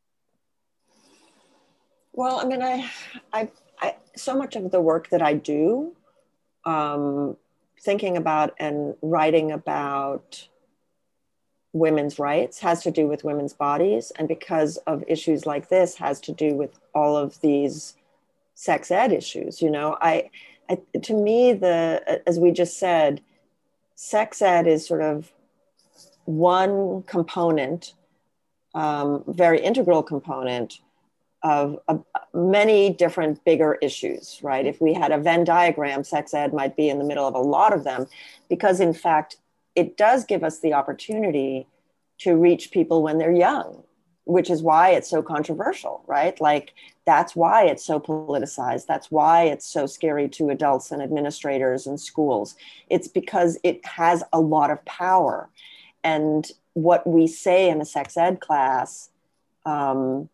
Well, 2.11 2.39
I 2.39 2.45
mean, 2.45 2.63
I, 2.63 2.89
I, 3.31 3.51
I 3.79 3.97
so 4.15 4.35
much 4.35 4.55
of 4.55 4.71
the 4.71 4.81
work 4.81 5.09
that 5.09 5.21
I 5.21 5.35
do, 5.35 5.95
um, 6.65 7.37
thinking 7.79 8.17
about 8.17 8.55
and 8.57 8.95
writing 9.03 9.51
about 9.51 10.47
women's 11.71 12.17
rights 12.17 12.57
has 12.61 12.81
to 12.81 12.89
do 12.89 13.07
with 13.07 13.23
women's 13.23 13.53
bodies 13.53 14.11
and 14.15 14.27
because 14.27 14.77
of 14.87 15.03
issues 15.07 15.45
like 15.45 15.69
this 15.69 15.93
has 15.97 16.19
to 16.21 16.31
do 16.31 16.55
with 16.55 16.79
all 16.95 17.15
of 17.15 17.39
these 17.41 17.95
sex 18.55 18.89
ed 18.89 19.11
issues 19.11 19.61
you 19.61 19.69
know 19.69 19.97
i, 19.99 20.29
I 20.69 20.79
to 21.03 21.13
me 21.13 21.51
the 21.51 22.21
as 22.25 22.39
we 22.39 22.51
just 22.51 22.79
said 22.79 23.19
sex 23.95 24.41
ed 24.41 24.67
is 24.67 24.85
sort 24.85 25.01
of 25.01 25.31
one 26.25 27.03
component 27.03 27.93
um, 28.75 29.23
very 29.27 29.61
integral 29.61 30.03
component 30.03 30.81
of 31.41 31.79
uh, 31.87 31.97
many 32.33 32.91
different 32.91 33.43
bigger 33.45 33.75
issues, 33.81 34.39
right? 34.43 34.65
If 34.65 34.81
we 34.81 34.93
had 34.93 35.11
a 35.11 35.17
Venn 35.17 35.45
diagram, 35.45 36.03
sex 36.03 36.33
ed 36.33 36.53
might 36.53 36.75
be 36.75 36.89
in 36.89 36.99
the 36.99 37.05
middle 37.05 37.27
of 37.27 37.35
a 37.35 37.39
lot 37.39 37.73
of 37.73 37.83
them, 37.83 38.07
because 38.49 38.79
in 38.79 38.93
fact, 38.93 39.37
it 39.75 39.95
does 39.95 40.25
give 40.25 40.43
us 40.43 40.59
the 40.59 40.73
opportunity 40.73 41.67
to 42.19 42.35
reach 42.35 42.71
people 42.71 43.01
when 43.01 43.17
they're 43.17 43.31
young, 43.31 43.83
which 44.25 44.49
is 44.49 44.61
why 44.61 44.89
it's 44.89 45.09
so 45.09 45.21
controversial, 45.21 46.03
right? 46.07 46.39
Like, 46.41 46.73
that's 47.05 47.35
why 47.35 47.65
it's 47.65 47.85
so 47.85 47.99
politicized. 47.99 48.87
That's 48.87 49.09
why 49.11 49.43
it's 49.43 49.67
so 49.67 49.85
scary 49.85 50.27
to 50.29 50.49
adults 50.49 50.91
and 50.91 51.01
administrators 51.01 51.87
and 51.87 51.99
schools. 51.99 52.55
It's 52.89 53.07
because 53.07 53.57
it 53.63 53.85
has 53.85 54.23
a 54.33 54.39
lot 54.39 54.71
of 54.71 54.83
power. 54.85 55.49
And 56.03 56.45
what 56.73 57.05
we 57.07 57.27
say 57.27 57.69
in 57.69 57.79
a 57.79 57.85
sex 57.85 58.17
ed 58.17 58.39
class 58.39 59.09
um, 59.65 60.29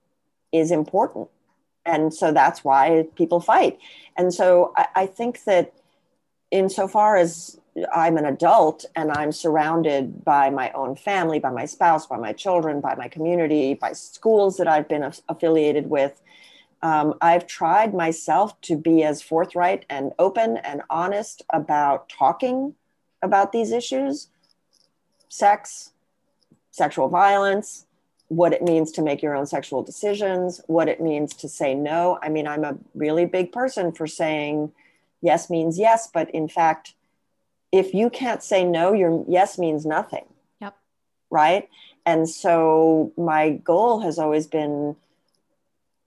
is 0.51 0.71
important. 0.71 1.29
And 1.85 2.13
so 2.13 2.31
that's 2.31 2.63
why 2.63 3.07
people 3.15 3.39
fight. 3.39 3.79
And 4.17 4.33
so 4.33 4.73
I, 4.77 4.87
I 4.95 5.05
think 5.05 5.43
that 5.43 5.73
insofar 6.51 7.17
as 7.17 7.59
I'm 7.93 8.17
an 8.17 8.25
adult 8.25 8.85
and 8.95 9.11
I'm 9.11 9.31
surrounded 9.31 10.25
by 10.25 10.49
my 10.49 10.71
own 10.71 10.95
family, 10.95 11.39
by 11.39 11.51
my 11.51 11.65
spouse, 11.65 12.05
by 12.05 12.17
my 12.17 12.33
children, 12.33 12.81
by 12.81 12.95
my 12.95 13.07
community, 13.07 13.75
by 13.75 13.93
schools 13.93 14.57
that 14.57 14.67
I've 14.67 14.89
been 14.89 15.09
affiliated 15.29 15.89
with. 15.89 16.21
Um, 16.81 17.13
I've 17.21 17.47
tried 17.47 17.93
myself 17.93 18.59
to 18.61 18.75
be 18.75 19.03
as 19.03 19.21
forthright 19.21 19.85
and 19.89 20.11
open 20.19 20.57
and 20.57 20.81
honest 20.89 21.43
about 21.53 22.09
talking 22.09 22.75
about 23.21 23.51
these 23.51 23.71
issues 23.71 24.27
sex, 25.29 25.91
sexual 26.71 27.07
violence, 27.07 27.85
what 28.27 28.51
it 28.51 28.61
means 28.61 28.91
to 28.91 29.01
make 29.01 29.21
your 29.21 29.33
own 29.33 29.45
sexual 29.45 29.81
decisions, 29.81 30.59
what 30.67 30.89
it 30.89 30.99
means 30.99 31.33
to 31.35 31.47
say 31.47 31.73
no. 31.73 32.19
I 32.21 32.27
mean, 32.27 32.47
I'm 32.47 32.65
a 32.65 32.77
really 32.95 33.25
big 33.25 33.53
person 33.53 33.93
for 33.93 34.07
saying 34.07 34.73
yes 35.21 35.49
means 35.49 35.79
yes, 35.79 36.09
but 36.13 36.29
in 36.31 36.49
fact, 36.49 36.95
if 37.71 37.93
you 37.93 38.09
can't 38.09 38.43
say 38.43 38.63
no, 38.65 38.93
your 38.93 39.23
yes 39.27 39.57
means 39.57 39.85
nothing. 39.85 40.25
Yep. 40.59 40.77
Right. 41.29 41.69
And 42.05 42.27
so 42.27 43.13
my 43.17 43.51
goal 43.51 44.01
has 44.01 44.19
always 44.19 44.47
been 44.47 44.95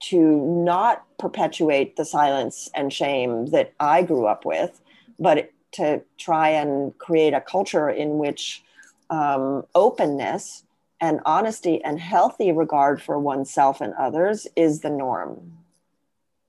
to 0.01 0.19
not 0.19 1.05
perpetuate 1.19 1.97
the 1.97 2.05
silence 2.05 2.71
and 2.75 2.93
shame 2.93 3.47
that 3.47 3.73
I 3.81 4.03
grew 4.03 4.27
up 4.27 4.45
with, 4.45 4.81
but 5.19 5.51
to 5.73 6.03
try 6.19 6.51
and 6.51 6.97
create 6.99 7.33
a 7.33 7.41
culture 7.41 7.89
in 7.89 8.19
which 8.19 8.62
um, 9.11 9.65
openness 9.75 10.65
and 11.01 11.21
honesty 11.25 11.83
and 11.83 11.99
healthy 11.99 12.53
regard 12.53 13.01
for 13.01 13.19
oneself 13.19 13.81
and 13.81 13.95
others 13.95 14.47
is 14.57 14.81
the 14.81 14.91
norm. 14.91 15.59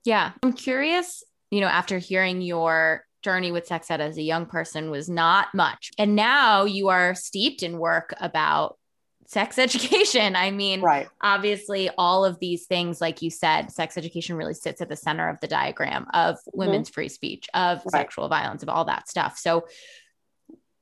Yeah. 0.04 0.32
I'm 0.42 0.52
curious, 0.52 1.24
you 1.50 1.60
know, 1.60 1.66
after 1.66 1.98
hearing 1.98 2.42
your 2.42 3.05
journey 3.26 3.50
with 3.50 3.66
sex 3.66 3.90
ed 3.90 4.00
as 4.00 4.16
a 4.18 4.22
young 4.22 4.46
person 4.46 4.88
was 4.88 5.08
not 5.10 5.48
much. 5.52 5.90
And 5.98 6.14
now 6.14 6.64
you 6.64 6.90
are 6.90 7.16
steeped 7.16 7.64
in 7.64 7.76
work 7.76 8.14
about 8.20 8.78
sex 9.26 9.58
education. 9.66 10.36
I 10.36 10.52
mean, 10.52 10.80
right. 10.80 11.08
obviously, 11.20 11.90
all 11.98 12.24
of 12.24 12.38
these 12.38 12.66
things, 12.66 13.00
like 13.00 13.22
you 13.22 13.30
said, 13.30 13.72
sex 13.72 13.98
education 13.98 14.36
really 14.36 14.54
sits 14.54 14.80
at 14.80 14.88
the 14.88 14.94
center 14.94 15.28
of 15.28 15.40
the 15.40 15.48
diagram 15.48 16.06
of 16.14 16.36
mm-hmm. 16.36 16.58
women's 16.58 16.88
mm-hmm. 16.88 16.94
free 16.94 17.08
speech, 17.08 17.48
of 17.52 17.78
right. 17.78 17.90
sexual 17.90 18.28
violence, 18.28 18.62
of 18.62 18.68
all 18.68 18.84
that 18.84 19.08
stuff. 19.08 19.36
So, 19.36 19.66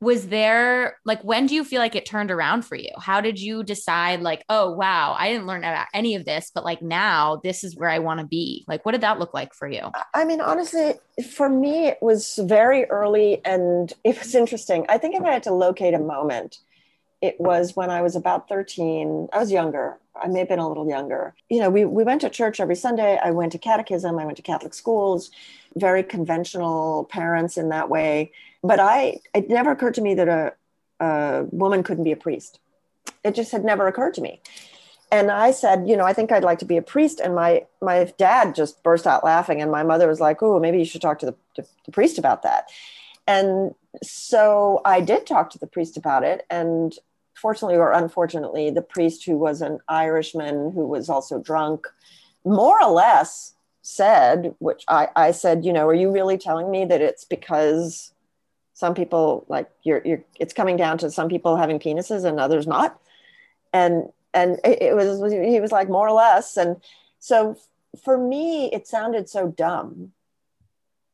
was 0.04 0.28
there 0.28 0.98
like 1.04 1.22
when 1.24 1.46
do 1.46 1.54
you 1.54 1.64
feel 1.64 1.80
like 1.80 1.96
it 1.96 2.06
turned 2.06 2.30
around 2.30 2.62
for 2.62 2.76
you? 2.76 2.90
How 2.98 3.20
did 3.20 3.40
you 3.40 3.64
decide 3.64 4.20
like 4.20 4.44
oh 4.48 4.70
wow 4.70 5.16
i 5.18 5.30
didn't 5.30 5.46
learn 5.46 5.64
about 5.64 5.86
any 5.94 6.14
of 6.14 6.24
this 6.24 6.52
but 6.54 6.64
like 6.64 6.82
now 6.82 7.40
this 7.42 7.64
is 7.64 7.76
where 7.76 7.88
i 7.88 7.98
want 7.98 8.20
to 8.20 8.26
be? 8.26 8.64
Like 8.68 8.84
what 8.84 8.92
did 8.92 9.00
that 9.00 9.18
look 9.18 9.34
like 9.34 9.54
for 9.54 9.66
you? 9.66 9.90
I 10.12 10.24
mean 10.24 10.40
honestly 10.40 10.94
for 11.32 11.48
me 11.48 11.86
it 11.86 11.98
was 12.00 12.38
very 12.42 12.84
early 12.84 13.40
and 13.44 13.92
it 14.04 14.18
was 14.18 14.34
interesting. 14.34 14.86
I 14.88 14.98
think 14.98 15.16
if 15.16 15.22
i 15.22 15.32
had 15.32 15.42
to 15.44 15.54
locate 15.54 15.94
a 15.94 15.98
moment 15.98 16.58
it 17.22 17.40
was 17.40 17.74
when 17.74 17.88
i 17.90 18.02
was 18.02 18.14
about 18.14 18.48
13 18.48 19.28
i 19.32 19.38
was 19.38 19.50
younger. 19.50 19.98
I 20.22 20.28
may 20.28 20.40
have 20.40 20.48
been 20.48 20.60
a 20.60 20.68
little 20.68 20.88
younger. 20.88 21.34
You 21.48 21.60
know 21.60 21.70
we, 21.70 21.84
we 21.84 22.04
went 22.04 22.20
to 22.20 22.30
church 22.30 22.60
every 22.60 22.76
sunday. 22.76 23.18
I 23.22 23.30
went 23.30 23.52
to 23.52 23.58
catechism. 23.58 24.18
I 24.18 24.24
went 24.24 24.36
to 24.36 24.42
catholic 24.42 24.74
schools. 24.74 25.30
Very 25.76 26.04
conventional 26.04 27.04
parents 27.06 27.56
in 27.56 27.70
that 27.70 27.88
way 27.88 28.30
but 28.64 28.80
I, 28.80 29.20
it 29.34 29.48
never 29.48 29.70
occurred 29.70 29.94
to 29.94 30.00
me 30.00 30.14
that 30.14 30.28
a, 30.28 30.54
a 30.98 31.44
woman 31.50 31.82
couldn't 31.82 32.04
be 32.04 32.12
a 32.12 32.16
priest. 32.16 32.58
It 33.22 33.34
just 33.34 33.52
had 33.52 33.64
never 33.64 33.86
occurred 33.86 34.14
to 34.14 34.22
me. 34.22 34.40
And 35.12 35.30
I 35.30 35.52
said, 35.52 35.86
you 35.86 35.96
know, 35.96 36.04
I 36.04 36.14
think 36.14 36.32
I'd 36.32 36.42
like 36.42 36.58
to 36.60 36.64
be 36.64 36.78
a 36.78 36.82
priest. 36.82 37.20
And 37.20 37.34
my 37.34 37.66
my 37.80 38.12
dad 38.18 38.54
just 38.54 38.82
burst 38.82 39.06
out 39.06 39.22
laughing, 39.22 39.62
and 39.62 39.70
my 39.70 39.84
mother 39.84 40.08
was 40.08 40.18
like, 40.18 40.42
"Oh, 40.42 40.58
maybe 40.58 40.78
you 40.78 40.84
should 40.84 41.02
talk 41.02 41.20
to 41.20 41.26
the, 41.26 41.34
to 41.54 41.68
the 41.84 41.92
priest 41.92 42.18
about 42.18 42.42
that." 42.42 42.70
And 43.26 43.74
so 44.02 44.80
I 44.84 45.00
did 45.00 45.26
talk 45.26 45.50
to 45.50 45.58
the 45.58 45.66
priest 45.66 45.96
about 45.96 46.24
it. 46.24 46.44
And 46.50 46.98
fortunately 47.34 47.76
or 47.76 47.92
unfortunately, 47.92 48.70
the 48.70 48.82
priest, 48.82 49.24
who 49.24 49.36
was 49.36 49.60
an 49.60 49.78
Irishman 49.88 50.72
who 50.72 50.86
was 50.86 51.08
also 51.08 51.38
drunk, 51.38 51.86
more 52.44 52.82
or 52.82 52.90
less 52.90 53.54
said, 53.82 54.54
which 54.60 54.82
I, 54.88 55.08
I 55.14 55.30
said, 55.32 55.64
you 55.64 55.72
know, 55.72 55.86
are 55.86 55.94
you 55.94 56.10
really 56.10 56.38
telling 56.38 56.70
me 56.70 56.86
that 56.86 57.02
it's 57.02 57.24
because 57.24 58.13
some 58.74 58.94
people 58.94 59.46
like 59.48 59.70
you're 59.82 60.02
you're 60.04 60.24
it's 60.38 60.54
coming 60.54 60.76
down 60.76 60.98
to 60.98 61.10
some 61.10 61.28
people 61.28 61.56
having 61.56 61.78
penises 61.78 62.24
and 62.24 62.38
others 62.38 62.66
not. 62.66 63.00
And 63.72 64.10
and 64.32 64.58
it, 64.64 64.82
it 64.82 64.96
was 64.96 65.32
he 65.32 65.60
was 65.60 65.72
like 65.72 65.88
more 65.88 66.08
or 66.08 66.12
less. 66.12 66.56
And 66.56 66.76
so 67.18 67.56
for 68.04 68.18
me 68.18 68.72
it 68.72 68.86
sounded 68.86 69.28
so 69.28 69.48
dumb 69.48 70.12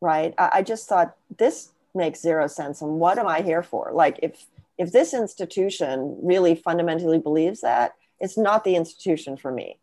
right? 0.01 0.35
I, 0.39 0.51
I 0.55 0.63
just 0.63 0.89
thought 0.89 1.17
this 1.39 1.71
makes 1.95 2.21
zero 2.21 2.47
sense. 2.47 2.81
And 2.83 2.99
what 2.99 3.19
am 3.19 3.27
i 3.27 3.43
here 3.43 3.63
for? 3.63 3.91
Like 3.93 4.19
if 4.23 4.47
if 4.79 4.93
this 4.93 5.13
institution 5.13 6.19
really 6.23 6.55
fundamentally 6.55 7.19
believes 7.19 7.61
that 7.61 7.95
it's 8.19 8.39
not 8.39 8.65
the 8.65 8.77
institution 8.77 9.37
for 9.37 9.53
me. 9.53 9.79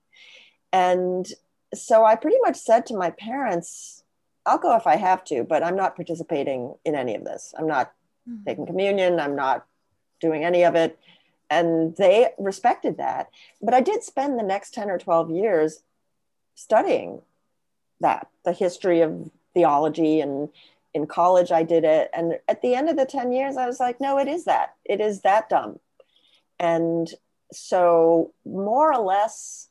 And 0.74 1.28
so 1.74 2.06
i 2.06 2.16
pretty 2.16 2.38
much 2.44 2.56
said 2.56 2.86
to 2.86 2.96
my 2.96 3.10
parents 3.12 3.97
I'll 4.48 4.58
go 4.58 4.76
if 4.76 4.88
I 4.88 4.96
have 4.96 5.24
to, 5.26 5.44
but 5.44 5.64
I'm 5.64 5.76
not 5.76 5.96
participating 5.96 6.74
in 6.86 6.96
any 6.96 7.16
of 7.16 7.26
this. 7.26 7.54
I'm 7.58 7.68
not 7.68 7.94
mm-hmm. 8.28 8.44
taking 8.46 8.66
communion. 8.66 9.20
I'm 9.20 9.36
not 9.36 9.66
doing 10.20 10.44
any 10.44 10.64
of 10.64 10.76
it. 10.76 10.98
And 11.50 11.96
they 11.96 12.30
respected 12.38 12.98
that. 12.98 13.30
But 13.62 13.74
I 13.74 13.82
did 13.82 14.04
spend 14.04 14.40
the 14.40 14.44
next 14.44 14.74
10 14.74 14.90
or 14.90 14.98
12 14.98 15.32
years 15.32 15.84
studying 16.56 17.22
that, 18.02 18.28
the 18.44 18.54
history 18.54 19.02
of 19.02 19.30
theology. 19.54 20.22
And 20.22 20.50
in 20.94 21.08
college, 21.08 21.52
I 21.52 21.64
did 21.64 21.84
it. 21.84 22.10
And 22.14 22.40
at 22.48 22.62
the 22.62 22.74
end 22.76 22.90
of 22.90 22.98
the 22.98 23.06
10 23.06 23.32
years, 23.32 23.58
I 23.58 23.68
was 23.68 23.80
like, 23.80 24.02
no, 24.02 24.18
it 24.18 24.28
is 24.28 24.46
that. 24.46 24.76
It 24.86 25.00
is 25.02 25.22
that 25.22 25.50
dumb. 25.50 25.80
And 26.60 27.10
so, 27.52 28.34
more 28.46 28.92
or 28.92 29.02
less, 29.02 29.70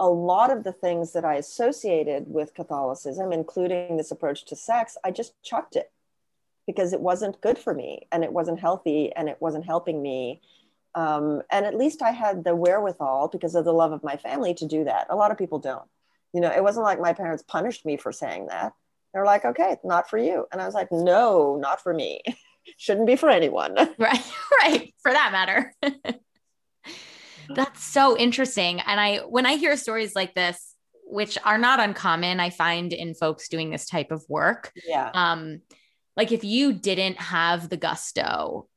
a 0.00 0.08
lot 0.08 0.50
of 0.50 0.64
the 0.64 0.72
things 0.72 1.12
that 1.12 1.24
I 1.24 1.34
associated 1.34 2.24
with 2.28 2.54
Catholicism, 2.54 3.32
including 3.32 3.96
this 3.96 4.10
approach 4.10 4.44
to 4.46 4.56
sex, 4.56 4.96
I 5.04 5.10
just 5.10 5.42
chucked 5.42 5.76
it 5.76 5.90
because 6.66 6.92
it 6.92 7.00
wasn't 7.00 7.40
good 7.40 7.58
for 7.58 7.74
me 7.74 8.06
and 8.12 8.22
it 8.22 8.32
wasn't 8.32 8.60
healthy 8.60 9.12
and 9.14 9.28
it 9.28 9.38
wasn't 9.40 9.64
helping 9.64 10.00
me. 10.02 10.40
Um, 10.94 11.42
and 11.50 11.66
at 11.66 11.76
least 11.76 12.02
I 12.02 12.10
had 12.10 12.44
the 12.44 12.54
wherewithal 12.54 13.28
because 13.28 13.54
of 13.54 13.64
the 13.64 13.72
love 13.72 13.92
of 13.92 14.04
my 14.04 14.16
family 14.16 14.54
to 14.54 14.66
do 14.66 14.84
that. 14.84 15.06
A 15.10 15.16
lot 15.16 15.30
of 15.30 15.38
people 15.38 15.58
don't. 15.58 15.88
You 16.32 16.40
know, 16.40 16.52
it 16.52 16.62
wasn't 16.62 16.84
like 16.84 17.00
my 17.00 17.14
parents 17.14 17.42
punished 17.42 17.86
me 17.86 17.96
for 17.96 18.12
saying 18.12 18.46
that. 18.48 18.74
They're 19.12 19.24
like, 19.24 19.44
okay, 19.44 19.78
not 19.82 20.10
for 20.10 20.18
you. 20.18 20.46
And 20.52 20.60
I 20.60 20.66
was 20.66 20.74
like, 20.74 20.92
no, 20.92 21.56
not 21.56 21.82
for 21.82 21.94
me. 21.94 22.20
Shouldn't 22.76 23.06
be 23.06 23.16
for 23.16 23.30
anyone. 23.30 23.74
Right, 23.98 24.32
right. 24.62 24.94
For 25.02 25.10
that 25.10 25.32
matter. 25.32 25.74
That's 27.54 27.82
so 27.82 28.16
interesting. 28.16 28.80
And 28.80 29.00
I, 29.00 29.18
when 29.18 29.46
I 29.46 29.56
hear 29.56 29.76
stories 29.76 30.14
like 30.14 30.34
this, 30.34 30.74
which 31.04 31.38
are 31.44 31.58
not 31.58 31.80
uncommon, 31.80 32.40
I 32.40 32.50
find 32.50 32.92
in 32.92 33.14
folks 33.14 33.48
doing 33.48 33.70
this 33.70 33.86
type 33.86 34.10
of 34.10 34.24
work. 34.28 34.72
Yeah. 34.86 35.10
Um, 35.14 35.62
like 36.16 36.32
if 36.32 36.44
you 36.44 36.72
didn't 36.72 37.18
have 37.18 37.68
the 37.68 37.76
gusto 37.76 38.68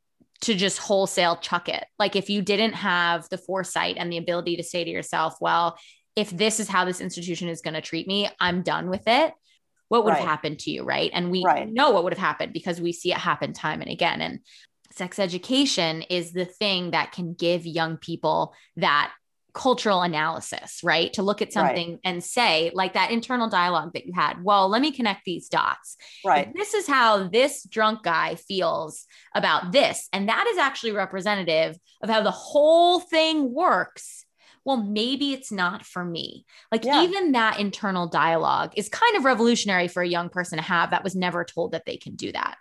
to 0.42 0.56
just 0.56 0.78
wholesale 0.78 1.36
chuck 1.38 1.70
it, 1.70 1.86
like 2.00 2.16
if 2.16 2.30
you 2.30 2.42
didn't 2.42 2.74
have 2.74 3.28
the 3.30 3.38
foresight 3.38 3.98
and 3.98 4.12
the 4.12 4.18
ability 4.18 4.58
to 4.58 4.64
say 4.64 4.84
to 4.84 4.90
yourself, 4.90 5.36
well, 5.42 5.78
if 6.16 6.30
this 6.30 6.60
is 6.60 6.68
how 6.68 6.86
this 6.86 7.02
institution 7.02 7.50
is 7.50 7.62
going 7.62 7.74
to 7.74 7.82
treat 7.82 8.08
me, 8.08 8.30
I'm 8.40 8.62
done 8.62 8.90
with 8.90 9.08
it. 9.08 9.34
What 9.90 10.06
would 10.06 10.12
right. 10.12 10.20
have 10.20 10.28
happened 10.28 10.60
to 10.60 10.72
you? 10.72 10.84
Right. 10.84 11.12
And 11.14 11.32
we 11.32 11.44
right. 11.44 11.70
know 11.70 11.92
what 11.92 12.06
would 12.06 12.14
have 12.14 12.20
happened 12.20 12.54
because 12.54 12.80
we 12.80 12.94
see 12.94 13.12
it 13.12 13.18
happen 13.18 13.52
time 13.52 13.82
and 13.82 13.92
again. 13.92 14.22
And 14.22 14.40
sex 14.94 15.20
education 15.20 16.04
is 16.04 16.34
the 16.34 16.46
thing 16.46 16.92
that 16.92 17.12
can 17.12 17.34
give 17.34 17.66
young 17.66 17.98
people 17.98 18.54
that 18.76 19.12
cultural 19.54 20.02
analysis, 20.02 20.80
right? 20.84 21.12
To 21.14 21.24
look 21.24 21.42
at 21.42 21.54
something 21.54 21.92
right. 21.92 22.00
and 22.04 22.24
say, 22.24 22.72
like 22.74 22.94
that 22.94 23.12
internal 23.12 23.50
dialogue 23.50 23.94
that 23.94 24.06
you 24.06 24.14
had, 24.14 24.44
well, 24.44 24.70
let 24.70 24.82
me 24.82 24.92
connect 24.92 25.26
these 25.26 25.50
dots. 25.50 25.98
Right. 26.26 26.48
If 26.48 26.54
this 26.54 26.74
is 26.74 26.88
how 26.88 27.28
this 27.28 27.64
drunk 27.64 28.04
guy 28.04 28.36
feels 28.36 29.06
about 29.36 29.72
this. 29.72 30.08
And 30.14 30.30
that 30.30 30.48
is 30.48 30.58
actually 30.58 30.94
representative 30.94 31.78
of 32.02 32.10
how 32.10 32.22
the 32.22 32.32
whole 32.32 33.00
thing 33.00 33.54
works. 33.54 34.26
Well, 34.64 34.78
maybe 34.78 35.34
it's 35.34 35.52
not 35.52 35.86
for 35.86 36.06
me. 36.06 36.46
Like, 36.72 36.86
yeah. 36.86 37.04
even 37.04 37.32
that 37.32 37.60
internal 37.60 38.08
dialogue 38.08 38.74
is 38.78 38.90
kind 38.90 39.18
of 39.18 39.26
revolutionary 39.26 39.88
for 39.88 40.04
a 40.04 40.08
young 40.08 40.30
person 40.30 40.60
to 40.60 40.64
have 40.64 40.92
that 40.92 41.04
was 41.04 41.16
never 41.16 41.44
told 41.44 41.72
that 41.72 41.86
they 41.86 41.98
can 41.98 42.16
do 42.16 42.32
that. 42.32 42.58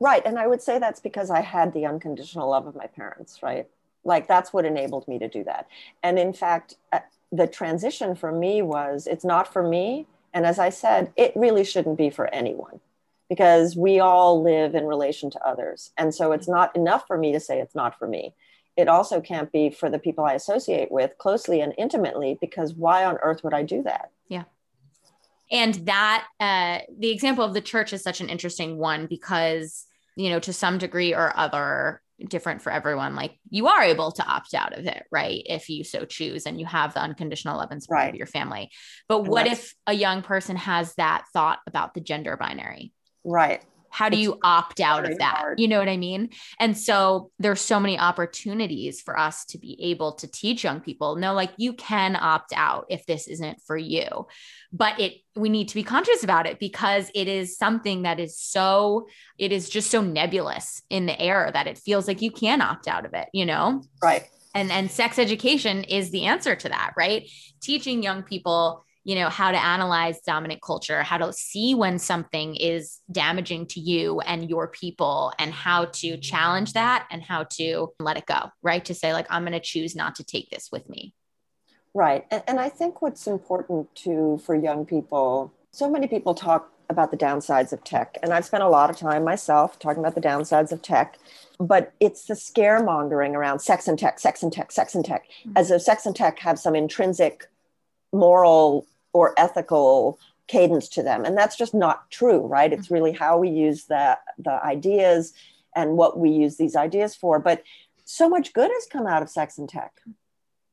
Right. 0.00 0.22
And 0.24 0.38
I 0.38 0.46
would 0.46 0.62
say 0.62 0.78
that's 0.78 1.00
because 1.00 1.30
I 1.30 1.40
had 1.40 1.72
the 1.72 1.86
unconditional 1.86 2.48
love 2.50 2.66
of 2.66 2.76
my 2.76 2.86
parents, 2.86 3.42
right? 3.42 3.66
Like 4.04 4.28
that's 4.28 4.52
what 4.52 4.64
enabled 4.64 5.08
me 5.08 5.18
to 5.18 5.28
do 5.28 5.44
that. 5.44 5.66
And 6.02 6.18
in 6.18 6.32
fact, 6.32 6.76
uh, 6.92 7.00
the 7.32 7.46
transition 7.46 8.14
for 8.14 8.32
me 8.32 8.62
was 8.62 9.06
it's 9.06 9.24
not 9.24 9.52
for 9.52 9.66
me. 9.66 10.06
And 10.32 10.46
as 10.46 10.58
I 10.58 10.70
said, 10.70 11.12
it 11.16 11.32
really 11.34 11.64
shouldn't 11.64 11.98
be 11.98 12.10
for 12.10 12.32
anyone 12.32 12.80
because 13.28 13.76
we 13.76 14.00
all 14.00 14.42
live 14.42 14.74
in 14.74 14.86
relation 14.86 15.30
to 15.30 15.46
others. 15.46 15.90
And 15.98 16.14
so 16.14 16.32
it's 16.32 16.48
not 16.48 16.74
enough 16.74 17.06
for 17.06 17.18
me 17.18 17.32
to 17.32 17.40
say 17.40 17.60
it's 17.60 17.74
not 17.74 17.98
for 17.98 18.06
me. 18.06 18.34
It 18.76 18.88
also 18.88 19.20
can't 19.20 19.50
be 19.50 19.70
for 19.70 19.90
the 19.90 19.98
people 19.98 20.24
I 20.24 20.34
associate 20.34 20.92
with 20.92 21.18
closely 21.18 21.60
and 21.60 21.74
intimately 21.76 22.38
because 22.40 22.74
why 22.74 23.04
on 23.04 23.18
earth 23.18 23.42
would 23.42 23.52
I 23.52 23.64
do 23.64 23.82
that? 23.82 24.10
Yeah. 24.28 24.44
And 25.50 25.74
that, 25.86 26.26
uh, 26.40 26.80
the 26.98 27.10
example 27.10 27.44
of 27.44 27.54
the 27.54 27.60
church 27.60 27.92
is 27.92 28.02
such 28.02 28.20
an 28.20 28.28
interesting 28.28 28.78
one 28.78 29.06
because, 29.06 29.86
you 30.16 30.30
know, 30.30 30.40
to 30.40 30.52
some 30.52 30.78
degree 30.78 31.14
or 31.14 31.36
other, 31.36 32.02
different 32.26 32.60
for 32.60 32.72
everyone. 32.72 33.14
Like 33.14 33.38
you 33.48 33.68
are 33.68 33.82
able 33.82 34.10
to 34.10 34.26
opt 34.26 34.52
out 34.52 34.76
of 34.76 34.86
it, 34.86 35.04
right? 35.12 35.40
If 35.46 35.68
you 35.68 35.84
so 35.84 36.04
choose 36.04 36.46
and 36.46 36.58
you 36.58 36.66
have 36.66 36.92
the 36.92 37.00
unconditional 37.00 37.58
love 37.58 37.70
and 37.70 37.80
support 37.80 37.98
right. 38.00 38.08
of 38.08 38.16
your 38.16 38.26
family. 38.26 38.70
But 39.08 39.24
what 39.24 39.46
if 39.46 39.72
a 39.86 39.92
young 39.92 40.22
person 40.22 40.56
has 40.56 40.94
that 40.96 41.26
thought 41.32 41.60
about 41.66 41.94
the 41.94 42.00
gender 42.00 42.36
binary? 42.36 42.92
Right 43.24 43.62
how 43.90 44.08
do 44.08 44.16
it's 44.16 44.22
you 44.22 44.38
opt 44.42 44.80
out 44.80 45.10
of 45.10 45.18
that? 45.18 45.36
hard. 45.36 45.60
you 45.60 45.68
know 45.68 45.78
what 45.78 45.88
i 45.88 45.96
mean? 45.96 46.30
And 46.58 46.76
so 46.76 47.30
there's 47.38 47.60
so 47.60 47.80
many 47.80 47.98
opportunities 47.98 49.00
for 49.00 49.18
us 49.18 49.44
to 49.46 49.58
be 49.58 49.76
able 49.90 50.12
to 50.16 50.26
teach 50.26 50.64
young 50.64 50.80
people 50.80 51.16
no 51.16 51.34
like 51.34 51.52
you 51.56 51.72
can 51.72 52.16
opt 52.16 52.52
out 52.54 52.86
if 52.88 53.06
this 53.06 53.28
isn't 53.28 53.60
for 53.62 53.76
you. 53.76 54.26
But 54.72 55.00
it 55.00 55.14
we 55.34 55.48
need 55.48 55.68
to 55.68 55.74
be 55.74 55.82
conscious 55.82 56.24
about 56.24 56.46
it 56.46 56.58
because 56.58 57.10
it 57.14 57.28
is 57.28 57.56
something 57.56 58.02
that 58.02 58.20
is 58.20 58.38
so 58.38 59.08
it 59.38 59.52
is 59.52 59.68
just 59.68 59.90
so 59.90 60.02
nebulous 60.02 60.82
in 60.90 61.06
the 61.06 61.20
air 61.20 61.50
that 61.52 61.66
it 61.66 61.78
feels 61.78 62.08
like 62.08 62.22
you 62.22 62.30
can 62.30 62.60
opt 62.60 62.88
out 62.88 63.04
of 63.04 63.14
it 63.14 63.28
you 63.32 63.46
know? 63.46 63.82
Right. 64.02 64.28
And 64.54 64.70
and 64.70 64.90
sex 64.90 65.18
education 65.18 65.84
is 65.84 66.10
the 66.10 66.24
answer 66.24 66.56
to 66.56 66.68
that 66.68 66.94
right? 66.96 67.28
Teaching 67.60 68.02
young 68.02 68.22
people 68.22 68.84
you 69.08 69.14
know 69.14 69.30
how 69.30 69.50
to 69.50 69.56
analyze 69.56 70.20
dominant 70.20 70.60
culture 70.60 71.02
how 71.02 71.16
to 71.16 71.32
see 71.32 71.74
when 71.74 71.98
something 71.98 72.54
is 72.56 72.98
damaging 73.10 73.66
to 73.66 73.80
you 73.80 74.20
and 74.20 74.50
your 74.50 74.68
people 74.68 75.32
and 75.38 75.50
how 75.50 75.86
to 75.86 76.18
challenge 76.18 76.74
that 76.74 77.08
and 77.10 77.22
how 77.22 77.44
to 77.44 77.88
let 77.98 78.18
it 78.18 78.26
go 78.26 78.50
right? 78.62 78.84
To 78.84 78.94
say 78.94 79.14
like 79.14 79.26
i'm 79.30 79.42
going 79.42 79.52
to 79.52 79.60
choose 79.60 79.96
not 79.96 80.14
to 80.16 80.24
take 80.24 80.50
this 80.50 80.68
with 80.70 80.88
me. 80.88 81.14
Right. 81.94 82.26
And, 82.30 82.42
and 82.46 82.60
i 82.60 82.68
think 82.68 83.00
what's 83.00 83.26
important 83.26 83.92
too 83.94 84.40
for 84.44 84.54
young 84.54 84.84
people 84.84 85.52
so 85.72 85.90
many 85.90 86.06
people 86.06 86.34
talk 86.34 86.70
about 86.90 87.10
the 87.10 87.16
downsides 87.16 87.72
of 87.72 87.82
tech 87.84 88.18
and 88.22 88.32
i've 88.32 88.44
spent 88.44 88.62
a 88.62 88.68
lot 88.68 88.90
of 88.90 88.96
time 88.96 89.24
myself 89.24 89.78
talking 89.78 90.00
about 90.00 90.14
the 90.14 90.20
downsides 90.20 90.70
of 90.70 90.82
tech 90.82 91.18
but 91.58 91.92
it's 91.98 92.24
the 92.26 92.34
scaremongering 92.34 93.32
around 93.34 93.58
sex 93.60 93.88
and 93.88 93.98
tech 93.98 94.18
sex 94.20 94.42
and 94.42 94.52
tech 94.52 94.70
sex 94.70 94.94
and 94.94 95.04
tech 95.04 95.24
mm-hmm. 95.24 95.52
as 95.56 95.70
if 95.70 95.80
sex 95.82 96.04
and 96.06 96.14
tech 96.14 96.38
have 96.38 96.58
some 96.58 96.74
intrinsic 96.74 97.46
moral 98.12 98.86
or 99.12 99.34
ethical 99.36 100.18
cadence 100.46 100.88
to 100.88 101.02
them. 101.02 101.24
And 101.24 101.36
that's 101.36 101.56
just 101.56 101.74
not 101.74 102.10
true 102.10 102.40
right? 102.46 102.72
It's 102.72 102.86
mm-hmm. 102.86 102.94
really 102.94 103.12
how 103.12 103.38
we 103.38 103.50
use 103.50 103.84
the 103.84 104.18
the 104.38 104.62
ideas 104.64 105.34
and 105.76 105.96
what 105.96 106.18
we 106.18 106.30
use 106.30 106.56
these 106.56 106.76
ideas 106.76 107.14
for. 107.14 107.38
But 107.38 107.62
so 108.04 108.28
much 108.28 108.52
good 108.54 108.70
has 108.72 108.86
come 108.90 109.06
out 109.06 109.22
of 109.22 109.30
sex 109.30 109.58
and 109.58 109.68
tech 109.68 109.92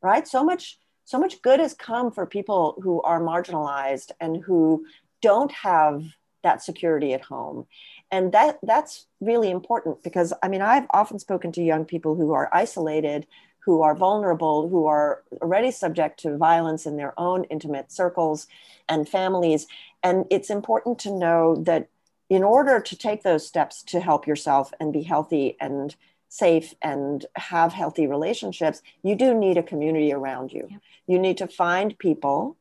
right? 0.02 0.28
So 0.28 0.44
much 0.44 0.78
so 1.06 1.20
much 1.20 1.42
good 1.42 1.60
has 1.60 1.74
come 1.74 2.12
for 2.12 2.26
people 2.26 2.80
who 2.82 3.02
are 3.02 3.22
marginalized 3.22 4.12
and 4.20 4.42
who 4.44 4.86
don't 5.22 5.52
have 5.52 6.04
that 6.44 6.64
security 6.64 7.14
at 7.14 7.22
home. 7.22 7.66
And 8.12 8.32
that 8.32 8.60
that's 8.64 9.08
really 9.20 9.50
important 9.50 10.04
because 10.04 10.34
i 10.44 10.48
mean 10.48 10.62
i've 10.62 10.86
often 10.92 11.18
spoken 11.20 11.52
to 11.52 11.64
young 11.64 11.86
people 11.86 12.16
who 12.16 12.34
are 12.34 12.50
isolated 12.54 13.26
who 13.66 13.82
are 13.82 13.96
vulnerable, 13.96 14.70
who 14.70 14.86
are 14.86 15.24
already 15.42 15.72
subject 15.72 16.20
to 16.20 16.38
violence 16.38 16.86
in 16.86 16.98
their 16.98 17.20
own 17.20 17.44
intimate 17.46 17.92
circles 17.92 18.48
and 18.88 19.10
families. 19.10 19.66
And 20.04 20.26
it's 20.30 20.52
important 20.52 21.00
to 21.00 21.12
know 21.12 21.56
that 21.64 21.90
in 22.30 22.44
order 22.44 22.80
to 22.80 22.96
take 22.96 23.24
those 23.24 23.46
steps 23.46 23.82
to 23.84 24.00
help 24.00 24.28
yourself 24.28 24.72
and 24.80 24.94
be 24.94 25.02
healthy 25.02 25.58
and 25.60 25.96
safe 26.30 26.74
and 26.82 27.26
have 27.36 27.74
healthy 27.74 28.08
relationships, 28.08 28.82
you 29.04 29.16
do 29.16 29.34
need 29.34 29.58
a 29.58 29.64
community 29.64 30.14
around 30.14 30.52
you. 30.52 30.68
Yeah. 30.70 30.78
You 31.08 31.20
need 31.20 31.38
to 31.38 31.48
find 31.48 31.98
people 31.98 32.58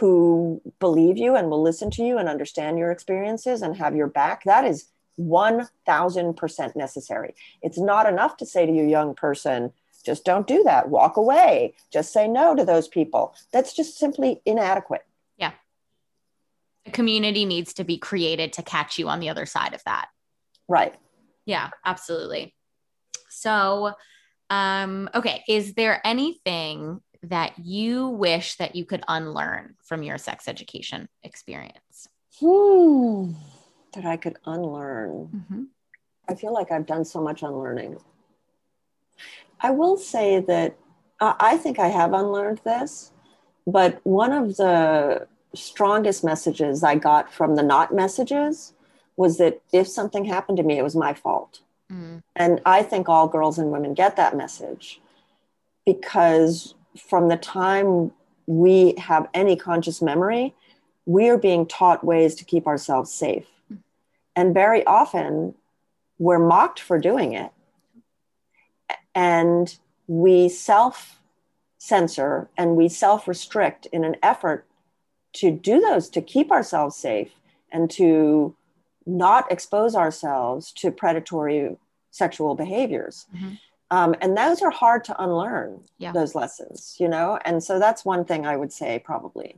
who 0.00 0.60
believe 0.80 1.18
you 1.18 1.34
and 1.34 1.50
will 1.50 1.62
listen 1.62 1.90
to 1.92 2.02
you 2.02 2.18
and 2.18 2.28
understand 2.28 2.78
your 2.78 2.90
experiences 2.90 3.62
and 3.62 3.76
have 3.76 3.94
your 3.94 4.06
back. 4.06 4.44
That 4.44 4.64
is 4.64 4.88
1000% 5.18 6.76
necessary. 6.76 7.34
It's 7.60 7.78
not 7.78 8.06
enough 8.06 8.38
to 8.38 8.46
say 8.46 8.66
to 8.66 8.72
your 8.72 8.86
young 8.86 9.14
person, 9.14 9.72
just 10.04 10.24
don't 10.24 10.46
do 10.46 10.62
that. 10.64 10.88
Walk 10.88 11.16
away. 11.16 11.74
Just 11.92 12.12
say 12.12 12.28
no 12.28 12.54
to 12.54 12.64
those 12.64 12.88
people. 12.88 13.34
That's 13.52 13.74
just 13.74 13.98
simply 13.98 14.40
inadequate. 14.44 15.06
Yeah. 15.36 15.52
A 16.86 16.90
community 16.90 17.44
needs 17.44 17.74
to 17.74 17.84
be 17.84 17.98
created 17.98 18.52
to 18.54 18.62
catch 18.62 18.98
you 18.98 19.08
on 19.08 19.20
the 19.20 19.28
other 19.28 19.46
side 19.46 19.74
of 19.74 19.82
that. 19.84 20.08
Right. 20.68 20.94
Yeah, 21.44 21.70
absolutely. 21.84 22.54
So, 23.28 23.92
um, 24.50 25.08
okay, 25.14 25.42
is 25.48 25.74
there 25.74 26.00
anything 26.04 27.00
that 27.24 27.58
you 27.58 28.08
wish 28.08 28.56
that 28.56 28.74
you 28.74 28.84
could 28.84 29.02
unlearn 29.08 29.74
from 29.84 30.02
your 30.02 30.18
sex 30.18 30.48
education 30.48 31.08
experience? 31.22 32.08
Hmm, 32.40 33.32
that 33.94 34.04
I 34.04 34.16
could 34.16 34.38
unlearn. 34.44 35.28
Mm-hmm. 35.34 35.62
I 36.28 36.34
feel 36.34 36.52
like 36.52 36.70
I've 36.70 36.86
done 36.86 37.04
so 37.04 37.20
much 37.20 37.42
unlearning. 37.42 37.98
I 39.62 39.70
will 39.70 39.96
say 39.96 40.40
that 40.40 40.76
uh, 41.20 41.34
I 41.38 41.56
think 41.56 41.78
I 41.78 41.88
have 41.88 42.12
unlearned 42.12 42.60
this, 42.64 43.12
but 43.66 44.00
one 44.04 44.32
of 44.32 44.56
the 44.56 45.28
strongest 45.54 46.24
messages 46.24 46.82
I 46.82 46.96
got 46.96 47.32
from 47.32 47.54
the 47.54 47.62
not 47.62 47.94
messages 47.94 48.74
was 49.16 49.38
that 49.38 49.60
if 49.72 49.86
something 49.86 50.24
happened 50.24 50.56
to 50.56 50.64
me, 50.64 50.78
it 50.78 50.82
was 50.82 50.96
my 50.96 51.14
fault. 51.14 51.60
Mm. 51.90 52.22
And 52.34 52.60
I 52.66 52.82
think 52.82 53.08
all 53.08 53.28
girls 53.28 53.58
and 53.58 53.70
women 53.70 53.94
get 53.94 54.16
that 54.16 54.36
message 54.36 55.00
because 55.86 56.74
from 56.98 57.28
the 57.28 57.36
time 57.36 58.10
we 58.46 58.94
have 58.98 59.28
any 59.32 59.54
conscious 59.54 60.02
memory, 60.02 60.54
we 61.06 61.28
are 61.28 61.38
being 61.38 61.66
taught 61.66 62.02
ways 62.02 62.34
to 62.36 62.44
keep 62.44 62.66
ourselves 62.66 63.12
safe. 63.12 63.46
Mm. 63.72 63.78
And 64.34 64.54
very 64.54 64.84
often 64.86 65.54
we're 66.18 66.44
mocked 66.44 66.80
for 66.80 66.98
doing 66.98 67.32
it 67.32 67.52
and 69.14 69.76
we 70.06 70.48
self 70.48 71.20
censor 71.78 72.48
and 72.56 72.76
we 72.76 72.88
self 72.88 73.26
restrict 73.26 73.86
in 73.86 74.04
an 74.04 74.16
effort 74.22 74.66
to 75.34 75.50
do 75.50 75.80
those, 75.80 76.08
to 76.10 76.22
keep 76.22 76.50
ourselves 76.50 76.96
safe 76.96 77.32
and 77.70 77.90
to 77.90 78.54
not 79.06 79.50
expose 79.50 79.94
ourselves 79.94 80.72
to 80.72 80.90
predatory 80.90 81.76
sexual 82.10 82.54
behaviors. 82.54 83.26
Mm-hmm. 83.34 83.54
Um, 83.90 84.14
and 84.20 84.36
those 84.36 84.62
are 84.62 84.70
hard 84.70 85.04
to 85.04 85.22
unlearn, 85.22 85.80
yeah. 85.98 86.12
those 86.12 86.34
lessons, 86.34 86.96
you 86.98 87.08
know? 87.08 87.38
And 87.44 87.62
so 87.62 87.78
that's 87.78 88.04
one 88.04 88.24
thing 88.24 88.46
I 88.46 88.56
would 88.56 88.72
say, 88.72 88.98
probably. 88.98 89.56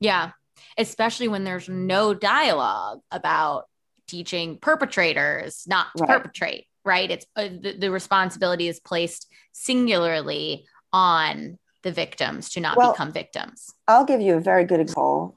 Yeah. 0.00 0.32
Especially 0.76 1.28
when 1.28 1.44
there's 1.44 1.68
no 1.68 2.12
dialogue 2.12 3.00
about 3.10 3.66
teaching 4.06 4.58
perpetrators 4.58 5.64
not 5.66 5.86
to 5.96 6.04
right. 6.04 6.22
perpetrate 6.22 6.66
right? 6.84 7.10
It's 7.10 7.26
uh, 7.36 7.48
the, 7.48 7.76
the, 7.78 7.90
responsibility 7.90 8.68
is 8.68 8.80
placed 8.80 9.28
singularly 9.52 10.66
on 10.92 11.58
the 11.82 11.92
victims 11.92 12.50
to 12.50 12.60
not 12.60 12.76
well, 12.76 12.92
become 12.92 13.12
victims. 13.12 13.74
I'll 13.88 14.04
give 14.04 14.20
you 14.20 14.34
a 14.34 14.40
very 14.40 14.64
good 14.64 14.80
example 14.80 15.36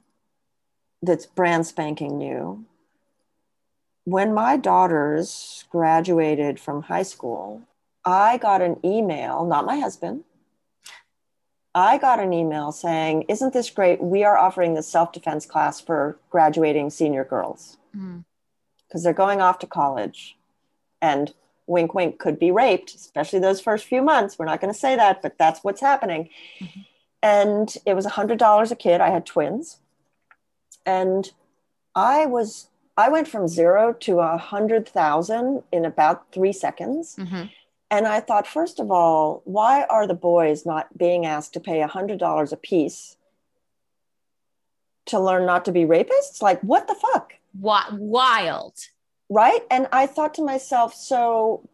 that's 1.02 1.26
brand 1.26 1.66
spanking 1.66 2.18
new. 2.18 2.64
When 4.04 4.32
my 4.32 4.56
daughters 4.56 5.64
graduated 5.70 6.58
from 6.58 6.82
high 6.82 7.02
school, 7.02 7.62
I 8.04 8.38
got 8.38 8.62
an 8.62 8.78
email, 8.84 9.44
not 9.44 9.66
my 9.66 9.78
husband, 9.78 10.24
I 11.74 11.98
got 11.98 12.18
an 12.18 12.32
email 12.32 12.72
saying, 12.72 13.26
Isn't 13.28 13.52
this 13.52 13.70
great? 13.70 14.02
We 14.02 14.24
are 14.24 14.38
offering 14.38 14.74
this 14.74 14.88
self 14.88 15.12
defense 15.12 15.44
class 15.44 15.80
for 15.80 16.18
graduating 16.30 16.90
senior 16.90 17.24
girls 17.24 17.76
because 17.92 18.02
mm-hmm. 18.02 19.02
they're 19.02 19.12
going 19.12 19.40
off 19.42 19.58
to 19.60 19.66
college 19.66 20.37
and 21.00 21.32
wink, 21.66 21.94
wink, 21.94 22.18
could 22.18 22.38
be 22.38 22.50
raped, 22.50 22.94
especially 22.94 23.38
those 23.38 23.60
first 23.60 23.86
few 23.86 24.02
months. 24.02 24.38
We're 24.38 24.46
not 24.46 24.60
going 24.60 24.72
to 24.72 24.78
say 24.78 24.96
that, 24.96 25.22
but 25.22 25.38
that's 25.38 25.60
what's 25.62 25.80
happening. 25.80 26.30
Mm-hmm. 26.60 26.80
And 27.22 27.74
it 27.84 27.94
was 27.94 28.06
a 28.06 28.10
$100 28.10 28.70
a 28.70 28.76
kid. 28.76 29.00
I 29.00 29.10
had 29.10 29.26
twins. 29.26 29.78
And 30.86 31.30
I 31.94 32.26
was, 32.26 32.68
I 32.96 33.08
went 33.08 33.28
from 33.28 33.48
zero 33.48 33.92
to 34.00 34.20
a 34.20 34.38
hundred 34.38 34.88
thousand 34.88 35.62
in 35.72 35.84
about 35.84 36.32
three 36.32 36.52
seconds. 36.52 37.16
Mm-hmm. 37.16 37.44
And 37.90 38.06
I 38.06 38.20
thought, 38.20 38.46
first 38.46 38.80
of 38.80 38.90
all, 38.90 39.42
why 39.44 39.84
are 39.84 40.06
the 40.06 40.14
boys 40.14 40.66
not 40.66 40.96
being 40.96 41.26
asked 41.26 41.54
to 41.54 41.60
pay 41.60 41.82
a 41.82 41.88
$100 41.88 42.52
a 42.52 42.56
piece 42.56 43.16
to 45.06 45.18
learn 45.18 45.46
not 45.46 45.64
to 45.64 45.72
be 45.72 45.84
rapists? 45.84 46.42
Like, 46.42 46.60
what 46.60 46.86
the 46.86 46.94
fuck? 46.94 47.34
What 47.58 47.92
wild. 47.94 48.74
Right. 49.30 49.60
And 49.70 49.88
I 49.92 50.06
thought 50.06 50.34
to 50.34 50.44
myself, 50.44 50.94
so 50.94 51.68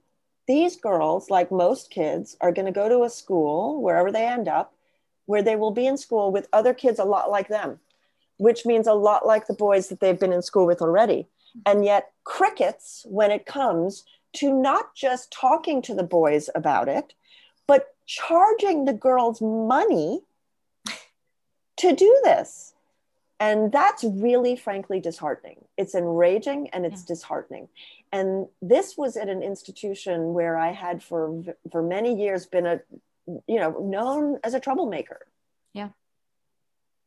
these 0.47 0.77
girls, 0.77 1.31
like 1.31 1.51
most 1.51 1.91
kids, 1.91 2.37
are 2.41 2.53
going 2.53 2.67
to 2.67 2.73
go 2.73 2.89
to 2.89 3.05
a 3.05 3.11
school, 3.11 3.81
wherever 3.81 4.11
they 4.11 4.27
end 4.27 4.49
up, 4.49 4.75
where 5.27 5.43
they 5.43 5.57
will 5.57 5.71
be 5.71 5.87
in 5.87 5.97
school 5.97 6.33
with 6.33 6.49
other 6.53 6.75
kids 6.75 6.99
a 6.99 7.05
lot 7.05 7.31
like 7.31 7.49
them, 7.49 7.79
which 8.37 8.67
means 8.67 8.87
a 8.87 8.93
lot 8.93 9.27
like 9.27 9.47
the 9.47 9.55
boys 9.55 9.89
that 9.89 10.01
they've 10.01 10.19
been 10.19 10.33
in 10.33 10.43
school 10.43 10.67
with 10.67 10.83
already. 10.83 11.27
And 11.65 11.85
yet, 11.85 12.13
crickets 12.25 13.07
when 13.09 13.31
it 13.31 13.47
comes 13.47 14.05
to 14.35 14.53
not 14.53 14.95
just 14.95 15.33
talking 15.33 15.81
to 15.83 15.95
the 15.95 16.03
boys 16.03 16.51
about 16.55 16.89
it, 16.89 17.15
but 17.67 17.95
charging 18.07 18.85
the 18.85 18.93
girls 18.93 19.41
money 19.41 20.23
to 21.77 21.95
do 21.95 22.21
this. 22.25 22.75
And 23.45 23.71
that's 23.71 24.03
really, 24.03 24.57
frankly, 24.57 25.01
disheartening. 25.01 25.67
It's 25.77 25.95
enraging 25.95 26.71
and 26.71 26.87
it's 26.87 27.03
yeah. 27.03 27.09
disheartening. 27.09 27.69
And 28.11 28.47
this 28.63 28.97
was 28.97 29.19
at 29.19 29.29
an 29.29 29.43
institution 29.43 30.33
where 30.33 30.57
I 30.57 30.73
had 30.73 31.03
for 31.03 31.43
for 31.71 31.83
many 31.83 32.19
years 32.19 32.47
been 32.47 32.65
a, 32.65 32.81
you 33.27 33.61
know, 33.61 33.73
known 33.81 34.39
as 34.43 34.55
a 34.55 34.61
troublemaker. 34.61 35.27
Yeah. 35.75 35.91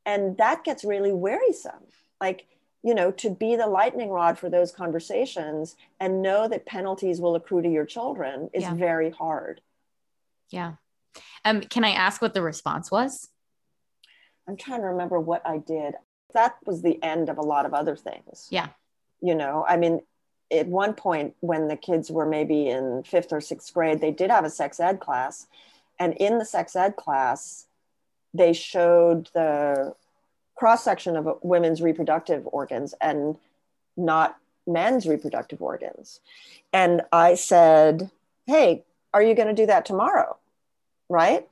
And 0.05 0.37
that 0.37 0.63
gets 0.63 0.83
really 0.83 1.11
wearisome. 1.11 1.87
Like 2.21 2.45
you 2.83 2.93
know, 2.93 3.09
to 3.13 3.31
be 3.31 3.55
the 3.55 3.65
lightning 3.65 4.09
rod 4.11 4.37
for 4.37 4.47
those 4.47 4.71
conversations 4.71 5.75
and 5.99 6.21
know 6.21 6.47
that 6.47 6.67
penalties 6.67 7.19
will 7.19 7.33
accrue 7.33 7.63
to 7.63 7.69
your 7.69 7.85
children 7.85 8.51
is 8.53 8.61
yeah. 8.61 8.75
very 8.75 9.09
hard. 9.09 9.59
Yeah. 10.51 10.73
Um, 11.43 11.61
can 11.61 11.83
I 11.83 11.93
ask 11.93 12.21
what 12.21 12.35
the 12.35 12.43
response 12.43 12.91
was? 12.91 13.27
I'm 14.47 14.55
trying 14.55 14.81
to 14.81 14.87
remember 14.87 15.19
what 15.19 15.41
I 15.45 15.57
did. 15.57 15.95
That 16.33 16.57
was 16.65 16.81
the 16.81 17.01
end 17.03 17.29
of 17.29 17.37
a 17.37 17.41
lot 17.43 17.65
of 17.65 17.73
other 17.73 17.95
things. 17.95 18.47
Yeah. 18.49 18.67
You 19.21 19.35
know, 19.35 19.65
I 19.67 19.77
mean, 19.77 20.01
at 20.51 20.67
one 20.67 20.93
point 20.93 21.35
when 21.39 21.67
the 21.67 21.75
kids 21.75 22.09
were 22.09 22.25
maybe 22.25 22.67
in 22.67 23.03
fifth 23.03 23.33
or 23.33 23.41
sixth 23.41 23.73
grade, 23.73 24.01
they 24.01 24.11
did 24.11 24.31
have 24.31 24.45
a 24.45 24.49
sex 24.49 24.79
ed 24.79 24.99
class. 24.99 25.47
And 25.99 26.13
in 26.13 26.37
the 26.37 26.45
sex 26.45 26.75
ed 26.75 26.95
class, 26.95 27.65
they 28.33 28.53
showed 28.53 29.29
the 29.33 29.95
cross 30.55 30.83
section 30.83 31.15
of 31.15 31.39
women's 31.41 31.81
reproductive 31.81 32.47
organs 32.51 32.93
and 33.01 33.37
not 33.95 34.37
men's 34.65 35.07
reproductive 35.07 35.61
organs. 35.61 36.19
And 36.73 37.01
I 37.11 37.35
said, 37.35 38.11
Hey, 38.45 38.83
are 39.13 39.23
you 39.23 39.33
going 39.33 39.47
to 39.47 39.53
do 39.53 39.65
that 39.65 39.85
tomorrow? 39.85 40.37
Right. 41.09 41.47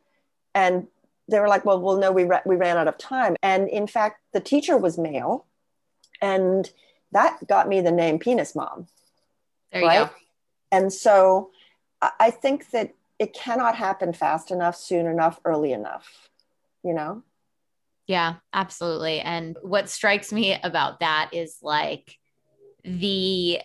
And 0.53 0.87
they 1.29 1.39
were 1.39 1.47
like, 1.47 1.65
Well, 1.65 1.79
well, 1.79 1.97
no, 1.97 2.11
we, 2.11 2.23
ra- 2.23 2.41
we 2.45 2.55
ran 2.55 2.77
out 2.77 2.87
of 2.87 2.97
time. 2.97 3.35
And 3.41 3.69
in 3.69 3.87
fact, 3.87 4.21
the 4.35 4.41
teacher 4.41 4.77
was 4.77 4.97
male. 4.97 5.47
And 6.21 6.69
that 7.13 7.47
got 7.47 7.69
me 7.69 7.79
the 7.79 7.91
name 7.91 8.19
Penis 8.19 8.53
Mom. 8.53 8.87
There 9.71 9.81
you 9.81 9.87
right? 9.87 10.07
go. 10.09 10.13
And 10.73 10.91
so 10.91 11.51
I 12.01 12.31
think 12.31 12.69
that 12.71 12.93
it 13.17 13.33
cannot 13.33 13.75
happen 13.75 14.11
fast 14.11 14.51
enough, 14.51 14.75
soon 14.75 15.05
enough, 15.07 15.39
early 15.45 15.71
enough, 15.71 16.29
you 16.83 16.93
know? 16.93 17.23
Yeah, 18.07 18.35
absolutely. 18.53 19.21
And 19.21 19.57
what 19.61 19.89
strikes 19.89 20.33
me 20.33 20.59
about 20.61 20.99
that 20.99 21.29
is 21.31 21.57
like 21.61 22.17
the 22.83 23.61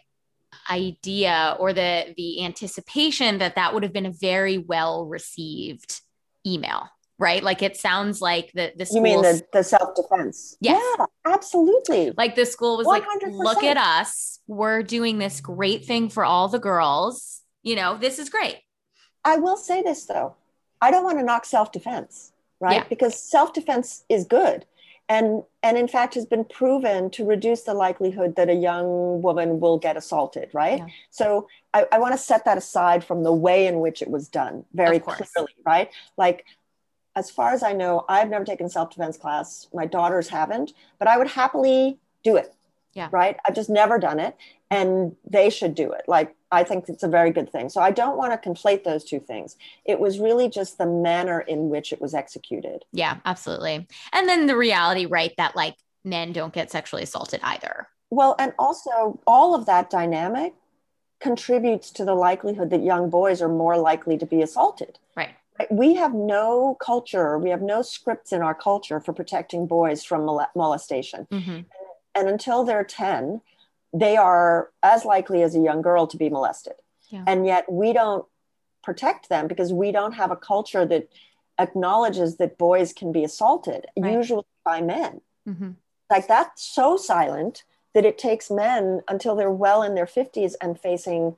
idea 0.71 1.57
or 1.59 1.73
the 1.73 2.15
the 2.17 2.45
anticipation 2.45 3.39
that 3.39 3.57
that 3.57 3.75
would 3.75 3.83
have 3.83 3.93
been 3.93 4.07
a 4.07 4.13
very 4.13 4.59
well 4.59 5.05
received 5.07 6.01
email 6.47 6.89
right 7.21 7.45
like 7.45 7.63
it 7.63 7.77
sounds 7.77 8.21
like 8.21 8.51
the 8.55 8.73
the 8.77 8.85
school. 8.85 8.97
you 8.97 9.03
mean 9.03 9.23
the, 9.23 9.41
the 9.53 9.63
self-defense 9.63 10.57
yes. 10.61 10.83
yeah 10.99 11.07
absolutely 11.27 12.13
like 12.17 12.35
the 12.35 12.45
school 12.47 12.77
was 12.77 12.87
100%. 12.87 12.93
like 12.93 13.05
look 13.33 13.63
at 13.63 13.77
us 13.77 14.41
we're 14.49 14.83
doing 14.83 15.19
this 15.19 15.41
great 15.41 15.85
thing 15.85 16.09
for 16.09 16.25
all 16.25 16.49
the 16.49 16.59
girls 16.59 17.43
you 17.63 17.77
know 17.77 17.97
this 17.97 18.19
is 18.19 18.29
great 18.29 18.59
i 19.25 19.37
will 19.37 19.57
say 19.57 19.83
this 19.83 20.07
though 20.07 20.35
i 20.81 20.91
don't 20.91 21.05
want 21.05 21.19
to 21.19 21.25
knock 21.25 21.45
self-defense 21.45 22.33
right? 22.61 22.77
Yeah. 22.77 22.85
Because 22.89 23.21
self-defense 23.21 24.05
is 24.09 24.25
good. 24.25 24.67
And, 25.09 25.43
and 25.65 25.77
in 25.77 25.89
fact 25.89 26.15
has 26.15 26.25
been 26.25 26.45
proven 26.45 27.11
to 27.11 27.25
reduce 27.25 27.63
the 27.63 27.75
likelihood 27.75 28.37
that 28.37 28.49
a 28.49 28.55
young 28.55 29.23
woman 29.23 29.59
will 29.59 29.77
get 29.77 29.97
assaulted, 29.97 30.51
right? 30.53 30.79
Yeah. 30.79 30.87
So 31.11 31.49
I, 31.75 31.87
I 31.91 31.99
want 31.99 32.13
to 32.13 32.19
set 32.19 32.45
that 32.45 32.57
aside 32.57 33.03
from 33.03 33.25
the 33.25 33.33
way 33.33 33.67
in 33.67 33.81
which 33.81 34.03
it 34.03 34.09
was 34.09 34.29
done 34.29 34.65
very 34.73 35.01
clearly, 35.01 35.53
right? 35.67 35.91
Like 36.17 36.45
as 37.17 37.31
far 37.31 37.53
as 37.53 37.63
I 37.63 37.73
know, 37.73 38.05
I've 38.09 38.31
never 38.31 38.45
taken 38.45 38.67
a 38.67 38.71
self-defense 38.71 39.17
class. 39.19 39.69
My 39.75 39.87
daughters 39.87 40.29
haven't, 40.29 40.73
but 40.99 41.09
I 41.09 41.19
would 41.19 41.29
happily 41.29 41.99
do 42.23 42.37
it. 42.37 42.55
Yeah. 42.93 43.09
Right. 43.13 43.37
I've 43.47 43.55
just 43.55 43.71
never 43.71 43.99
done 43.99 44.19
it. 44.19 44.37
And 44.71 45.15
they 45.29 45.51
should 45.51 45.75
do 45.75 45.93
it. 45.93 46.03
Like 46.09 46.35
I 46.53 46.65
think 46.65 46.89
it's 46.89 47.03
a 47.03 47.09
very 47.09 47.31
good 47.31 47.51
thing. 47.51 47.69
So 47.69 47.81
I 47.81 47.91
don't 47.93 48.17
want 48.17 48.41
to 48.41 48.49
conflate 48.49 48.83
those 48.85 49.05
two 49.05 49.21
things. 49.21 49.57
It 49.85 50.01
was 50.01 50.19
really 50.19 50.49
just 50.49 50.79
the 50.79 50.87
manner 50.87 51.41
in 51.41 51.69
which 51.69 51.93
it 51.93 52.01
was 52.01 52.15
executed. 52.15 52.85
Yeah, 52.93 53.19
absolutely. 53.25 53.87
And 54.13 54.29
then 54.29 54.47
the 54.47 54.57
reality, 54.57 55.07
right, 55.07 55.33
that 55.37 55.55
like 55.55 55.77
men 56.05 56.33
don't 56.33 56.53
get 56.53 56.71
sexually 56.71 57.03
assaulted 57.03 57.41
either. 57.43 57.89
Well, 58.11 58.35
and 58.39 58.53
also 58.59 59.21
all 59.27 59.55
of 59.55 59.67
that 59.67 59.91
dynamic 59.91 60.55
contributes 61.21 61.91
to 61.93 62.05
the 62.05 62.15
likelihood 62.15 62.71
that 62.71 62.83
young 62.83 63.11
boys 63.11 63.41
are 63.41 63.49
more 63.49 63.77
likely 63.77 64.19
to 64.19 64.27
be 64.27 64.43
assaulted. 64.43 64.99
Right. 65.17 65.35
We 65.71 65.95
have 65.95 66.15
no 66.15 66.77
culture, 66.81 67.39
we 67.39 67.51
have 67.51 67.63
no 67.63 67.83
scripts 67.83 68.33
in 68.33 68.43
our 68.43 68.55
culture 68.55 69.01
for 69.01 69.13
protecting 69.13 69.67
boys 69.67 70.05
from 70.05 70.25
molestation. 70.55 71.27
Mm-hmm. 71.31 71.61
And 72.15 72.29
until 72.29 72.65
they're 72.65 72.85
10, 72.85 73.41
they 73.93 74.17
are 74.17 74.71
as 74.83 75.05
likely 75.05 75.43
as 75.43 75.55
a 75.55 75.61
young 75.61 75.83
girl 75.83 76.07
to 76.07 76.17
be 76.17 76.29
molested. 76.29 76.75
Yeah. 77.09 77.25
And 77.27 77.47
yet 77.47 77.71
we 77.71 77.93
don't 77.93 78.25
protect 78.83 79.29
them 79.29 79.49
because 79.49 79.73
we 79.73 79.93
don't 79.93 80.13
have 80.13 80.31
a 80.31 80.37
culture 80.37 80.87
that 80.87 81.09
acknowledges 81.59 82.37
that 82.37 82.57
boys 82.57 82.93
can 82.93 83.13
be 83.13 83.25
assaulted, 83.25 83.87
right. 83.99 84.13
usually 84.13 84.45
by 84.65 84.81
men. 84.81 85.21
Mm-hmm. 85.49 85.71
Like 86.09 86.27
that's 86.27 86.63
so 86.63 86.97
silent 86.97 87.65
that 87.95 88.05
it 88.05 88.19
takes 88.19 88.51
men 88.51 89.01
until 89.09 89.35
they're 89.35 89.51
well 89.51 89.83
in 89.83 89.95
their 89.95 90.07
50s 90.07 90.55
and 90.61 90.79
facing 90.79 91.37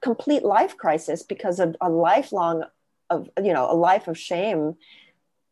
complete 0.00 0.42
life 0.42 0.76
crisis 0.76 1.22
because 1.22 1.60
of 1.60 1.76
a 1.80 1.88
lifelong 1.88 2.64
of 3.10 3.28
you 3.42 3.52
know 3.52 3.70
a 3.70 3.74
life 3.74 4.08
of 4.08 4.16
shame 4.16 4.74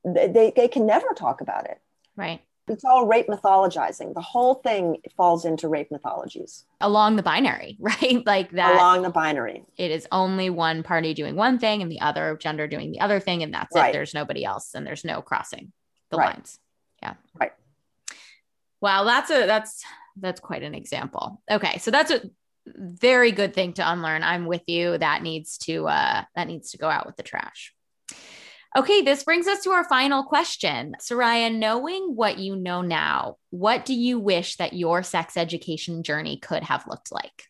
they, 0.04 0.52
they 0.54 0.68
can 0.68 0.86
never 0.86 1.08
talk 1.14 1.40
about 1.40 1.64
it 1.64 1.80
right 2.16 2.40
it's 2.70 2.84
all 2.84 3.06
rape 3.06 3.28
mythologizing. 3.28 4.14
The 4.14 4.20
whole 4.20 4.54
thing 4.54 4.98
falls 5.16 5.44
into 5.44 5.68
rape 5.68 5.90
mythologies. 5.90 6.64
Along 6.80 7.16
the 7.16 7.22
binary, 7.22 7.76
right? 7.80 8.24
Like 8.26 8.52
that. 8.52 8.74
Along 8.74 9.02
the 9.02 9.10
binary. 9.10 9.64
It 9.76 9.90
is 9.90 10.06
only 10.12 10.50
one 10.50 10.82
party 10.82 11.14
doing 11.14 11.36
one 11.36 11.58
thing 11.58 11.82
and 11.82 11.90
the 11.90 12.00
other 12.00 12.38
gender 12.40 12.66
doing 12.66 12.92
the 12.92 13.00
other 13.00 13.20
thing. 13.20 13.42
And 13.42 13.52
that's 13.52 13.74
right. 13.74 13.90
it. 13.90 13.92
There's 13.92 14.14
nobody 14.14 14.44
else 14.44 14.74
and 14.74 14.86
there's 14.86 15.04
no 15.04 15.22
crossing 15.22 15.72
the 16.10 16.18
right. 16.18 16.34
lines. 16.34 16.58
Yeah. 17.02 17.14
Right. 17.38 17.52
Wow. 18.80 19.04
That's 19.04 19.30
a, 19.30 19.46
that's, 19.46 19.84
that's 20.16 20.40
quite 20.40 20.62
an 20.62 20.74
example. 20.74 21.42
Okay. 21.50 21.78
So 21.78 21.90
that's 21.90 22.10
a 22.10 22.22
very 22.76 23.32
good 23.32 23.54
thing 23.54 23.72
to 23.74 23.90
unlearn. 23.90 24.22
I'm 24.22 24.46
with 24.46 24.62
you. 24.66 24.98
That 24.98 25.22
needs 25.22 25.58
to, 25.58 25.88
uh, 25.88 26.24
that 26.34 26.48
needs 26.48 26.72
to 26.72 26.78
go 26.78 26.88
out 26.88 27.06
with 27.06 27.16
the 27.16 27.22
trash. 27.22 27.74
Okay, 28.76 29.00
this 29.00 29.24
brings 29.24 29.46
us 29.46 29.62
to 29.64 29.70
our 29.70 29.84
final 29.84 30.22
question. 30.22 30.94
Soraya, 31.00 31.54
knowing 31.54 32.14
what 32.14 32.38
you 32.38 32.54
know 32.54 32.82
now, 32.82 33.36
what 33.50 33.84
do 33.84 33.94
you 33.94 34.18
wish 34.18 34.56
that 34.56 34.74
your 34.74 35.02
sex 35.02 35.36
education 35.36 36.02
journey 36.02 36.36
could 36.36 36.62
have 36.62 36.86
looked 36.86 37.10
like? 37.10 37.44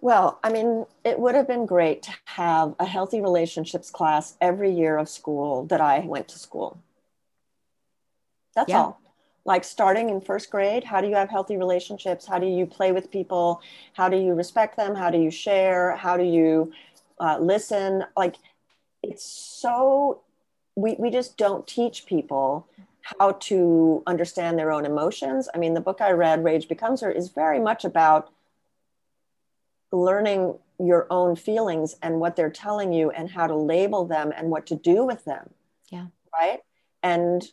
Well, 0.00 0.38
I 0.44 0.52
mean, 0.52 0.84
it 1.04 1.18
would 1.18 1.34
have 1.34 1.48
been 1.48 1.66
great 1.66 2.02
to 2.04 2.10
have 2.26 2.74
a 2.78 2.84
healthy 2.84 3.22
relationships 3.22 3.90
class 3.90 4.36
every 4.40 4.70
year 4.70 4.98
of 4.98 5.08
school 5.08 5.64
that 5.66 5.80
I 5.80 6.00
went 6.00 6.28
to 6.28 6.38
school. 6.38 6.78
That's 8.54 8.68
yeah. 8.68 8.78
all. 8.78 9.00
Like 9.44 9.64
starting 9.64 10.08
in 10.08 10.20
first 10.20 10.50
grade, 10.50 10.84
how 10.84 11.00
do 11.00 11.08
you 11.08 11.14
have 11.14 11.28
healthy 11.28 11.56
relationships? 11.56 12.26
How 12.26 12.38
do 12.38 12.46
you 12.46 12.66
play 12.66 12.92
with 12.92 13.10
people? 13.10 13.60
How 13.92 14.08
do 14.08 14.16
you 14.16 14.34
respect 14.34 14.76
them? 14.76 14.94
How 14.94 15.10
do 15.10 15.18
you 15.18 15.30
share? 15.30 15.96
How 15.96 16.16
do 16.16 16.24
you 16.24 16.72
uh, 17.20 17.38
listen? 17.38 18.04
Like, 18.16 18.36
it's 19.02 19.24
so 19.24 20.22
we, 20.76 20.96
we 20.98 21.10
just 21.10 21.36
don't 21.36 21.66
teach 21.66 22.06
people 22.06 22.66
how 23.02 23.32
to 23.32 24.02
understand 24.06 24.58
their 24.58 24.72
own 24.72 24.86
emotions. 24.86 25.48
I 25.54 25.58
mean, 25.58 25.74
the 25.74 25.80
book 25.80 26.00
I 26.00 26.12
read, 26.12 26.42
Rage 26.42 26.68
Becomes 26.68 27.02
Her, 27.02 27.10
is 27.10 27.28
very 27.28 27.60
much 27.60 27.84
about 27.84 28.30
learning 29.92 30.58
your 30.78 31.06
own 31.10 31.36
feelings 31.36 31.96
and 32.02 32.18
what 32.18 32.34
they're 32.34 32.50
telling 32.50 32.92
you 32.92 33.10
and 33.10 33.30
how 33.30 33.46
to 33.46 33.54
label 33.54 34.06
them 34.06 34.32
and 34.34 34.50
what 34.50 34.66
to 34.66 34.74
do 34.74 35.04
with 35.04 35.24
them. 35.24 35.50
Yeah. 35.90 36.06
Right. 36.32 36.60
And 37.02 37.44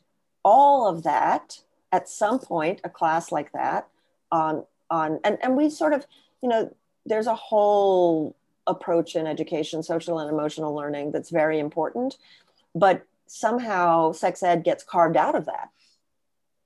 all 0.44 0.88
of 0.88 1.04
that 1.04 1.60
at 1.92 2.10
some 2.10 2.40
point, 2.40 2.82
a 2.84 2.90
class 2.90 3.32
like 3.32 3.52
that 3.54 3.88
on, 4.32 4.66
on, 4.90 5.20
and, 5.24 5.38
and 5.42 5.56
we 5.56 5.70
sort 5.70 5.94
of, 5.94 6.06
you 6.42 6.50
know, 6.50 6.74
there's 7.06 7.28
a 7.28 7.36
whole 7.36 8.36
approach 8.68 9.16
in 9.16 9.28
education, 9.28 9.84
social 9.84 10.20
and 10.20 10.30
emotional 10.30 10.74
learning 10.74 11.12
that's 11.12 11.30
very 11.30 11.60
important. 11.60 12.18
But 12.74 13.06
somehow 13.28 14.12
sex 14.12 14.44
ed 14.44 14.64
gets 14.64 14.84
carved 14.84 15.18
out 15.18 15.36
of 15.36 15.46
that 15.46 15.70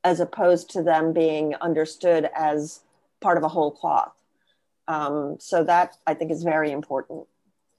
as 0.03 0.19
opposed 0.19 0.69
to 0.69 0.83
them 0.83 1.13
being 1.13 1.55
understood 1.55 2.29
as 2.35 2.81
part 3.21 3.37
of 3.37 3.43
a 3.43 3.47
whole 3.47 3.71
cloth. 3.71 4.13
Um, 4.87 5.37
so 5.39 5.63
that 5.63 5.97
I 6.05 6.13
think 6.13 6.31
is 6.31 6.43
very 6.43 6.71
important. 6.71 7.25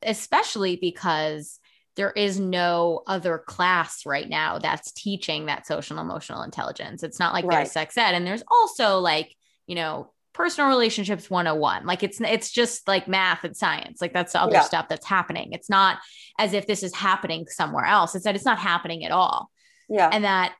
Especially 0.02 0.74
because 0.74 1.60
there 1.96 2.12
is 2.12 2.38
no 2.38 3.02
other 3.06 3.38
class 3.38 4.04
right 4.04 4.28
now 4.28 4.58
that's 4.58 4.92
teaching 4.92 5.46
that 5.46 5.66
social 5.66 5.98
and 5.98 6.08
emotional 6.08 6.42
intelligence. 6.42 7.02
It's 7.02 7.18
not 7.18 7.32
like 7.32 7.46
right. 7.46 7.56
there's 7.56 7.72
sex 7.72 7.96
ed, 7.96 8.14
and 8.14 8.26
there's 8.26 8.42
also 8.48 8.98
like, 8.98 9.34
you 9.66 9.74
know, 9.74 10.12
personal 10.34 10.68
relationships 10.68 11.30
101 11.30 11.86
like 11.86 12.02
it's 12.02 12.20
it's 12.20 12.50
just 12.50 12.86
like 12.86 13.08
math 13.08 13.42
and 13.44 13.56
science. 13.56 14.02
Like 14.02 14.12
that's 14.12 14.34
the 14.34 14.42
other 14.42 14.52
yeah. 14.52 14.60
stuff 14.60 14.86
that's 14.86 15.06
happening. 15.06 15.52
It's 15.52 15.70
not 15.70 15.98
as 16.38 16.52
if 16.52 16.66
this 16.66 16.82
is 16.82 16.94
happening 16.94 17.46
somewhere 17.48 17.86
else. 17.86 18.14
It's 18.14 18.24
that 18.24 18.36
it's 18.36 18.44
not 18.44 18.58
happening 18.58 19.02
at 19.04 19.12
all. 19.12 19.50
Yeah. 19.88 20.10
And 20.12 20.24
that 20.24 20.54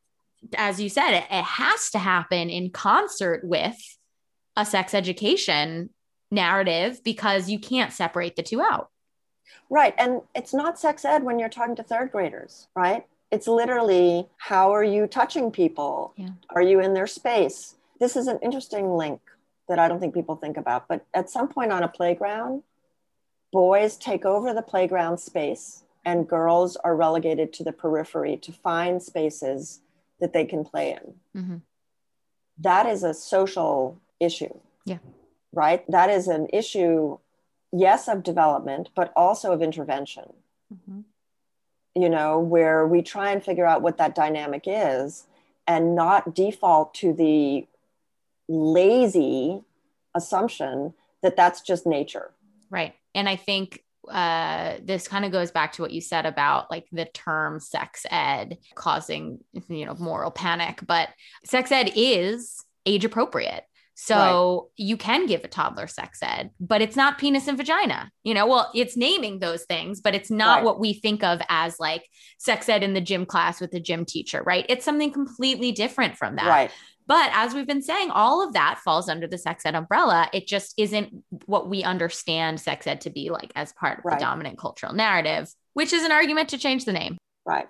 as 0.57 0.81
you 0.81 0.89
said 0.89 1.11
it, 1.11 1.25
it 1.31 1.45
has 1.45 1.91
to 1.91 1.99
happen 1.99 2.49
in 2.49 2.71
concert 2.71 3.43
with 3.45 3.77
a 4.57 4.65
sex 4.65 4.95
education 4.95 5.91
narrative 6.31 7.01
because 7.05 7.51
you 7.51 7.59
can't 7.59 7.93
separate 7.93 8.35
the 8.35 8.43
two 8.43 8.63
out 8.63 8.89
right 9.71 9.95
and 9.99 10.23
it's 10.35 10.55
not 10.55 10.79
sex 10.79 11.05
ed 11.05 11.23
when 11.23 11.39
you're 11.39 11.49
talking 11.49 11.77
to 11.77 11.83
third 11.83 12.11
graders 12.11 12.69
right 12.75 13.07
it's 13.31 13.49
literally 13.49 14.29
how 14.37 14.73
are 14.73 14.85
you 14.85 15.07
touching 15.07 15.51
people 15.51 16.13
yeah. 16.17 16.29
are 16.51 16.63
you 16.63 16.81
in 16.81 16.95
their 16.95 17.07
space 17.07 17.77
this 17.99 18.17
is 18.17 18.27
an 18.27 18.39
interesting 18.43 18.97
link 18.97 19.21
that 19.69 19.79
I 19.79 19.89
don't 19.89 20.01
think 20.01 20.15
people 20.15 20.37
think 20.37 20.57
about. 20.57 20.89
But 20.89 21.05
at 21.15 21.31
some 21.31 21.49
point 21.49 21.73
on 21.73 21.83
a 21.83 21.89
playground, 21.89 22.63
boys 23.53 23.97
take 23.97 24.25
over 24.25 24.53
the 24.55 24.63
playground 24.63 25.19
space 25.19 25.83
and 26.05 26.29
girls 26.29 26.77
are 26.77 26.95
relegated 26.95 27.53
to 27.55 27.65
the 27.65 27.73
periphery 27.73 28.37
to 28.39 28.53
find 28.53 29.03
spaces 29.03 29.81
that 30.21 30.33
they 30.33 30.45
can 30.45 30.65
play 30.65 30.93
in. 30.93 31.43
Mm-hmm. 31.43 31.57
That 32.59 32.87
is 32.87 33.03
a 33.03 33.13
social 33.13 34.01
issue. 34.21 34.55
Yeah. 34.85 34.99
Right? 35.53 35.85
That 35.91 36.11
is 36.11 36.29
an 36.29 36.49
issue, 36.53 37.19
yes, 37.73 38.09
of 38.09 38.23
development, 38.23 38.91
but 38.95 39.13
also 39.17 39.53
of 39.53 39.63
intervention. 39.63 40.33
Mm-hmm. 40.73 41.01
You 41.95 42.09
know, 42.11 42.39
where 42.39 42.87
we 42.87 43.03
try 43.03 43.31
and 43.31 43.43
figure 43.43 43.65
out 43.65 43.81
what 43.81 43.99
that 43.99 44.15
dynamic 44.15 44.65
is 44.67 45.27
and 45.67 45.95
not 45.95 46.35
default 46.35 46.93
to 46.95 47.13
the 47.13 47.67
lazy 48.49 49.63
assumption 50.15 50.95
that 51.23 51.37
that's 51.37 51.63
just 51.63 51.87
nature. 51.87 52.33
Right. 52.71 52.95
And 53.15 53.29
I 53.29 53.37
think 53.37 53.83
uh, 54.09 54.77
this 54.83 55.09
kind 55.09 55.25
of 55.25 55.33
goes 55.33 55.51
back 55.51 55.73
to 55.73 55.83
what 55.83 55.91
you 55.91 56.01
said 56.01 56.27
about 56.27 56.71
like 56.71 56.87
the 56.93 57.07
term 57.07 57.59
sex 57.59 58.07
ed 58.11 58.59
causing, 58.75 59.41
you 59.69 59.87
know, 59.87 59.95
moral 59.95 60.31
panic, 60.31 60.81
but 60.87 61.09
sex 61.45 61.73
ed 61.73 61.93
is 61.97 62.65
age 62.85 63.05
appropriate. 63.05 63.65
So 63.99 64.17
right. 64.17 64.71
you 64.77 64.99
can 64.99 65.25
give 65.25 65.43
a 65.43 65.49
toddler 65.49 65.87
sex 65.87 66.19
ed, 66.23 66.51
but 66.61 66.83
it's 66.83 66.97
not 66.97 67.17
penis 67.17 67.49
and 67.49 67.57
vagina. 67.57 68.11
You 68.25 68.35
know, 68.35 68.47
well, 68.47 68.71
it's 68.75 68.95
naming 68.95 69.39
those 69.39 69.65
things, 69.65 70.03
but 70.03 70.15
it's 70.15 70.31
not 70.31 70.57
right. 70.57 70.65
what 70.65 70.79
we 70.79 70.93
think 70.93 71.25
of 71.25 71.41
as 71.49 71.81
like 71.81 72.07
sex 72.39 72.69
ed 72.69 72.83
in 72.83 72.93
the 72.93 73.01
gym 73.01 73.25
class 73.25 73.59
with 73.59 73.71
the 73.71 73.81
gym 73.81 74.05
teacher, 74.05 74.43
right? 74.45 74.67
It's 74.69 74.85
something 74.85 75.13
completely 75.13 75.73
different 75.73 76.19
from 76.19 76.37
that. 76.37 76.47
Right. 76.47 76.71
But 77.07 77.31
as 77.33 77.55
we've 77.55 77.67
been 77.67 77.81
saying, 77.81 78.11
all 78.11 78.47
of 78.47 78.53
that 78.53 78.81
falls 78.85 79.09
under 79.09 79.27
the 79.27 79.39
sex 79.39 79.65
ed 79.65 79.75
umbrella. 79.75 80.29
It 80.35 80.47
just 80.47 80.75
isn't 80.77 81.25
what 81.47 81.71
we 81.71 81.83
understand 81.83 82.61
sex 82.61 82.87
ed 82.87 83.01
to 83.03 83.11
be 83.11 83.31
like 83.31 83.51
as 83.57 83.73
part 83.73 84.01
of 84.01 84.05
right. 84.05 84.19
the 84.19 84.25
dominant 84.25 84.59
cultural 84.59 84.93
narrative, 84.93 85.49
which 85.73 85.95
is 85.95 86.03
an 86.03 86.13
argument 86.13 86.51
to 86.51 86.59
change 86.59 86.85
the 86.85 86.93
name. 86.93 87.17
Right. 87.47 87.67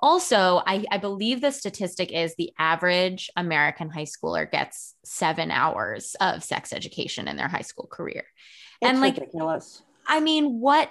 Also, 0.00 0.62
I, 0.66 0.84
I 0.90 0.98
believe 0.98 1.40
the 1.40 1.50
statistic 1.50 2.10
is 2.10 2.34
the 2.34 2.52
average 2.58 3.30
American 3.36 3.90
high 3.90 4.06
schooler 4.06 4.50
gets 4.50 4.94
seven 5.04 5.50
hours 5.50 6.16
of 6.20 6.42
sex 6.42 6.72
education 6.72 7.28
in 7.28 7.36
their 7.36 7.48
high 7.48 7.60
school 7.60 7.86
career. 7.86 8.24
It's 8.80 8.90
and 8.90 9.00
like, 9.00 9.16
ridiculous. 9.16 9.82
I 10.06 10.20
mean, 10.20 10.60
what 10.60 10.90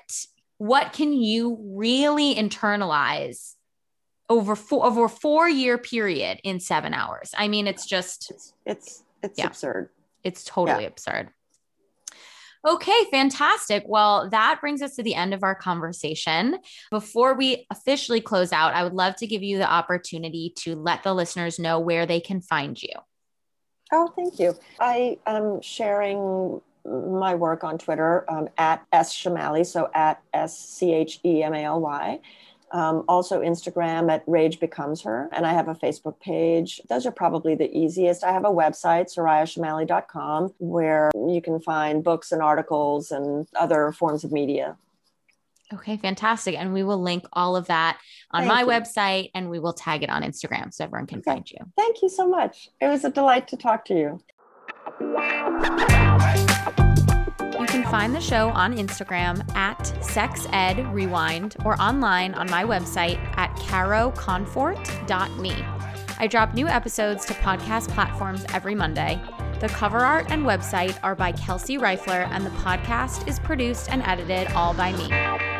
what 0.59 0.93
can 0.93 1.13
you 1.13 1.57
really 1.59 2.35
internalize 2.35 3.55
over 4.29 4.55
four 4.55 4.85
over 4.85 5.05
a 5.05 5.09
four 5.09 5.49
year 5.49 5.77
period 5.77 6.39
in 6.43 6.59
seven 6.59 6.93
hours. 6.93 7.33
I 7.37 7.47
mean, 7.47 7.67
it's 7.67 7.85
just 7.85 8.31
it's 8.31 8.53
it's, 8.65 9.03
it's 9.23 9.39
yeah, 9.39 9.47
absurd. 9.47 9.89
It's 10.23 10.43
totally 10.43 10.83
yeah. 10.83 10.89
absurd. 10.89 11.29
Okay, 12.67 13.05
fantastic. 13.09 13.83
Well, 13.87 14.29
that 14.29 14.59
brings 14.59 14.81
us 14.81 14.95
to 14.95 15.03
the 15.03 15.15
end 15.15 15.33
of 15.33 15.43
our 15.43 15.55
conversation. 15.55 16.57
Before 16.91 17.33
we 17.33 17.65
officially 17.71 18.19
close 18.19 18.51
out, 18.51 18.73
I 18.73 18.83
would 18.83 18.93
love 18.93 19.15
to 19.17 19.27
give 19.27 19.43
you 19.43 19.57
the 19.57 19.71
opportunity 19.71 20.53
to 20.57 20.75
let 20.75 21.03
the 21.03 21.13
listeners 21.13 21.57
know 21.57 21.79
where 21.79 22.05
they 22.05 22.19
can 22.19 22.41
find 22.41 22.81
you. 22.81 22.93
Oh, 23.91 24.11
thank 24.15 24.39
you. 24.39 24.55
I 24.79 25.17
am 25.25 25.61
sharing 25.61 26.61
my 26.85 27.35
work 27.35 27.63
on 27.63 27.77
Twitter 27.77 28.25
um, 28.29 28.49
at 28.57 28.85
S 28.91 29.15
Chemaly, 29.15 29.65
so 29.65 29.89
at 29.93 30.21
S 30.33 30.57
C 30.57 30.93
H 30.93 31.19
E 31.23 31.43
M 31.43 31.53
A 31.53 31.63
L 31.63 31.79
Y. 31.79 32.19
Um, 32.71 33.03
also, 33.07 33.41
Instagram 33.41 34.11
at 34.11 34.23
Rage 34.27 34.59
Becomes 34.59 35.01
Her. 35.01 35.29
And 35.31 35.45
I 35.45 35.53
have 35.53 35.67
a 35.67 35.75
Facebook 35.75 36.19
page. 36.19 36.81
Those 36.89 37.05
are 37.05 37.11
probably 37.11 37.55
the 37.55 37.69
easiest. 37.75 38.23
I 38.23 38.31
have 38.31 38.45
a 38.45 38.49
website, 38.49 39.13
sorayachemaly.com, 39.15 40.53
where 40.59 41.11
you 41.15 41.41
can 41.41 41.59
find 41.59 42.03
books 42.03 42.31
and 42.31 42.41
articles 42.41 43.11
and 43.11 43.47
other 43.59 43.91
forms 43.91 44.23
of 44.23 44.31
media. 44.31 44.77
Okay, 45.71 45.97
fantastic. 45.97 46.55
And 46.55 46.73
we 46.73 46.83
will 46.83 47.01
link 47.01 47.25
all 47.33 47.55
of 47.55 47.67
that 47.67 47.99
on 48.31 48.41
Thank 48.41 48.53
my 48.53 48.61
you. 48.61 48.67
website 48.67 49.31
and 49.35 49.49
we 49.49 49.59
will 49.59 49.73
tag 49.73 50.01
it 50.01 50.09
on 50.09 50.23
Instagram 50.23 50.73
so 50.73 50.83
everyone 50.83 51.05
can 51.05 51.19
okay. 51.19 51.31
find 51.31 51.51
you. 51.51 51.59
Thank 51.77 52.01
you 52.01 52.09
so 52.09 52.27
much. 52.27 52.69
It 52.81 52.87
was 52.87 53.05
a 53.05 53.11
delight 53.11 53.47
to 53.49 53.57
talk 53.57 53.85
to 53.85 53.93
you. 53.93 55.85
Find 57.89 58.13
the 58.13 58.21
show 58.21 58.49
on 58.49 58.75
Instagram 58.75 59.41
at 59.55 59.79
SexEdRewind 59.79 61.65
or 61.65 61.81
online 61.81 62.35
on 62.35 62.47
my 62.51 62.63
website 62.63 63.17
at 63.35 63.51
caroconfort.me. 63.55 65.65
I 66.19 66.27
drop 66.27 66.53
new 66.53 66.67
episodes 66.67 67.25
to 67.25 67.33
podcast 67.33 67.89
platforms 67.89 68.45
every 68.53 68.75
Monday. 68.75 69.19
The 69.59 69.69
cover 69.69 69.97
art 69.99 70.27
and 70.29 70.45
website 70.45 70.99
are 71.01 71.15
by 71.15 71.31
Kelsey 71.31 71.79
Reifler, 71.79 72.27
and 72.29 72.45
the 72.45 72.51
podcast 72.51 73.27
is 73.27 73.39
produced 73.39 73.89
and 73.89 74.03
edited 74.03 74.49
all 74.49 74.75
by 74.75 74.93
me. 74.93 75.58